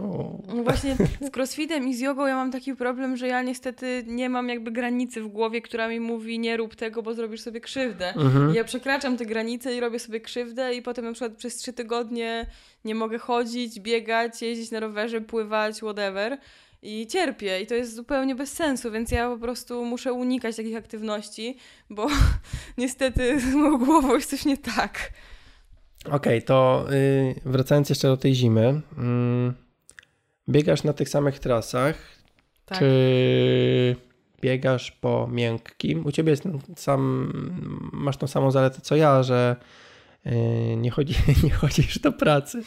No 0.54 0.62
właśnie 0.62 0.96
z 1.20 1.36
crossfitem 1.36 1.88
i 1.88 1.94
z 1.94 2.00
jogą 2.00 2.26
ja 2.26 2.36
mam 2.36 2.52
taki 2.52 2.76
problem, 2.76 3.16
że 3.16 3.26
ja 3.28 3.42
niestety 3.42 4.04
nie 4.06 4.30
mam 4.30 4.48
jakby 4.48 4.70
granicy 4.70 5.22
w 5.22 5.28
głowie, 5.28 5.62
która 5.62 5.88
mi 5.88 6.00
mówi 6.00 6.38
nie 6.38 6.56
rób 6.56 6.76
tego, 6.76 7.02
bo 7.02 7.14
zrobisz 7.14 7.40
sobie 7.40 7.60
krzywdę. 7.60 8.14
Mhm. 8.14 8.54
Ja 8.54 8.64
przekraczam 8.64 9.16
te 9.16 9.26
granice 9.26 9.76
i 9.76 9.80
robię 9.80 9.98
sobie 9.98 10.20
krzywdę 10.20 10.74
i 10.74 10.82
potem 10.82 11.04
na 11.04 11.12
przykład 11.12 11.32
przez 11.32 11.56
trzy 11.56 11.72
tygodnie 11.72 12.46
nie 12.84 12.94
mogę 12.94 13.18
chodzić, 13.18 13.80
biegać, 13.80 14.42
jeździć 14.42 14.70
na 14.70 14.80
rowerze, 14.80 15.20
pływać, 15.20 15.76
whatever 15.76 16.38
i 16.82 17.06
cierpię 17.06 17.60
i 17.60 17.66
to 17.66 17.74
jest 17.74 17.94
zupełnie 17.94 18.34
bez 18.34 18.52
sensu, 18.52 18.90
więc 18.90 19.10
ja 19.10 19.30
po 19.30 19.38
prostu 19.38 19.84
muszę 19.84 20.12
unikać 20.12 20.56
takich 20.56 20.76
aktywności, 20.76 21.56
bo 21.90 22.06
niestety 22.78 23.40
z 23.40 23.54
moją 23.54 23.78
głową 23.78 24.14
jest 24.14 24.30
coś 24.30 24.44
nie 24.44 24.56
tak. 24.56 25.12
Okej, 26.06 26.16
okay, 26.16 26.42
to 26.42 26.86
yy, 26.90 27.34
wracając 27.44 27.88
jeszcze 27.88 28.08
do 28.08 28.16
tej 28.16 28.34
zimy. 28.34 28.80
Yy, 28.98 29.52
biegasz 30.48 30.84
na 30.84 30.92
tych 30.92 31.08
samych 31.08 31.38
trasach. 31.38 31.96
Tak. 32.66 32.78
Czy 32.78 33.96
biegasz 34.40 34.90
po 34.90 35.28
miękkim? 35.32 36.06
U 36.06 36.12
ciebie 36.12 36.30
jest 36.30 36.44
sam, 36.76 37.32
masz 37.92 38.16
tą 38.16 38.26
samą 38.26 38.50
zaletę 38.50 38.80
co 38.80 38.96
ja, 38.96 39.22
że 39.22 39.56
yy, 40.24 40.76
nie, 40.76 40.90
chodzi, 40.90 41.14
nie 41.44 41.50
chodzisz 41.50 41.98
do 41.98 42.12
pracy, 42.12 42.62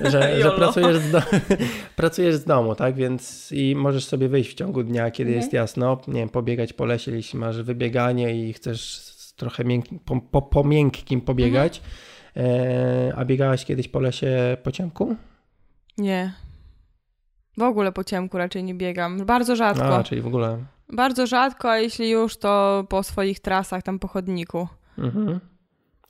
że, 0.00 0.10
że 0.42 0.50
pracujesz, 0.50 0.96
z 0.96 1.10
do, 1.10 1.22
pracujesz 1.96 2.34
z 2.34 2.44
domu, 2.44 2.74
tak? 2.74 2.94
Więc 2.94 3.52
i 3.52 3.74
możesz 3.76 4.04
sobie 4.04 4.28
wyjść 4.28 4.50
w 4.50 4.54
ciągu 4.54 4.82
dnia, 4.82 5.10
kiedy 5.10 5.30
mhm. 5.30 5.42
jest 5.42 5.52
jasno, 5.52 6.00
nie 6.08 6.20
wiem, 6.20 6.28
pobiegać 6.28 6.72
po 6.72 6.84
lesie, 6.84 7.12
jeśli 7.12 7.38
masz 7.38 7.62
wybieganie 7.62 8.48
i 8.48 8.52
chcesz 8.52 9.00
trochę 9.36 9.64
miękki, 9.64 9.98
po, 10.04 10.20
po, 10.20 10.42
po 10.42 10.64
miękkim 10.64 11.20
pobiegać. 11.20 11.78
Mhm 11.78 12.08
a 13.16 13.24
biegałaś 13.24 13.64
kiedyś 13.64 13.88
po 13.88 14.00
lesie 14.00 14.56
po 14.62 14.72
ciemku? 14.72 15.16
Nie. 15.98 16.32
W 17.56 17.62
ogóle 17.62 17.92
po 17.92 18.04
ciemku 18.04 18.38
raczej 18.38 18.64
nie 18.64 18.74
biegam. 18.74 19.26
Bardzo 19.26 19.56
rzadko. 19.56 19.96
A, 19.96 20.04
czyli 20.04 20.20
w 20.20 20.26
ogóle. 20.26 20.64
Bardzo 20.92 21.26
rzadko, 21.26 21.70
a 21.70 21.78
jeśli 21.78 22.10
już, 22.10 22.36
to 22.36 22.84
po 22.88 23.02
swoich 23.02 23.40
trasach, 23.40 23.82
tam 23.82 23.98
po 23.98 24.08
chodniku. 24.08 24.68
Mhm. 24.98 25.40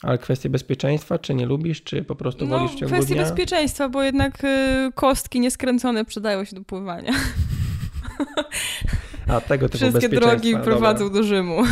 Ale 0.01 0.17
kwestie 0.17 0.49
bezpieczeństwa, 0.49 1.19
czy 1.19 1.33
nie 1.33 1.45
lubisz, 1.45 1.83
czy 1.83 2.03
po 2.03 2.15
prostu 2.15 2.45
no, 2.45 2.57
wolisz 2.57 2.71
w 2.71 2.75
ciągu 2.75 2.95
kwestie 2.95 3.13
dnia? 3.13 3.23
bezpieczeństwa, 3.23 3.89
bo 3.89 4.03
jednak 4.03 4.43
y, 4.43 4.91
kostki 4.95 5.39
nieskręcone 5.39 6.05
przydają 6.05 6.45
się 6.45 6.55
do 6.55 6.63
pływania. 6.63 7.13
A 9.27 9.41
tego 9.41 9.69
typu 9.69 9.77
Wszystkie 9.77 10.09
drogi 10.09 10.57
prowadzą 10.63 11.05
Dobra. 11.05 11.21
do 11.21 11.27
Rzymu. 11.27 11.63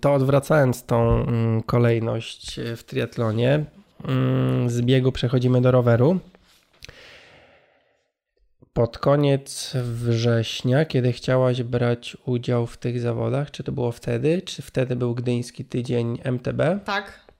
To 0.00 0.14
odwracając 0.14 0.84
tą 0.84 1.22
mm, 1.22 1.62
kolejność 1.62 2.60
w 2.76 2.82
triatlonie, 2.82 3.64
mm, 4.04 4.70
z 4.70 4.82
biegu 4.82 5.12
przechodzimy 5.12 5.60
do 5.60 5.70
roweru. 5.70 6.20
Pod 8.72 8.98
koniec 8.98 9.72
września, 9.74 10.84
kiedy 10.84 11.12
chciałaś 11.12 11.62
brać 11.62 12.16
udział 12.26 12.66
w 12.66 12.76
tych 12.76 13.00
zawodach, 13.00 13.50
czy 13.50 13.64
to 13.64 13.72
było 13.72 13.92
wtedy, 13.92 14.42
czy 14.42 14.62
wtedy 14.62 14.96
był 14.96 15.14
Gdyński 15.14 15.64
Tydzień 15.64 16.18
MTB? 16.24 16.62
Tak. 16.84 17.30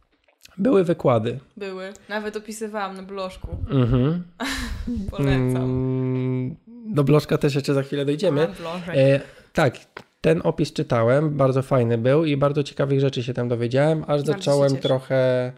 Były 0.59 0.85
wykłady. 0.85 1.39
Były. 1.57 1.93
Nawet 2.09 2.37
opisywałam 2.37 2.97
na 2.97 3.03
blożku. 3.03 3.57
Mhm. 3.71 4.25
Polecam. 5.11 5.57
Mm, 5.57 6.57
do 6.87 7.05
blożka 7.05 7.39
też 7.39 7.55
jeszcze 7.55 7.75
za 7.75 7.83
chwilę 7.83 8.05
dojdziemy. 8.05 8.49
E, 8.89 9.21
tak, 9.53 9.79
ten 10.21 10.41
opis 10.45 10.73
czytałem, 10.73 11.37
bardzo 11.37 11.63
fajny 11.63 11.99
był 11.99 12.25
i 12.25 12.37
bardzo 12.37 12.63
ciekawych 12.63 13.01
rzeczy 13.01 13.23
się 13.23 13.35
tam 13.35 13.49
dowiedziałem, 13.49 14.05
aż 14.07 14.21
zacząłem 14.21 14.77
trochę, 14.77 15.53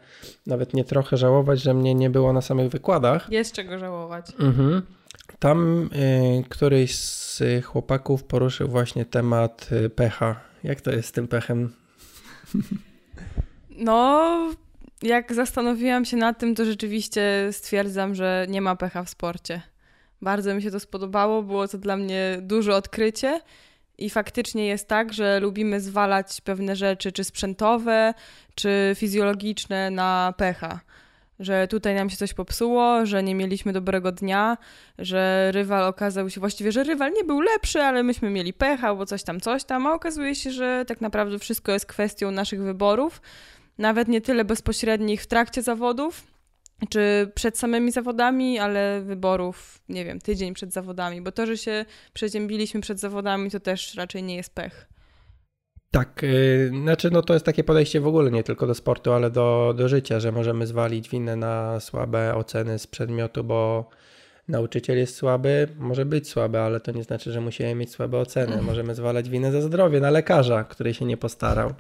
nawet 0.46 0.74
nie 0.74 0.84
trochę 0.84 1.16
żałować, 1.16 1.62
że 1.62 1.74
mnie 1.74 1.94
nie 1.94 2.10
było 2.10 2.32
na 2.32 2.40
samych 2.40 2.70
wykładach. 2.70 3.32
Jest 3.32 3.54
czego 3.54 3.78
żałować. 3.78 4.26
Mhm. 4.40 4.82
Tam 5.38 5.90
y, 5.92 6.44
któryś 6.48 6.96
z 6.96 7.42
chłopaków 7.64 8.24
poruszył 8.24 8.68
właśnie 8.68 9.04
temat 9.04 9.68
y, 9.72 9.90
pecha. 9.90 10.40
Jak 10.64 10.80
to 10.80 10.90
jest 10.90 11.08
z 11.08 11.12
tym 11.12 11.28
pechem? 11.28 11.72
No, 13.76 14.50
jak 15.02 15.34
zastanowiłam 15.34 16.04
się 16.04 16.16
nad 16.16 16.38
tym, 16.38 16.54
to 16.54 16.64
rzeczywiście 16.64 17.48
stwierdzam, 17.52 18.14
że 18.14 18.46
nie 18.48 18.60
ma 18.60 18.76
pecha 18.76 19.04
w 19.04 19.10
sporcie. 19.10 19.62
Bardzo 20.22 20.54
mi 20.54 20.62
się 20.62 20.70
to 20.70 20.80
spodobało, 20.80 21.42
było 21.42 21.68
to 21.68 21.78
dla 21.78 21.96
mnie 21.96 22.38
duże 22.42 22.76
odkrycie 22.76 23.40
i 23.98 24.10
faktycznie 24.10 24.66
jest 24.66 24.88
tak, 24.88 25.12
że 25.12 25.40
lubimy 25.40 25.80
zwalać 25.80 26.40
pewne 26.40 26.76
rzeczy, 26.76 27.12
czy 27.12 27.24
sprzętowe, 27.24 28.14
czy 28.54 28.92
fizjologiczne, 28.96 29.90
na 29.90 30.34
pecha. 30.36 30.80
Że 31.40 31.68
tutaj 31.68 31.94
nam 31.94 32.10
się 32.10 32.16
coś 32.16 32.34
popsuło, 32.34 33.06
że 33.06 33.22
nie 33.22 33.34
mieliśmy 33.34 33.72
dobrego 33.72 34.12
dnia, 34.12 34.58
że 34.98 35.50
rywal 35.52 35.84
okazał 35.84 36.30
się, 36.30 36.40
właściwie, 36.40 36.72
że 36.72 36.82
rywal 36.84 37.12
nie 37.12 37.24
był 37.24 37.40
lepszy, 37.40 37.82
ale 37.82 38.02
myśmy 38.02 38.30
mieli 38.30 38.52
pecha, 38.52 38.94
bo 38.94 39.06
coś 39.06 39.22
tam, 39.22 39.40
coś 39.40 39.64
tam, 39.64 39.86
a 39.86 39.92
okazuje 39.92 40.34
się, 40.34 40.50
że 40.50 40.84
tak 40.86 41.00
naprawdę 41.00 41.38
wszystko 41.38 41.72
jest 41.72 41.86
kwestią 41.86 42.30
naszych 42.30 42.62
wyborów, 42.62 43.22
nawet 43.78 44.08
nie 44.08 44.20
tyle 44.20 44.44
bezpośrednich 44.44 45.22
w 45.22 45.26
trakcie 45.26 45.62
zawodów, 45.62 46.31
czy 46.88 47.30
przed 47.34 47.58
samymi 47.58 47.92
zawodami, 47.92 48.58
ale 48.58 49.02
wyborów, 49.02 49.82
nie 49.88 50.04
wiem, 50.04 50.20
tydzień 50.20 50.54
przed 50.54 50.72
zawodami, 50.72 51.22
bo 51.22 51.32
to, 51.32 51.46
że 51.46 51.58
się 51.58 51.84
przeziębiliśmy 52.12 52.80
przed 52.80 53.00
zawodami, 53.00 53.50
to 53.50 53.60
też 53.60 53.94
raczej 53.94 54.22
nie 54.22 54.36
jest 54.36 54.54
pech. 54.54 54.88
Tak, 55.90 56.22
yy, 56.22 56.70
znaczy 56.82 57.10
no 57.10 57.22
to 57.22 57.34
jest 57.34 57.46
takie 57.46 57.64
podejście 57.64 58.00
w 58.00 58.06
ogóle 58.06 58.30
nie 58.30 58.42
tylko 58.42 58.66
do 58.66 58.74
sportu, 58.74 59.12
ale 59.12 59.30
do, 59.30 59.74
do 59.76 59.88
życia, 59.88 60.20
że 60.20 60.32
możemy 60.32 60.66
zwalić 60.66 61.08
winę 61.08 61.36
na 61.36 61.80
słabe 61.80 62.34
oceny 62.34 62.78
z 62.78 62.86
przedmiotu, 62.86 63.44
bo 63.44 63.90
nauczyciel 64.48 64.98
jest 64.98 65.16
słaby, 65.16 65.68
może 65.78 66.04
być 66.04 66.28
słaby, 66.28 66.58
ale 66.60 66.80
to 66.80 66.92
nie 66.92 67.04
znaczy, 67.04 67.32
że 67.32 67.40
musimy 67.40 67.74
mieć 67.74 67.90
słabe 67.90 68.18
oceny. 68.18 68.62
Możemy 68.62 68.94
zwalać 68.94 69.30
winę 69.30 69.52
za 69.52 69.60
zdrowie 69.60 70.00
na 70.00 70.10
lekarza, 70.10 70.64
który 70.64 70.94
się 70.94 71.04
nie 71.04 71.16
postarał. 71.16 71.74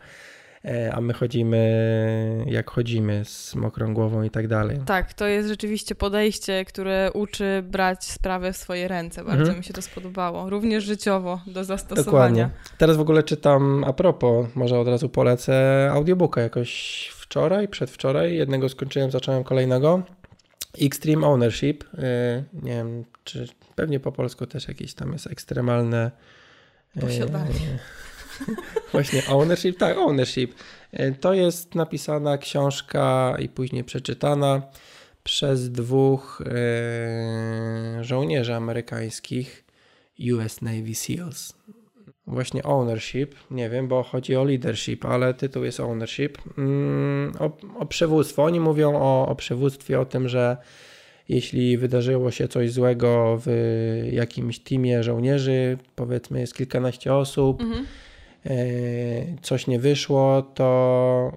A 0.92 1.00
my 1.00 1.12
chodzimy 1.12 2.44
jak 2.46 2.70
chodzimy 2.70 3.24
z 3.24 3.54
mokrą 3.54 3.94
głową 3.94 4.22
i 4.22 4.30
tak 4.30 4.48
dalej. 4.48 4.78
Tak, 4.86 5.14
to 5.14 5.26
jest 5.26 5.48
rzeczywiście 5.48 5.94
podejście, 5.94 6.64
które 6.64 7.10
uczy 7.14 7.62
brać 7.66 8.04
sprawę 8.04 8.52
w 8.52 8.56
swoje 8.56 8.88
ręce. 8.88 9.24
Bardzo 9.24 9.40
mhm. 9.40 9.58
mi 9.58 9.64
się 9.64 9.74
to 9.74 9.82
spodobało. 9.82 10.50
Również 10.50 10.84
życiowo 10.84 11.40
do 11.46 11.64
zastosowania. 11.64 12.04
Dokładnie. 12.04 12.50
Teraz 12.78 12.96
w 12.96 13.00
ogóle 13.00 13.22
czytam, 13.22 13.84
a 13.84 13.92
propos, 13.92 14.46
może 14.54 14.78
od 14.78 14.88
razu 14.88 15.08
polecę 15.08 15.88
audiobooka 15.92 16.40
jakoś 16.40 17.10
wczoraj, 17.14 17.68
przedwczoraj. 17.68 18.36
Jednego 18.36 18.68
skończyłem, 18.68 19.10
zacząłem 19.10 19.44
kolejnego. 19.44 20.02
Extreme 20.80 21.26
Ownership. 21.26 21.84
Y, 21.84 22.44
nie 22.62 22.72
wiem, 22.72 23.04
czy 23.24 23.48
pewnie 23.74 24.00
po 24.00 24.12
polsku 24.12 24.46
też 24.46 24.68
jakieś 24.68 24.94
tam 24.94 25.12
jest 25.12 25.26
ekstremalne. 25.26 26.10
Y, 26.96 27.00
Posiadanie. 27.00 27.78
Właśnie 28.92 29.22
ownership, 29.28 29.78
tak, 29.78 29.98
ownership. 29.98 30.54
Y, 30.94 31.14
to 31.20 31.34
jest 31.34 31.74
napisana 31.74 32.38
książka 32.38 33.36
i 33.38 33.48
później 33.48 33.84
przeczytana 33.84 34.62
przez 35.24 35.70
dwóch 35.70 36.42
żołnierzy 38.00 38.54
amerykańskich 38.54 39.64
US 40.32 40.62
Navy 40.62 40.94
SEALs 40.94 41.54
właśnie 42.26 42.62
ownership, 42.62 43.34
nie 43.50 43.70
wiem, 43.70 43.88
bo 43.88 44.02
chodzi 44.02 44.36
o 44.36 44.44
leadership, 44.44 45.04
ale 45.04 45.34
tytuł 45.34 45.64
jest 45.64 45.80
ownership, 45.80 46.38
mm, 46.58 47.32
o, 47.38 47.56
o 47.78 47.86
przywództwo. 47.86 48.44
Oni 48.44 48.60
mówią 48.60 48.96
o, 48.96 49.28
o 49.28 49.34
przywództwie, 49.34 50.00
o 50.00 50.04
tym, 50.04 50.28
że 50.28 50.56
jeśli 51.28 51.78
wydarzyło 51.78 52.30
się 52.30 52.48
coś 52.48 52.72
złego 52.72 53.40
w 53.46 53.50
jakimś 54.12 54.58
teamie 54.58 55.02
żołnierzy, 55.02 55.78
powiedzmy 55.96 56.40
jest 56.40 56.56
kilkanaście 56.56 57.14
osób, 57.14 57.60
mhm. 57.60 57.86
E, 58.46 58.54
coś 59.42 59.66
nie 59.66 59.78
wyszło, 59.78 60.42
to 60.42 61.32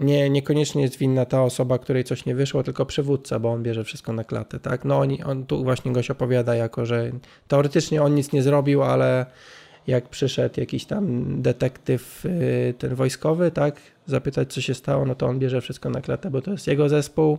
nie, 0.00 0.30
niekoniecznie 0.30 0.82
jest 0.82 0.98
winna 0.98 1.24
ta 1.24 1.42
osoba, 1.42 1.78
której 1.78 2.04
coś 2.04 2.26
nie 2.26 2.34
wyszło, 2.34 2.62
tylko 2.62 2.86
przywódca, 2.86 3.38
bo 3.38 3.52
on 3.52 3.62
bierze 3.62 3.84
wszystko 3.84 4.12
na 4.12 4.24
klatę, 4.24 4.60
tak? 4.60 4.84
No 4.84 4.98
on, 4.98 5.08
on 5.24 5.46
tu 5.46 5.64
właśnie 5.64 5.92
goś 5.92 6.10
opowiada 6.10 6.54
jako, 6.54 6.86
że 6.86 7.10
teoretycznie 7.48 8.02
on 8.02 8.14
nic 8.14 8.32
nie 8.32 8.42
zrobił, 8.42 8.82
ale 8.82 9.26
jak 9.86 10.08
przyszedł 10.08 10.60
jakiś 10.60 10.84
tam 10.84 11.24
detektyw 11.42 12.24
y, 12.24 12.74
ten 12.78 12.94
wojskowy, 12.94 13.50
tak, 13.50 13.76
zapytać 14.06 14.52
co 14.52 14.60
się 14.60 14.74
stało, 14.74 15.04
no 15.04 15.14
to 15.14 15.26
on 15.26 15.38
bierze 15.38 15.60
wszystko 15.60 15.90
na 15.90 16.00
klatę, 16.00 16.30
bo 16.30 16.42
to 16.42 16.50
jest 16.50 16.66
jego 16.66 16.88
zespół. 16.88 17.38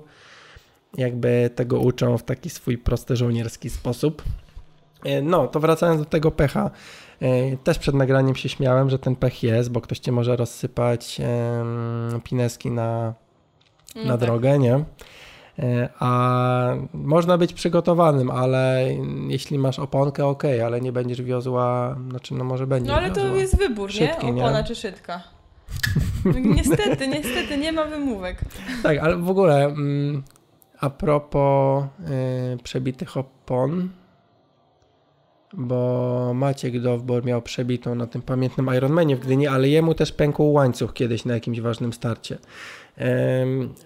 Jakby 0.97 1.49
tego 1.55 1.79
uczą 1.79 2.17
w 2.17 2.23
taki 2.23 2.49
swój 2.49 2.77
prosty 2.77 3.15
żołnierski 3.15 3.69
sposób. 3.69 4.23
No, 5.23 5.47
to 5.47 5.59
wracając 5.59 5.99
do 6.01 6.05
tego 6.05 6.31
pecha. 6.31 6.71
E, 7.21 7.57
też 7.57 7.79
przed 7.79 7.95
nagraniem 7.95 8.35
się 8.35 8.49
śmiałem, 8.49 8.89
że 8.89 8.99
ten 8.99 9.15
pech 9.15 9.43
jest, 9.43 9.71
bo 9.71 9.81
ktoś 9.81 9.99
cię 9.99 10.11
może 10.11 10.35
rozsypać 10.35 11.21
pineski 12.23 12.71
na, 12.71 13.13
no 13.95 14.03
na 14.03 14.17
tak. 14.17 14.19
drogę, 14.19 14.59
nie? 14.59 14.85
E, 15.59 15.89
a 15.99 16.73
można 16.93 17.37
być 17.37 17.53
przygotowanym, 17.53 18.31
ale 18.31 18.83
jeśli 19.27 19.59
masz 19.59 19.79
oponkę, 19.79 20.25
ok, 20.25 20.43
ale 20.65 20.81
nie 20.81 20.91
będziesz 20.91 21.21
wiozła, 21.21 21.97
znaczy 22.09 22.33
no 22.33 22.43
może 22.43 22.67
będzie. 22.67 22.91
No 22.91 22.97
ale 22.97 23.11
to 23.11 23.35
jest 23.35 23.57
wybór, 23.57 23.91
szybki, 23.91 24.31
nie? 24.31 24.43
Opona 24.43 24.61
nie? 24.61 24.67
czy 24.67 24.75
szytka. 24.75 25.23
niestety, 26.55 27.07
niestety 27.07 27.57
nie 27.57 27.71
ma 27.71 27.85
wymówek. 27.85 28.41
Tak, 28.83 28.97
ale 28.97 29.17
w 29.17 29.29
ogóle 29.29 29.65
mm, 29.65 30.23
a 30.79 30.89
propos 30.89 31.85
y, 32.53 32.63
przebitych 32.63 33.17
opon, 33.17 33.89
bo 35.53 36.31
Maciek 36.35 36.81
Dowbor 36.81 37.25
miał 37.25 37.41
przebitą 37.41 37.95
na 37.95 38.07
tym 38.07 38.21
pamiętnym 38.21 38.69
Ironmanie 38.77 39.15
w 39.15 39.19
Gdyni, 39.19 39.47
ale 39.47 39.69
jemu 39.69 39.93
też 39.93 40.11
pękł 40.11 40.51
łańcuch 40.51 40.93
kiedyś 40.93 41.25
na 41.25 41.33
jakimś 41.33 41.59
ważnym 41.59 41.93
starcie. 41.93 42.37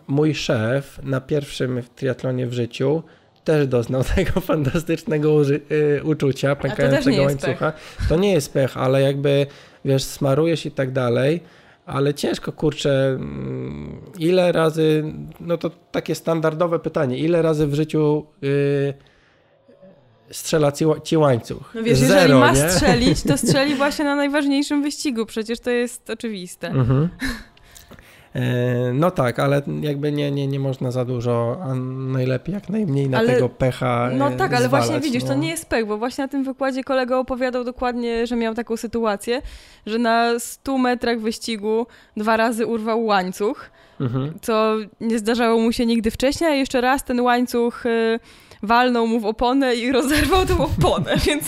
Mój 0.07 0.35
szef 0.35 0.99
na 1.03 1.21
pierwszym 1.21 1.81
triatlonie 1.95 2.47
w 2.47 2.53
życiu 2.53 3.03
też 3.43 3.67
doznał 3.67 4.03
tego 4.15 4.41
fantastycznego 4.41 5.41
y, 5.49 6.01
uczucia 6.03 6.55
pękającego 6.55 7.23
łańcucha. 7.23 7.73
To 8.09 8.15
nie 8.15 8.33
jest 8.33 8.53
pech, 8.53 8.77
ale 8.77 9.01
jakby 9.01 9.47
wiesz, 9.85 10.03
smarujesz 10.03 10.65
i 10.65 10.71
tak 10.71 10.91
dalej 10.91 11.41
ale 11.85 12.13
ciężko, 12.13 12.51
kurczę, 12.51 13.07
mm, 13.09 14.01
ile 14.19 14.51
razy, 14.51 15.03
no 15.39 15.57
to 15.57 15.71
takie 15.91 16.15
standardowe 16.15 16.79
pytanie, 16.79 17.17
ile 17.17 17.41
razy 17.41 17.67
w 17.67 17.73
życiu 17.73 18.25
yy, 18.41 18.93
strzela 20.31 20.71
ci, 21.03 21.17
łańcuch. 21.17 21.71
No 21.75 21.83
wiesz, 21.83 21.99
Zero, 21.99 22.13
jeżeli 22.13 22.33
ma 22.39 22.51
nie? 22.51 22.69
strzelić, 22.69 23.23
to 23.23 23.37
strzeli 23.47 23.75
właśnie 23.75 24.05
na 24.05 24.15
najważniejszym 24.15 24.83
wyścigu, 24.83 25.25
przecież 25.25 25.59
to 25.59 25.69
jest 25.69 26.09
oczywiste. 26.09 26.67
Mhm. 26.67 27.09
E, 28.35 28.93
no 28.93 29.11
tak, 29.11 29.39
ale 29.39 29.61
jakby 29.81 30.11
nie, 30.11 30.31
nie, 30.31 30.47
nie 30.47 30.59
można 30.59 30.91
za 30.91 31.05
dużo, 31.05 31.57
a 31.63 31.75
najlepiej 31.75 32.55
jak 32.55 32.69
najmniej 32.69 33.09
na 33.09 33.17
ale, 33.17 33.33
tego 33.33 33.49
pecha. 33.49 34.09
No 34.13 34.31
e, 34.31 34.35
tak, 34.35 34.53
ale 34.53 34.69
właśnie 34.69 34.99
widzisz, 34.99 35.23
no. 35.23 35.29
to 35.29 35.35
nie 35.35 35.49
jest 35.49 35.69
pech, 35.69 35.85
bo 35.85 35.97
właśnie 35.97 36.23
na 36.23 36.27
tym 36.27 36.43
wykładzie 36.43 36.83
kolega 36.83 37.17
opowiadał 37.17 37.63
dokładnie, 37.63 38.27
że 38.27 38.35
miał 38.35 38.55
taką 38.55 38.77
sytuację, 38.77 39.41
że 39.85 39.97
na 39.97 40.39
100 40.39 40.77
metrach 40.77 41.19
wyścigu 41.19 41.87
dwa 42.17 42.37
razy 42.37 42.67
urwał 42.67 43.05
łańcuch, 43.05 43.71
mhm. 43.99 44.33
co 44.41 44.75
nie 45.01 45.19
zdarzało 45.19 45.61
mu 45.61 45.71
się 45.71 45.85
nigdy 45.85 46.11
wcześniej, 46.11 46.49
a 46.49 46.53
jeszcze 46.53 46.81
raz 46.81 47.03
ten 47.03 47.19
łańcuch. 47.19 47.85
Y 47.85 48.19
walnął 48.63 49.07
mu 49.07 49.19
w 49.19 49.25
oponę 49.25 49.75
i 49.75 49.91
rozerwał 49.97 50.45
tą 50.45 50.65
oponę, 50.65 51.15
więc 51.25 51.43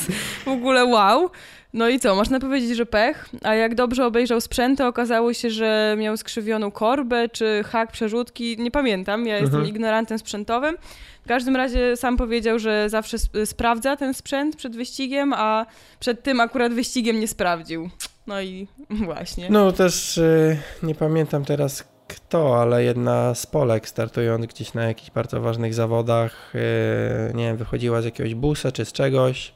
w 0.46 0.48
ogóle 0.48 0.86
wow. 0.86 1.30
No 1.74 1.90
i 1.90 2.00
co, 2.00 2.16
można 2.16 2.40
powiedzieć, 2.40 2.78
że 2.78 2.86
pech, 2.86 3.30
a 3.42 3.56
jak 3.56 3.76
dobrze 3.76 4.06
obejrzał 4.06 4.42
sprzęt, 4.42 4.78
to 4.78 4.88
okazało 4.88 5.34
się, 5.34 5.50
że 5.50 5.96
miał 6.00 6.18
skrzywioną 6.18 6.72
korbę 6.72 7.30
czy 7.30 7.64
hak 7.64 7.92
przerzutki, 7.92 8.58
nie 8.60 8.72
pamiętam, 8.72 9.28
ja 9.28 9.34
jestem 9.38 9.60
mhm. 9.60 9.76
ignorantem 9.76 10.20
sprzętowym. 10.20 10.76
W 11.24 11.28
każdym 11.28 11.56
razie 11.56 11.98
sam 11.98 12.18
powiedział, 12.18 12.60
że 12.60 12.90
zawsze 12.90 13.18
sp 13.24 13.34
sprawdza 13.46 13.98
ten 13.98 14.14
sprzęt 14.14 14.56
przed 14.56 14.76
wyścigiem, 14.76 15.34
a 15.34 15.66
przed 16.00 16.24
tym 16.24 16.40
akurat 16.40 16.74
wyścigiem 16.74 17.20
nie 17.20 17.28
sprawdził. 17.28 17.90
No 18.28 18.42
i 18.42 18.68
właśnie. 18.90 19.48
No 19.50 19.72
też 19.72 20.18
y, 20.18 20.58
nie 20.84 20.96
pamiętam 20.96 21.46
teraz 21.46 21.93
kto, 22.08 22.62
ale 22.62 22.84
jedna 22.84 23.36
z 23.36 23.46
Polek 23.46 23.88
startując 23.88 24.46
gdzieś 24.46 24.74
na 24.74 24.84
jakichś 24.84 25.12
bardzo 25.12 25.42
ważnych 25.42 25.74
zawodach, 25.74 26.54
yy, 26.54 27.34
nie 27.34 27.44
wiem, 27.44 27.58
wychodziła 27.58 28.02
z 28.02 28.06
jakiegoś 28.06 28.36
busa 28.36 28.72
czy 28.72 28.86
z 28.86 28.92
czegoś. 28.92 29.54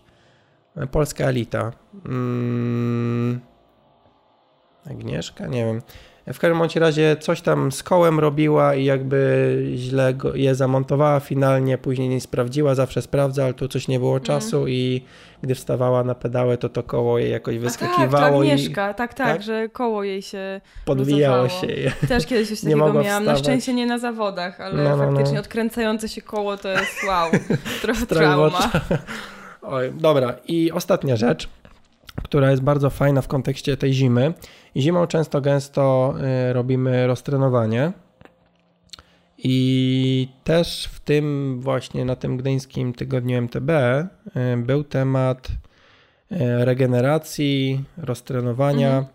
Polska 0.92 1.26
elita. 1.26 1.72
Mm, 2.06 3.42
Agnieszka? 4.86 5.48
Nie 5.48 5.66
wiem. 5.66 5.82
W 6.34 6.40
każdym 6.40 6.82
razie 6.82 7.16
coś 7.20 7.42
tam 7.42 7.72
z 7.72 7.84
kołem 7.84 8.20
robiła 8.20 8.76
i 8.76 8.86
jakby 8.86 9.72
źle 9.76 10.14
go, 10.14 10.36
je 10.36 10.56
zamontowała 10.56 11.20
finalnie, 11.20 11.78
później 11.78 12.10
nie 12.10 12.22
sprawdziła, 12.22 12.76
zawsze 12.76 13.02
sprawdza, 13.02 13.44
ale 13.44 13.54
tu 13.54 13.68
coś 13.68 13.88
nie 13.88 14.00
było 14.00 14.18
mhm. 14.18 14.26
czasu 14.26 14.58
mm. 14.58 14.70
i 14.70 15.02
gdy 15.42 15.56
wstawała 15.56 16.04
na 16.04 16.16
pedały, 16.16 16.58
to 16.58 16.70
to 16.70 16.84
koło 16.84 17.20
jej 17.20 17.32
jakoś 17.32 17.58
wyskakiwało. 17.58 18.18
A 18.18 18.30
tak, 18.30 18.52
Agnieszka, 18.52 18.92
i, 18.92 18.96
tak, 18.96 19.14
tak, 19.14 19.28
tak, 19.28 19.44
że 19.44 19.70
koło 19.70 20.04
jej 20.04 20.22
się 20.22 20.62
podwijało 20.86 21.44
luzowało. 21.44 21.68
się. 21.68 22.08
Też 22.08 22.26
kiedyś 22.26 22.50
coś 22.50 22.62
takiego 22.62 22.94
miałam. 22.94 23.04
Wstawać. 23.04 23.26
Na 23.26 23.36
szczęście 23.36 23.74
nie 23.74 23.86
na 23.86 24.00
zawodach, 24.00 24.62
ale 24.62 24.84
no, 24.84 24.98
no, 24.98 25.06
faktycznie 25.06 25.36
no. 25.36 25.40
odkręcające 25.40 26.10
się 26.10 26.22
koło 26.22 26.58
to 26.58 26.70
jest 26.70 27.04
wow, 27.08 27.32
trochę 27.82 28.06
trauma. 28.06 28.72
Oj, 29.62 29.92
dobra, 29.94 30.36
i 30.48 30.72
ostatnia 30.72 31.16
rzecz 31.16 31.50
która 32.24 32.52
jest 32.52 32.64
bardzo 32.64 32.90
fajna 32.90 33.22
w 33.22 33.28
kontekście 33.28 33.78
tej 33.78 33.94
zimy. 33.94 34.34
I 34.76 34.82
zimą 34.82 35.08
często, 35.08 35.42
gęsto 35.42 36.16
y, 36.50 36.54
robimy 36.54 37.08
roztrenowanie. 37.08 37.92
I 39.38 40.28
też 40.44 40.90
w 40.92 41.00
tym 41.00 41.58
właśnie 41.62 42.06
na 42.06 42.16
tym 42.16 42.38
gdyńskim 42.38 42.94
tygodniu 42.94 43.38
MTB 43.38 43.70
y, 43.70 44.58
był 44.58 44.84
temat 44.84 45.48
y, 45.48 46.36
regeneracji, 46.66 47.84
roztrenowania. 47.98 49.06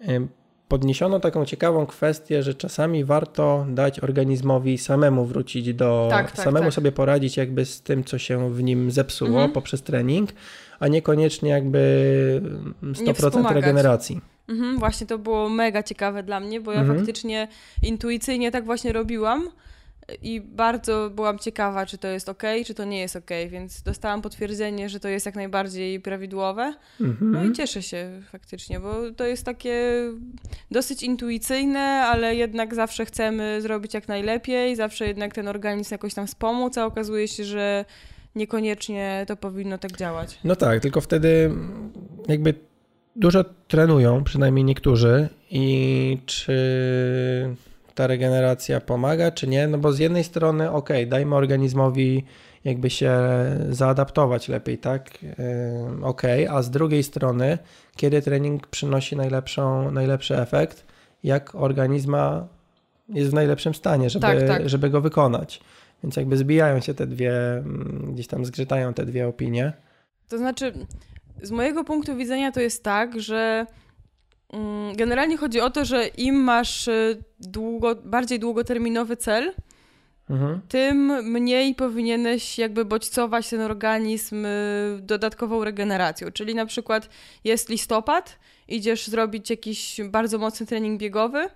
Mhm. 0.00 0.28
Podniesiono 0.68 1.20
taką 1.20 1.44
ciekawą 1.44 1.86
kwestię, 1.86 2.42
że 2.42 2.54
czasami 2.54 3.04
warto 3.04 3.66
dać 3.68 4.00
organizmowi 4.00 4.78
samemu 4.78 5.24
wrócić 5.24 5.74
do, 5.74 6.08
tak, 6.10 6.32
tak, 6.32 6.44
samemu 6.44 6.64
tak. 6.66 6.74
sobie 6.74 6.92
poradzić 6.92 7.36
jakby 7.36 7.64
z 7.64 7.82
tym, 7.82 8.04
co 8.04 8.18
się 8.18 8.54
w 8.54 8.62
nim 8.62 8.90
zepsuło 8.90 9.30
mhm. 9.30 9.52
poprzez 9.52 9.82
trening, 9.82 10.30
a 10.82 10.88
niekoniecznie 10.88 11.50
jakby 11.50 12.42
100% 12.82 13.44
nie 13.44 13.54
regeneracji. 13.54 14.20
Mhm, 14.48 14.78
właśnie 14.78 15.06
to 15.06 15.18
było 15.18 15.48
mega 15.48 15.82
ciekawe 15.82 16.22
dla 16.22 16.40
mnie, 16.40 16.60
bo 16.60 16.72
ja 16.72 16.80
mhm. 16.80 16.98
faktycznie 16.98 17.48
intuicyjnie 17.82 18.50
tak 18.50 18.64
właśnie 18.64 18.92
robiłam 18.92 19.48
i 20.22 20.40
bardzo 20.40 21.10
byłam 21.10 21.38
ciekawa, 21.38 21.86
czy 21.86 21.98
to 21.98 22.08
jest 22.08 22.28
ok, 22.28 22.42
czy 22.66 22.74
to 22.74 22.84
nie 22.84 23.00
jest 23.00 23.16
ok, 23.16 23.30
więc 23.48 23.82
dostałam 23.82 24.22
potwierdzenie, 24.22 24.88
że 24.88 25.00
to 25.00 25.08
jest 25.08 25.26
jak 25.26 25.34
najbardziej 25.34 26.00
prawidłowe. 26.00 26.74
Mhm. 27.00 27.32
No 27.32 27.44
i 27.44 27.52
cieszę 27.52 27.82
się 27.82 28.22
faktycznie, 28.32 28.80
bo 28.80 28.94
to 29.16 29.26
jest 29.26 29.44
takie 29.44 29.92
dosyć 30.70 31.02
intuicyjne, 31.02 31.80
ale 31.80 32.34
jednak 32.34 32.74
zawsze 32.74 33.04
chcemy 33.04 33.60
zrobić 33.60 33.94
jak 33.94 34.08
najlepiej, 34.08 34.76
zawsze 34.76 35.06
jednak 35.06 35.34
ten 35.34 35.48
organizm 35.48 35.94
jakoś 35.94 36.14
tam 36.14 36.26
wspomóc, 36.26 36.78
a 36.78 36.86
okazuje 36.86 37.28
się, 37.28 37.44
że 37.44 37.84
niekoniecznie 38.34 39.24
to 39.28 39.36
powinno 39.36 39.78
tak 39.78 39.96
działać. 39.96 40.38
No 40.44 40.56
tak, 40.56 40.80
tylko 40.80 41.00
wtedy 41.00 41.50
jakby 42.28 42.54
dużo 43.16 43.44
trenują, 43.68 44.24
przynajmniej 44.24 44.64
niektórzy, 44.64 45.28
i 45.50 46.18
czy 46.26 47.56
ta 47.94 48.06
regeneracja 48.06 48.80
pomaga, 48.80 49.30
czy 49.30 49.46
nie? 49.46 49.68
No 49.68 49.78
bo 49.78 49.92
z 49.92 49.98
jednej 49.98 50.24
strony, 50.24 50.70
ok, 50.70 50.88
dajmy 51.06 51.34
organizmowi 51.34 52.24
jakby 52.64 52.90
się 52.90 53.18
zaadaptować 53.70 54.48
lepiej, 54.48 54.78
tak? 54.78 55.18
Ok, 56.02 56.22
a 56.50 56.62
z 56.62 56.70
drugiej 56.70 57.02
strony, 57.02 57.58
kiedy 57.96 58.22
trening 58.22 58.66
przynosi 58.66 59.16
najlepszą, 59.16 59.90
najlepszy 59.90 60.38
efekt, 60.38 60.86
jak 61.24 61.54
organizma 61.54 62.46
jest 63.08 63.30
w 63.30 63.34
najlepszym 63.34 63.74
stanie, 63.74 64.10
żeby, 64.10 64.26
tak, 64.26 64.46
tak. 64.46 64.68
żeby 64.68 64.90
go 64.90 65.00
wykonać. 65.00 65.60
Więc 66.02 66.16
jakby 66.16 66.36
zbijają 66.36 66.80
się 66.80 66.94
te 66.94 67.06
dwie, 67.06 67.32
mm, 67.56 68.10
gdzieś 68.14 68.26
tam 68.26 68.44
zgrzytają 68.44 68.94
te 68.94 69.06
dwie 69.06 69.28
opinie. 69.28 69.72
To 70.28 70.38
znaczy, 70.38 70.72
z 71.42 71.50
mojego 71.50 71.84
punktu 71.84 72.16
widzenia 72.16 72.52
to 72.52 72.60
jest 72.60 72.84
tak, 72.84 73.20
że 73.20 73.66
mm, 74.52 74.96
generalnie 74.96 75.36
chodzi 75.36 75.60
o 75.60 75.70
to, 75.70 75.84
że 75.84 76.06
im 76.06 76.34
masz 76.34 76.88
y, 76.88 77.22
długo, 77.40 77.94
bardziej 77.94 78.38
długoterminowy 78.38 79.16
cel, 79.16 79.52
mhm. 80.30 80.60
tym 80.68 80.96
mniej 81.32 81.74
powinieneś 81.74 82.58
jakby 82.58 82.84
bodźcować 82.84 83.48
ten 83.48 83.60
organizm 83.60 84.44
y, 84.44 84.98
dodatkową 85.00 85.64
regeneracją. 85.64 86.30
Czyli 86.30 86.54
na 86.54 86.66
przykład 86.66 87.08
jest 87.44 87.68
listopad, 87.68 88.38
idziesz 88.68 89.06
zrobić 89.06 89.50
jakiś 89.50 90.00
bardzo 90.10 90.38
mocny 90.38 90.66
trening 90.66 91.00
biegowy, 91.00 91.48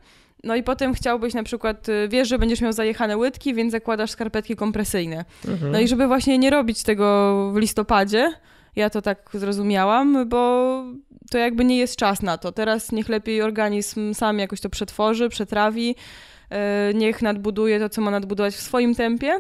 no 0.44 0.56
i 0.56 0.62
potem 0.62 0.94
chciałbyś 0.94 1.34
na 1.34 1.42
przykład, 1.42 1.88
y, 1.88 2.08
wiesz, 2.08 2.28
że 2.28 2.38
będziesz 2.38 2.60
miał 2.60 2.72
zajechane 2.72 3.16
łydki, 3.16 3.54
więc 3.54 3.72
zakładasz 3.72 4.10
skarpetki 4.10 4.56
kompresyjne. 4.56 5.24
Mhm. 5.48 5.72
No 5.72 5.80
i 5.80 5.88
żeby 5.88 6.06
właśnie 6.06 6.38
nie 6.38 6.50
robić 6.50 6.82
tego 6.82 7.50
w 7.54 7.56
listopadzie, 7.56 8.32
ja 8.76 8.90
to 8.90 9.02
tak 9.02 9.30
zrozumiałam, 9.34 10.28
bo 10.28 10.82
to 11.30 11.38
jakby 11.38 11.64
nie 11.64 11.78
jest 11.78 11.96
czas 11.96 12.22
na 12.22 12.38
to. 12.38 12.52
Teraz 12.52 12.92
niech 12.92 13.08
lepiej 13.08 13.42
organizm 13.42 14.14
sam 14.14 14.38
jakoś 14.38 14.60
to 14.60 14.70
przetworzy, 14.70 15.28
przetrawi, 15.28 15.94
y, 16.90 16.94
niech 16.94 17.22
nadbuduje 17.22 17.80
to, 17.80 17.88
co 17.88 18.00
ma 18.00 18.10
nadbudować 18.10 18.54
w 18.54 18.60
swoim 18.60 18.94
tempie 18.94 19.38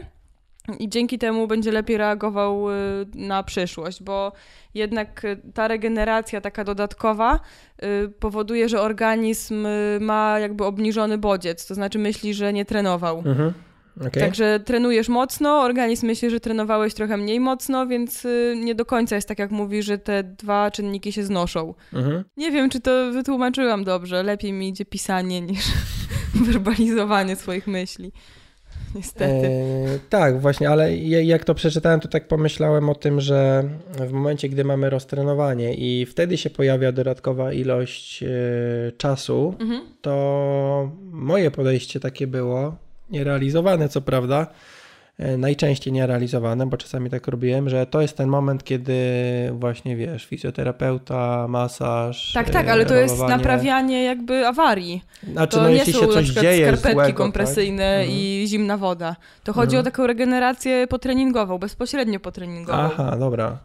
i 0.78 0.88
dzięki 0.88 1.18
temu 1.18 1.46
będzie 1.46 1.72
lepiej 1.72 1.96
reagował 1.96 2.70
y, 2.70 2.74
na 3.14 3.42
przyszłość, 3.42 4.02
bo 4.02 4.32
jednak 4.74 5.24
y, 5.24 5.40
ta 5.54 5.68
regeneracja 5.68 6.40
taka 6.40 6.64
dodatkowa 6.64 7.40
y, 7.82 8.08
powoduje, 8.08 8.68
że 8.68 8.80
organizm 8.80 9.66
ma 10.00 10.38
jakby 10.38 10.64
obniżony 10.64 11.18
bodziec, 11.18 11.66
to 11.66 11.74
znaczy 11.74 11.98
myśli, 11.98 12.34
że 12.34 12.52
nie 12.52 12.64
trenował. 12.64 13.18
Mhm. 13.18 13.52
Okay. 13.96 14.22
Także 14.22 14.60
trenujesz 14.64 15.08
mocno, 15.08 15.60
organizm 15.60 16.06
myśli, 16.06 16.30
że 16.30 16.40
trenowałeś 16.40 16.94
trochę 16.94 17.16
mniej 17.16 17.40
mocno, 17.40 17.86
więc 17.86 18.26
nie 18.56 18.74
do 18.74 18.84
końca 18.84 19.14
jest 19.14 19.28
tak, 19.28 19.38
jak 19.38 19.50
mówi, 19.50 19.82
że 19.82 19.98
te 19.98 20.24
dwa 20.24 20.70
czynniki 20.70 21.12
się 21.12 21.24
znoszą. 21.24 21.74
Mhm. 21.92 22.24
Nie 22.36 22.50
wiem, 22.50 22.70
czy 22.70 22.80
to 22.80 23.12
wytłumaczyłam 23.12 23.84
dobrze. 23.84 24.22
Lepiej 24.22 24.52
mi 24.52 24.68
idzie 24.68 24.84
pisanie 24.84 25.40
niż 25.40 25.64
werbalizowanie 26.46 27.36
swoich 27.36 27.66
myśli 27.66 28.12
niestety. 28.94 29.46
E, 29.46 29.98
tak, 30.10 30.40
właśnie, 30.40 30.70
ale 30.70 30.96
jak 30.96 31.44
to 31.44 31.54
przeczytałem, 31.54 32.00
to 32.00 32.08
tak 32.08 32.28
pomyślałem 32.28 32.88
o 32.88 32.94
tym, 32.94 33.20
że 33.20 33.64
w 33.98 34.12
momencie, 34.12 34.48
gdy 34.48 34.64
mamy 34.64 34.90
roztrenowanie 34.90 35.74
i 35.74 36.06
wtedy 36.06 36.36
się 36.36 36.50
pojawia 36.50 36.92
dodatkowa 36.92 37.52
ilość 37.52 38.22
e, 38.22 38.28
czasu, 38.96 39.54
mhm. 39.60 39.82
to 40.00 40.90
moje 41.10 41.50
podejście 41.50 42.00
takie 42.00 42.26
było, 42.26 42.76
nierealizowane 43.10 43.88
co 43.88 44.00
prawda, 44.00 44.46
najczęściej 45.18 45.92
nierealizowane, 45.92 46.66
bo 46.66 46.76
czasami 46.76 47.10
tak 47.10 47.28
robiłem, 47.28 47.68
że 47.68 47.86
to 47.86 48.00
jest 48.00 48.16
ten 48.16 48.28
moment, 48.28 48.64
kiedy 48.64 48.94
właśnie 49.52 49.96
wiesz, 49.96 50.26
fizjoterapeuta, 50.26 51.48
masaż. 51.48 52.32
Tak, 52.32 52.50
tak, 52.50 52.68
ale 52.68 52.86
to 52.86 52.94
jest 52.94 53.20
naprawianie 53.20 54.04
jakby 54.04 54.46
awarii. 54.46 55.02
Znaczy, 55.32 55.56
to 55.56 55.62
no, 55.62 55.68
nie 55.68 55.74
jeśli 55.74 55.92
są 55.92 56.00
się 56.00 56.08
coś 56.08 56.26
dzieje 56.26 56.66
skarpetki 56.66 56.92
złego, 56.92 57.08
tak? 57.08 57.16
kompresyjne 57.16 58.00
tak? 58.00 58.14
i 58.14 58.44
zimna 58.48 58.76
woda. 58.76 59.16
To 59.44 59.52
chodzi 59.52 59.76
mhm. 59.76 59.80
o 59.80 59.84
taką 59.84 60.06
regenerację 60.06 60.86
potreningową, 60.86 61.58
bezpośrednio 61.58 62.20
potreningową. 62.20 62.78
Aha, 62.78 63.16
dobra. 63.18 63.58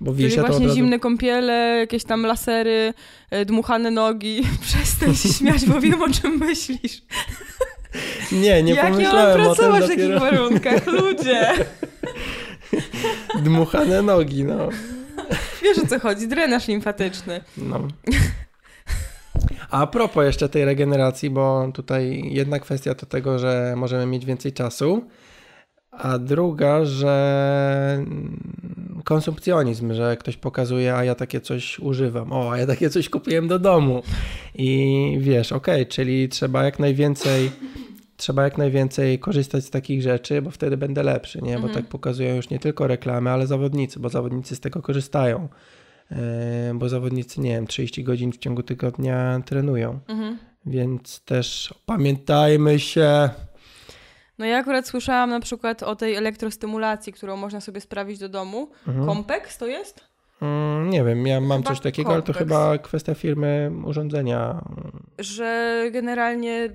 Bo 0.00 0.14
Czyli 0.14 0.36
właśnie 0.36 0.66
razu... 0.66 0.74
zimne 0.74 0.98
kąpiele, 0.98 1.76
jakieś 1.78 2.04
tam 2.04 2.22
lasery, 2.22 2.94
e, 3.30 3.44
dmuchane 3.44 3.90
nogi. 3.90 4.42
Przestań 4.62 5.14
się 5.14 5.28
śmiać, 5.28 5.66
bo 5.66 5.80
wiem 5.80 6.02
o 6.02 6.08
czym 6.10 6.38
myślisz. 6.38 7.02
Nie, 8.32 8.62
nie 8.62 8.74
Jak 8.74 8.90
pomyślałem 8.90 9.40
ja 9.40 9.46
mam 9.46 9.56
pracować 9.56 9.82
o 9.82 9.86
tym 9.86 9.96
w 9.96 10.00
takich 10.00 10.20
warunkach, 10.20 10.86
ludzie? 10.86 11.52
Dmuchane 13.44 14.02
nogi, 14.02 14.44
no. 14.44 14.68
Wiesz 15.62 15.78
o 15.78 15.86
co 15.86 15.98
chodzi, 16.00 16.28
drenaż 16.28 16.68
limfatyczny. 16.68 17.40
No. 17.56 17.88
A 19.70 19.86
propos 19.86 20.24
jeszcze 20.24 20.48
tej 20.48 20.64
regeneracji, 20.64 21.30
bo 21.30 21.70
tutaj 21.74 22.22
jedna 22.24 22.58
kwestia 22.58 22.94
to 22.94 23.06
tego, 23.06 23.38
że 23.38 23.74
możemy 23.76 24.06
mieć 24.06 24.24
więcej 24.24 24.52
czasu, 24.52 25.04
a 25.90 26.18
druga, 26.18 26.84
że 26.84 28.04
konsumpcjonizm, 29.04 29.94
że 29.94 30.16
ktoś 30.16 30.36
pokazuje, 30.36 30.94
a 30.94 31.04
ja 31.04 31.14
takie 31.14 31.40
coś 31.40 31.78
używam, 31.78 32.32
o, 32.32 32.52
a 32.52 32.58
ja 32.58 32.66
takie 32.66 32.90
coś 32.90 33.08
kupiłem 33.08 33.48
do 33.48 33.58
domu. 33.58 34.02
I 34.54 35.18
wiesz, 35.20 35.52
okej, 35.52 35.82
okay, 35.82 35.86
czyli 35.86 36.28
trzeba 36.28 36.64
jak 36.64 36.78
najwięcej 36.78 37.50
trzeba 38.16 38.44
jak 38.44 38.58
najwięcej 38.58 39.18
korzystać 39.18 39.64
z 39.64 39.70
takich 39.70 40.02
rzeczy, 40.02 40.42
bo 40.42 40.50
wtedy 40.50 40.76
będę 40.76 41.02
lepszy, 41.02 41.42
nie? 41.42 41.52
Bo 41.52 41.66
mhm. 41.66 41.74
tak 41.74 41.86
pokazują 41.86 42.36
już 42.36 42.50
nie 42.50 42.58
tylko 42.58 42.86
reklamy, 42.86 43.30
ale 43.30 43.46
zawodnicy, 43.46 44.00
bo 44.00 44.08
zawodnicy 44.08 44.56
z 44.56 44.60
tego 44.60 44.82
korzystają. 44.82 45.48
E, 46.10 46.74
bo 46.74 46.88
zawodnicy, 46.88 47.40
nie 47.40 47.50
wiem, 47.50 47.66
30 47.66 48.04
godzin 48.04 48.32
w 48.32 48.38
ciągu 48.38 48.62
tygodnia 48.62 49.40
trenują. 49.44 50.00
Mhm. 50.08 50.38
Więc 50.66 51.20
też 51.20 51.74
pamiętajmy 51.86 52.78
się. 52.78 53.30
No 54.38 54.46
ja 54.46 54.58
akurat 54.58 54.88
słyszałam 54.88 55.30
na 55.30 55.40
przykład 55.40 55.82
o 55.82 55.96
tej 55.96 56.14
elektrostymulacji, 56.14 57.12
którą 57.12 57.36
można 57.36 57.60
sobie 57.60 57.80
sprawić 57.80 58.18
do 58.18 58.28
domu. 58.28 58.70
Mhm. 58.88 59.06
Kompex 59.06 59.58
to 59.58 59.66
jest? 59.66 60.00
Mm, 60.42 60.90
nie 60.90 61.04
wiem, 61.04 61.26
ja 61.26 61.40
mam 61.40 61.58
chyba 61.58 61.70
coś 61.70 61.80
takiego, 61.80 62.12
ale 62.12 62.22
to 62.22 62.32
chyba 62.32 62.78
kwestia 62.78 63.14
firmy 63.14 63.72
urządzenia. 63.84 64.64
Że 65.18 65.82
generalnie 65.92 66.68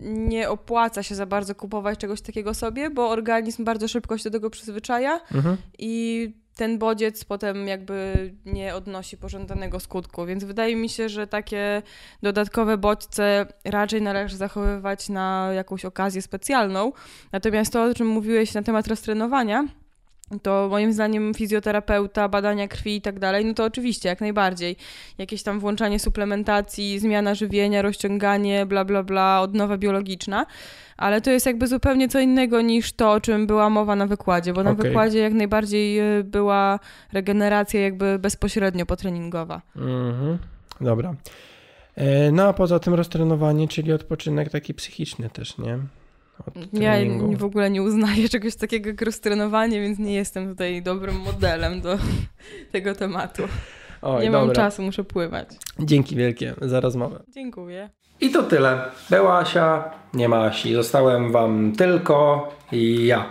nie 0.00 0.50
opłaca 0.50 1.02
się 1.02 1.14
za 1.14 1.26
bardzo 1.26 1.54
kupować 1.54 1.98
czegoś 1.98 2.20
takiego 2.20 2.54
sobie, 2.54 2.90
bo 2.90 3.08
organizm 3.08 3.64
bardzo 3.64 3.88
szybko 3.88 4.18
się 4.18 4.24
do 4.24 4.30
tego 4.30 4.50
przyzwyczaja 4.50 5.20
mhm. 5.34 5.56
i 5.78 6.32
ten 6.58 6.78
bodziec 6.78 7.24
potem 7.24 7.66
jakby 7.66 8.14
nie 8.46 8.74
odnosi 8.74 9.16
pożądanego 9.16 9.80
skutku. 9.80 10.26
Więc 10.26 10.44
wydaje 10.44 10.76
mi 10.76 10.88
się, 10.88 11.08
że 11.08 11.26
takie 11.26 11.82
dodatkowe 12.22 12.78
bodźce 12.78 13.46
raczej 13.64 14.02
należy 14.02 14.36
zachowywać 14.36 15.08
na 15.08 15.50
jakąś 15.52 15.84
okazję 15.84 16.22
specjalną. 16.22 16.92
Natomiast 17.32 17.72
to, 17.72 17.84
o 17.84 17.94
czym 17.94 18.06
mówiłeś 18.06 18.54
na 18.54 18.62
temat 18.62 18.86
roztrenowania, 18.86 19.64
to 20.42 20.68
moim 20.70 20.92
zdaniem 20.92 21.34
fizjoterapeuta, 21.34 22.28
badania 22.28 22.68
krwi 22.68 22.96
i 22.96 23.00
tak 23.00 23.18
dalej, 23.18 23.44
no 23.44 23.54
to 23.54 23.64
oczywiście, 23.64 24.08
jak 24.08 24.20
najbardziej. 24.20 24.76
Jakieś 25.18 25.42
tam 25.42 25.60
włączanie 25.60 25.98
suplementacji, 25.98 26.98
zmiana 26.98 27.34
żywienia, 27.34 27.82
rozciąganie, 27.82 28.66
bla, 28.66 28.84
bla, 28.84 29.02
bla, 29.02 29.40
odnowa 29.40 29.78
biologiczna, 29.78 30.46
ale 30.96 31.20
to 31.20 31.30
jest 31.30 31.46
jakby 31.46 31.66
zupełnie 31.66 32.08
co 32.08 32.20
innego 32.20 32.60
niż 32.60 32.92
to, 32.92 33.12
o 33.12 33.20
czym 33.20 33.46
była 33.46 33.70
mowa 33.70 33.96
na 33.96 34.06
wykładzie, 34.06 34.52
bo 34.52 34.62
na 34.62 34.70
okay. 34.70 34.86
wykładzie 34.86 35.18
jak 35.18 35.32
najbardziej 35.32 36.18
y, 36.18 36.24
była 36.24 36.78
regeneracja 37.12 37.80
jakby 37.80 38.18
bezpośrednio 38.18 38.86
potreningowa. 38.86 39.62
Mhm, 39.76 40.38
dobra. 40.80 41.14
E, 41.94 42.32
no 42.32 42.48
a 42.48 42.52
poza 42.52 42.78
tym 42.78 42.94
roztrenowanie, 42.94 43.68
czyli 43.68 43.92
odpoczynek 43.92 44.50
taki 44.50 44.74
psychiczny 44.74 45.30
też, 45.30 45.58
nie? 45.58 45.78
Ja 46.72 46.92
w 47.36 47.44
ogóle 47.44 47.70
nie 47.70 47.82
uznaję 47.82 48.28
czegoś 48.38 48.56
takiego 48.56 48.88
jak 48.88 49.02
roztrenowanie, 49.02 49.80
więc 49.80 49.98
nie 49.98 50.14
jestem 50.14 50.48
tutaj 50.48 50.82
dobrym 50.82 51.16
modelem 51.20 51.80
do 51.80 51.98
tego 52.72 52.94
tematu. 52.94 53.42
Oj, 54.02 54.24
nie 54.24 54.30
dobra. 54.30 54.46
mam 54.46 54.54
czasu, 54.54 54.82
muszę 54.82 55.04
pływać. 55.04 55.48
Dzięki 55.78 56.16
wielkie 56.16 56.54
za 56.60 56.80
rozmowę. 56.80 57.22
Dziękuję. 57.28 57.90
I 58.20 58.30
to 58.30 58.42
tyle. 58.42 58.80
Była 59.10 59.38
Asia, 59.38 59.90
nie 60.14 60.28
ma 60.28 60.44
Asi. 60.44 60.74
Zostałem 60.74 61.32
Wam 61.32 61.72
tylko 61.72 62.48
i 62.72 63.06
ja. 63.06 63.26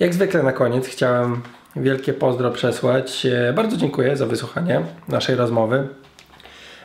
Jak 0.00 0.14
zwykle 0.14 0.42
na 0.42 0.52
koniec 0.52 0.86
chciałem 0.86 1.42
wielkie 1.76 2.12
pozdro 2.12 2.50
przesłać. 2.50 3.26
E, 3.26 3.52
bardzo 3.52 3.76
dziękuję 3.76 4.16
za 4.16 4.26
wysłuchanie 4.26 4.82
naszej 5.08 5.36
rozmowy. 5.36 5.88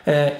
E, 0.07 0.31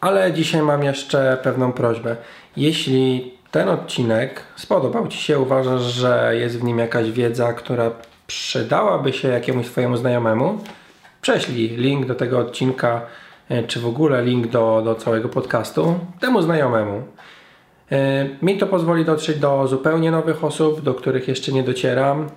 ale 0.00 0.32
dzisiaj 0.32 0.62
mam 0.62 0.84
jeszcze 0.84 1.38
pewną 1.42 1.72
prośbę. 1.72 2.16
Jeśli 2.56 3.34
ten 3.52 3.68
odcinek 3.68 4.42
spodobał 4.56 5.08
Ci 5.08 5.18
się, 5.18 5.38
uważasz, 5.38 5.82
że 5.82 6.32
jest 6.36 6.60
w 6.60 6.64
nim 6.64 6.78
jakaś 6.78 7.10
wiedza, 7.10 7.52
która 7.52 7.90
przydałaby 8.26 9.12
się 9.12 9.28
jakiemuś 9.28 9.66
Twojemu 9.66 9.96
znajomemu, 9.96 10.58
prześlij 11.22 11.68
link 11.68 12.06
do 12.06 12.14
tego 12.14 12.38
odcinka, 12.38 13.00
e, 13.48 13.62
czy 13.62 13.80
w 13.80 13.86
ogóle 13.86 14.24
link 14.24 14.46
do, 14.46 14.82
do 14.84 14.94
całego 14.94 15.28
podcastu 15.28 15.98
temu 16.20 16.42
znajomemu. 16.42 17.02
E, 17.92 18.28
mi 18.42 18.58
to 18.58 18.66
pozwoli 18.66 19.04
dotrzeć 19.04 19.38
do 19.38 19.66
zupełnie 19.66 20.10
nowych 20.10 20.44
osób, 20.44 20.80
do 20.80 20.94
których 20.94 21.28
jeszcze 21.28 21.52
nie 21.52 21.62
docieram. 21.62 22.28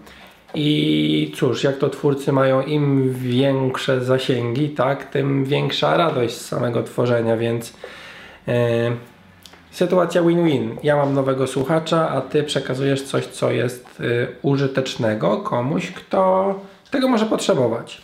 I 0.56 1.34
cóż, 1.36 1.64
jak 1.64 1.78
to 1.78 1.90
twórcy 1.90 2.32
mają 2.32 2.62
im 2.62 3.14
większe 3.14 4.02
zasięgi, 4.02 4.70
tak, 4.70 5.06
tym 5.06 5.46
większa 5.46 5.98
radość 5.98 6.36
z 6.36 6.46
samego 6.46 6.84
tworzenia, 6.84 7.38
więc 7.38 7.74
e, 8.48 8.92
sytuacja 9.76 10.22
win-win. 10.22 10.78
Ja 10.84 10.96
mam 10.96 11.14
nowego 11.14 11.48
słuchacza, 11.48 12.10
a 12.10 12.22
ty 12.22 12.44
przekazujesz 12.44 13.04
coś, 13.04 13.26
co 13.26 13.52
jest 13.52 14.02
e, 14.02 14.04
użytecznego 14.42 15.38
komuś, 15.38 15.92
kto 15.92 16.56
tego 16.92 17.08
może 17.08 17.26
potrzebować. 17.26 18.02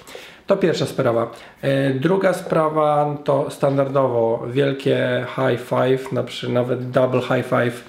To 0.48 0.58
pierwsza 0.58 0.86
sprawa. 0.86 1.32
E, 1.62 1.90
Druga 1.94 2.34
sprawa 2.34 3.16
to 3.24 3.52
standardowo 3.52 4.44
wielkie 4.48 5.26
high 5.36 5.62
five, 5.62 6.12
na 6.12 6.24
przykład 6.24 6.54
nawet 6.54 6.90
double 6.90 7.22
high 7.22 7.46
five 7.46 7.84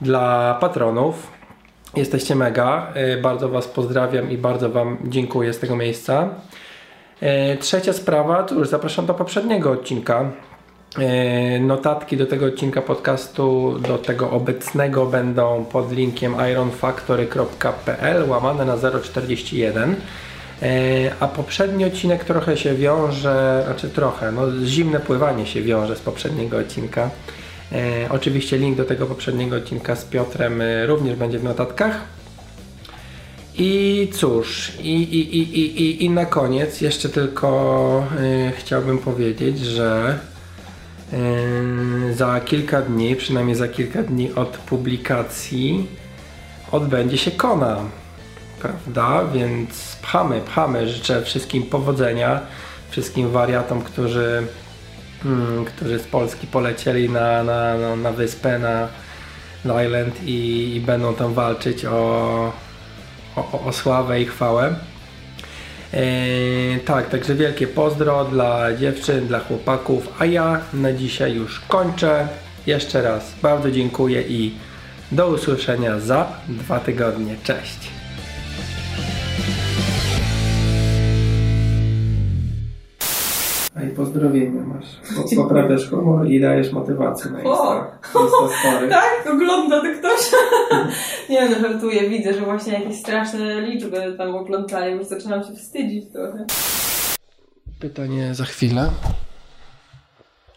dla 0.00 0.56
patronów. 0.60 1.30
Jesteście 1.96 2.34
mega. 2.34 2.86
E, 2.94 3.16
Bardzo 3.16 3.48
Was 3.48 3.68
pozdrawiam 3.68 4.30
i 4.30 4.38
bardzo 4.38 4.70
Wam 4.70 4.98
dziękuję 5.04 5.52
z 5.52 5.58
tego 5.58 5.76
miejsca. 5.76 6.28
E, 7.20 7.56
Trzecia 7.56 7.92
sprawa, 7.92 8.42
to 8.42 8.54
już 8.54 8.68
zapraszam 8.68 9.06
do 9.06 9.14
poprzedniego 9.14 9.70
odcinka. 9.70 10.30
E, 10.98 11.60
Notatki 11.60 12.16
do 12.16 12.26
tego 12.26 12.46
odcinka 12.46 12.82
podcastu, 12.82 13.78
do 13.88 13.98
tego 13.98 14.30
obecnego 14.30 15.06
będą 15.06 15.64
pod 15.64 15.92
linkiem 15.92 16.34
ironfactory.pl 16.52 18.28
łamane 18.28 18.64
na 18.64 18.76
041. 19.02 19.96
E, 20.62 20.66
A 21.20 21.28
poprzedni 21.28 21.84
odcinek 21.84 22.24
trochę 22.24 22.56
się 22.56 22.74
wiąże, 22.74 23.62
znaczy 23.66 23.90
trochę, 23.90 24.32
no 24.32 24.42
zimne 24.64 25.00
pływanie 25.00 25.46
się 25.46 25.62
wiąże 25.62 25.96
z 25.96 26.00
poprzedniego 26.00 26.58
odcinka. 26.58 27.10
E, 27.72 27.76
oczywiście 28.10 28.58
link 28.58 28.76
do 28.76 28.84
tego 28.84 29.06
poprzedniego 29.06 29.56
odcinka 29.56 29.96
z 29.96 30.04
Piotrem 30.04 30.62
również 30.86 31.16
będzie 31.16 31.38
w 31.38 31.44
notatkach. 31.44 32.00
I 33.58 34.08
cóż, 34.12 34.72
i, 34.80 35.02
i, 35.02 35.38
i, 35.38 35.60
i, 35.60 36.04
i, 36.04 36.10
na 36.10 36.26
koniec 36.26 36.80
jeszcze 36.80 37.08
tylko 37.08 38.06
chciałbym 38.58 38.98
powiedzieć, 38.98 39.58
że 39.58 40.18
za 42.12 42.40
kilka 42.40 42.82
dni, 42.82 43.16
przynajmniej 43.16 43.56
za 43.56 43.68
kilka 43.68 44.02
dni 44.02 44.34
od 44.34 44.48
publikacji 44.48 45.86
odbędzie 46.72 47.18
się 47.18 47.30
Kona 47.30 47.76
prawda? 48.60 49.24
Więc 49.32 49.96
pchamy, 50.02 50.40
pchamy. 50.40 50.88
Życzę 50.88 51.22
wszystkim 51.22 51.62
powodzenia, 51.62 52.40
wszystkim 52.90 53.30
wariatom, 53.30 53.82
którzy, 53.82 54.46
mm, 55.24 55.64
którzy 55.64 55.98
z 55.98 56.06
Polski 56.06 56.46
polecieli 56.46 57.10
na, 57.10 57.44
na, 57.44 57.78
na, 57.78 57.96
na 57.96 58.12
wyspę, 58.12 58.58
na, 58.58 58.88
na 59.64 59.84
Island 59.84 60.24
i, 60.24 60.72
i 60.76 60.80
będą 60.80 61.14
tam 61.14 61.34
walczyć 61.34 61.84
o, 61.84 62.52
o, 63.36 63.64
o 63.66 63.72
sławę 63.72 64.20
i 64.20 64.26
chwałę. 64.26 64.74
Eee, 65.94 66.80
tak, 66.80 67.08
także 67.08 67.34
wielkie 67.34 67.66
pozdro 67.66 68.24
dla 68.24 68.76
dziewczyn, 68.76 69.26
dla 69.26 69.40
chłopaków, 69.40 70.08
a 70.18 70.24
ja 70.24 70.60
na 70.72 70.92
dzisiaj 70.92 71.34
już 71.34 71.60
kończę. 71.60 72.28
Jeszcze 72.66 73.02
raz 73.02 73.34
bardzo 73.42 73.70
dziękuję 73.70 74.22
i 74.22 74.54
do 75.12 75.28
usłyszenia 75.28 76.00
za 76.00 76.32
dwa 76.48 76.80
tygodnie. 76.80 77.36
Cześć! 77.44 77.99
Pozdrowienia 84.00 84.62
masz. 84.62 84.86
Bo 85.16 85.42
poprawiasz 85.42 85.90
humor 85.90 86.26
i 86.30 86.40
dajesz 86.40 86.72
motywację 86.72 87.30
na 87.30 87.40
Insta. 87.42 87.98
Insta. 88.22 88.88
Tak, 88.90 89.34
ogląda 89.34 89.80
to 89.80 89.86
ktoś. 89.98 90.20
nie 91.30 91.48
no, 91.48 91.68
żartuję, 91.68 92.08
widzę, 92.08 92.34
że 92.34 92.40
właśnie 92.40 92.72
jakieś 92.72 92.96
straszne 93.00 93.60
liczby 93.60 94.14
tam 94.18 94.36
oglądają, 94.36 94.96
już 94.96 95.06
zaczynam 95.06 95.44
się 95.44 95.52
wstydzić 95.54 96.12
trochę. 96.12 96.46
Pytanie 97.80 98.34
za 98.34 98.44
chwilę. 98.44 98.90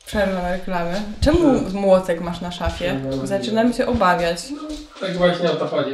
Przerwa 0.06 0.42
na 0.42 0.52
reklamę. 0.52 1.02
Czemu 1.22 1.62
młotek 1.74 2.22
masz 2.22 2.42
na 2.42 2.52
szafie? 2.52 3.00
Zaczynam 3.24 3.74
się 3.74 3.88
obawiać. 3.88 4.54
Tak 5.02 5.18
właśnie 5.18 5.52
o 5.52 5.56
to 5.56 5.68
chodzi. 5.68 5.92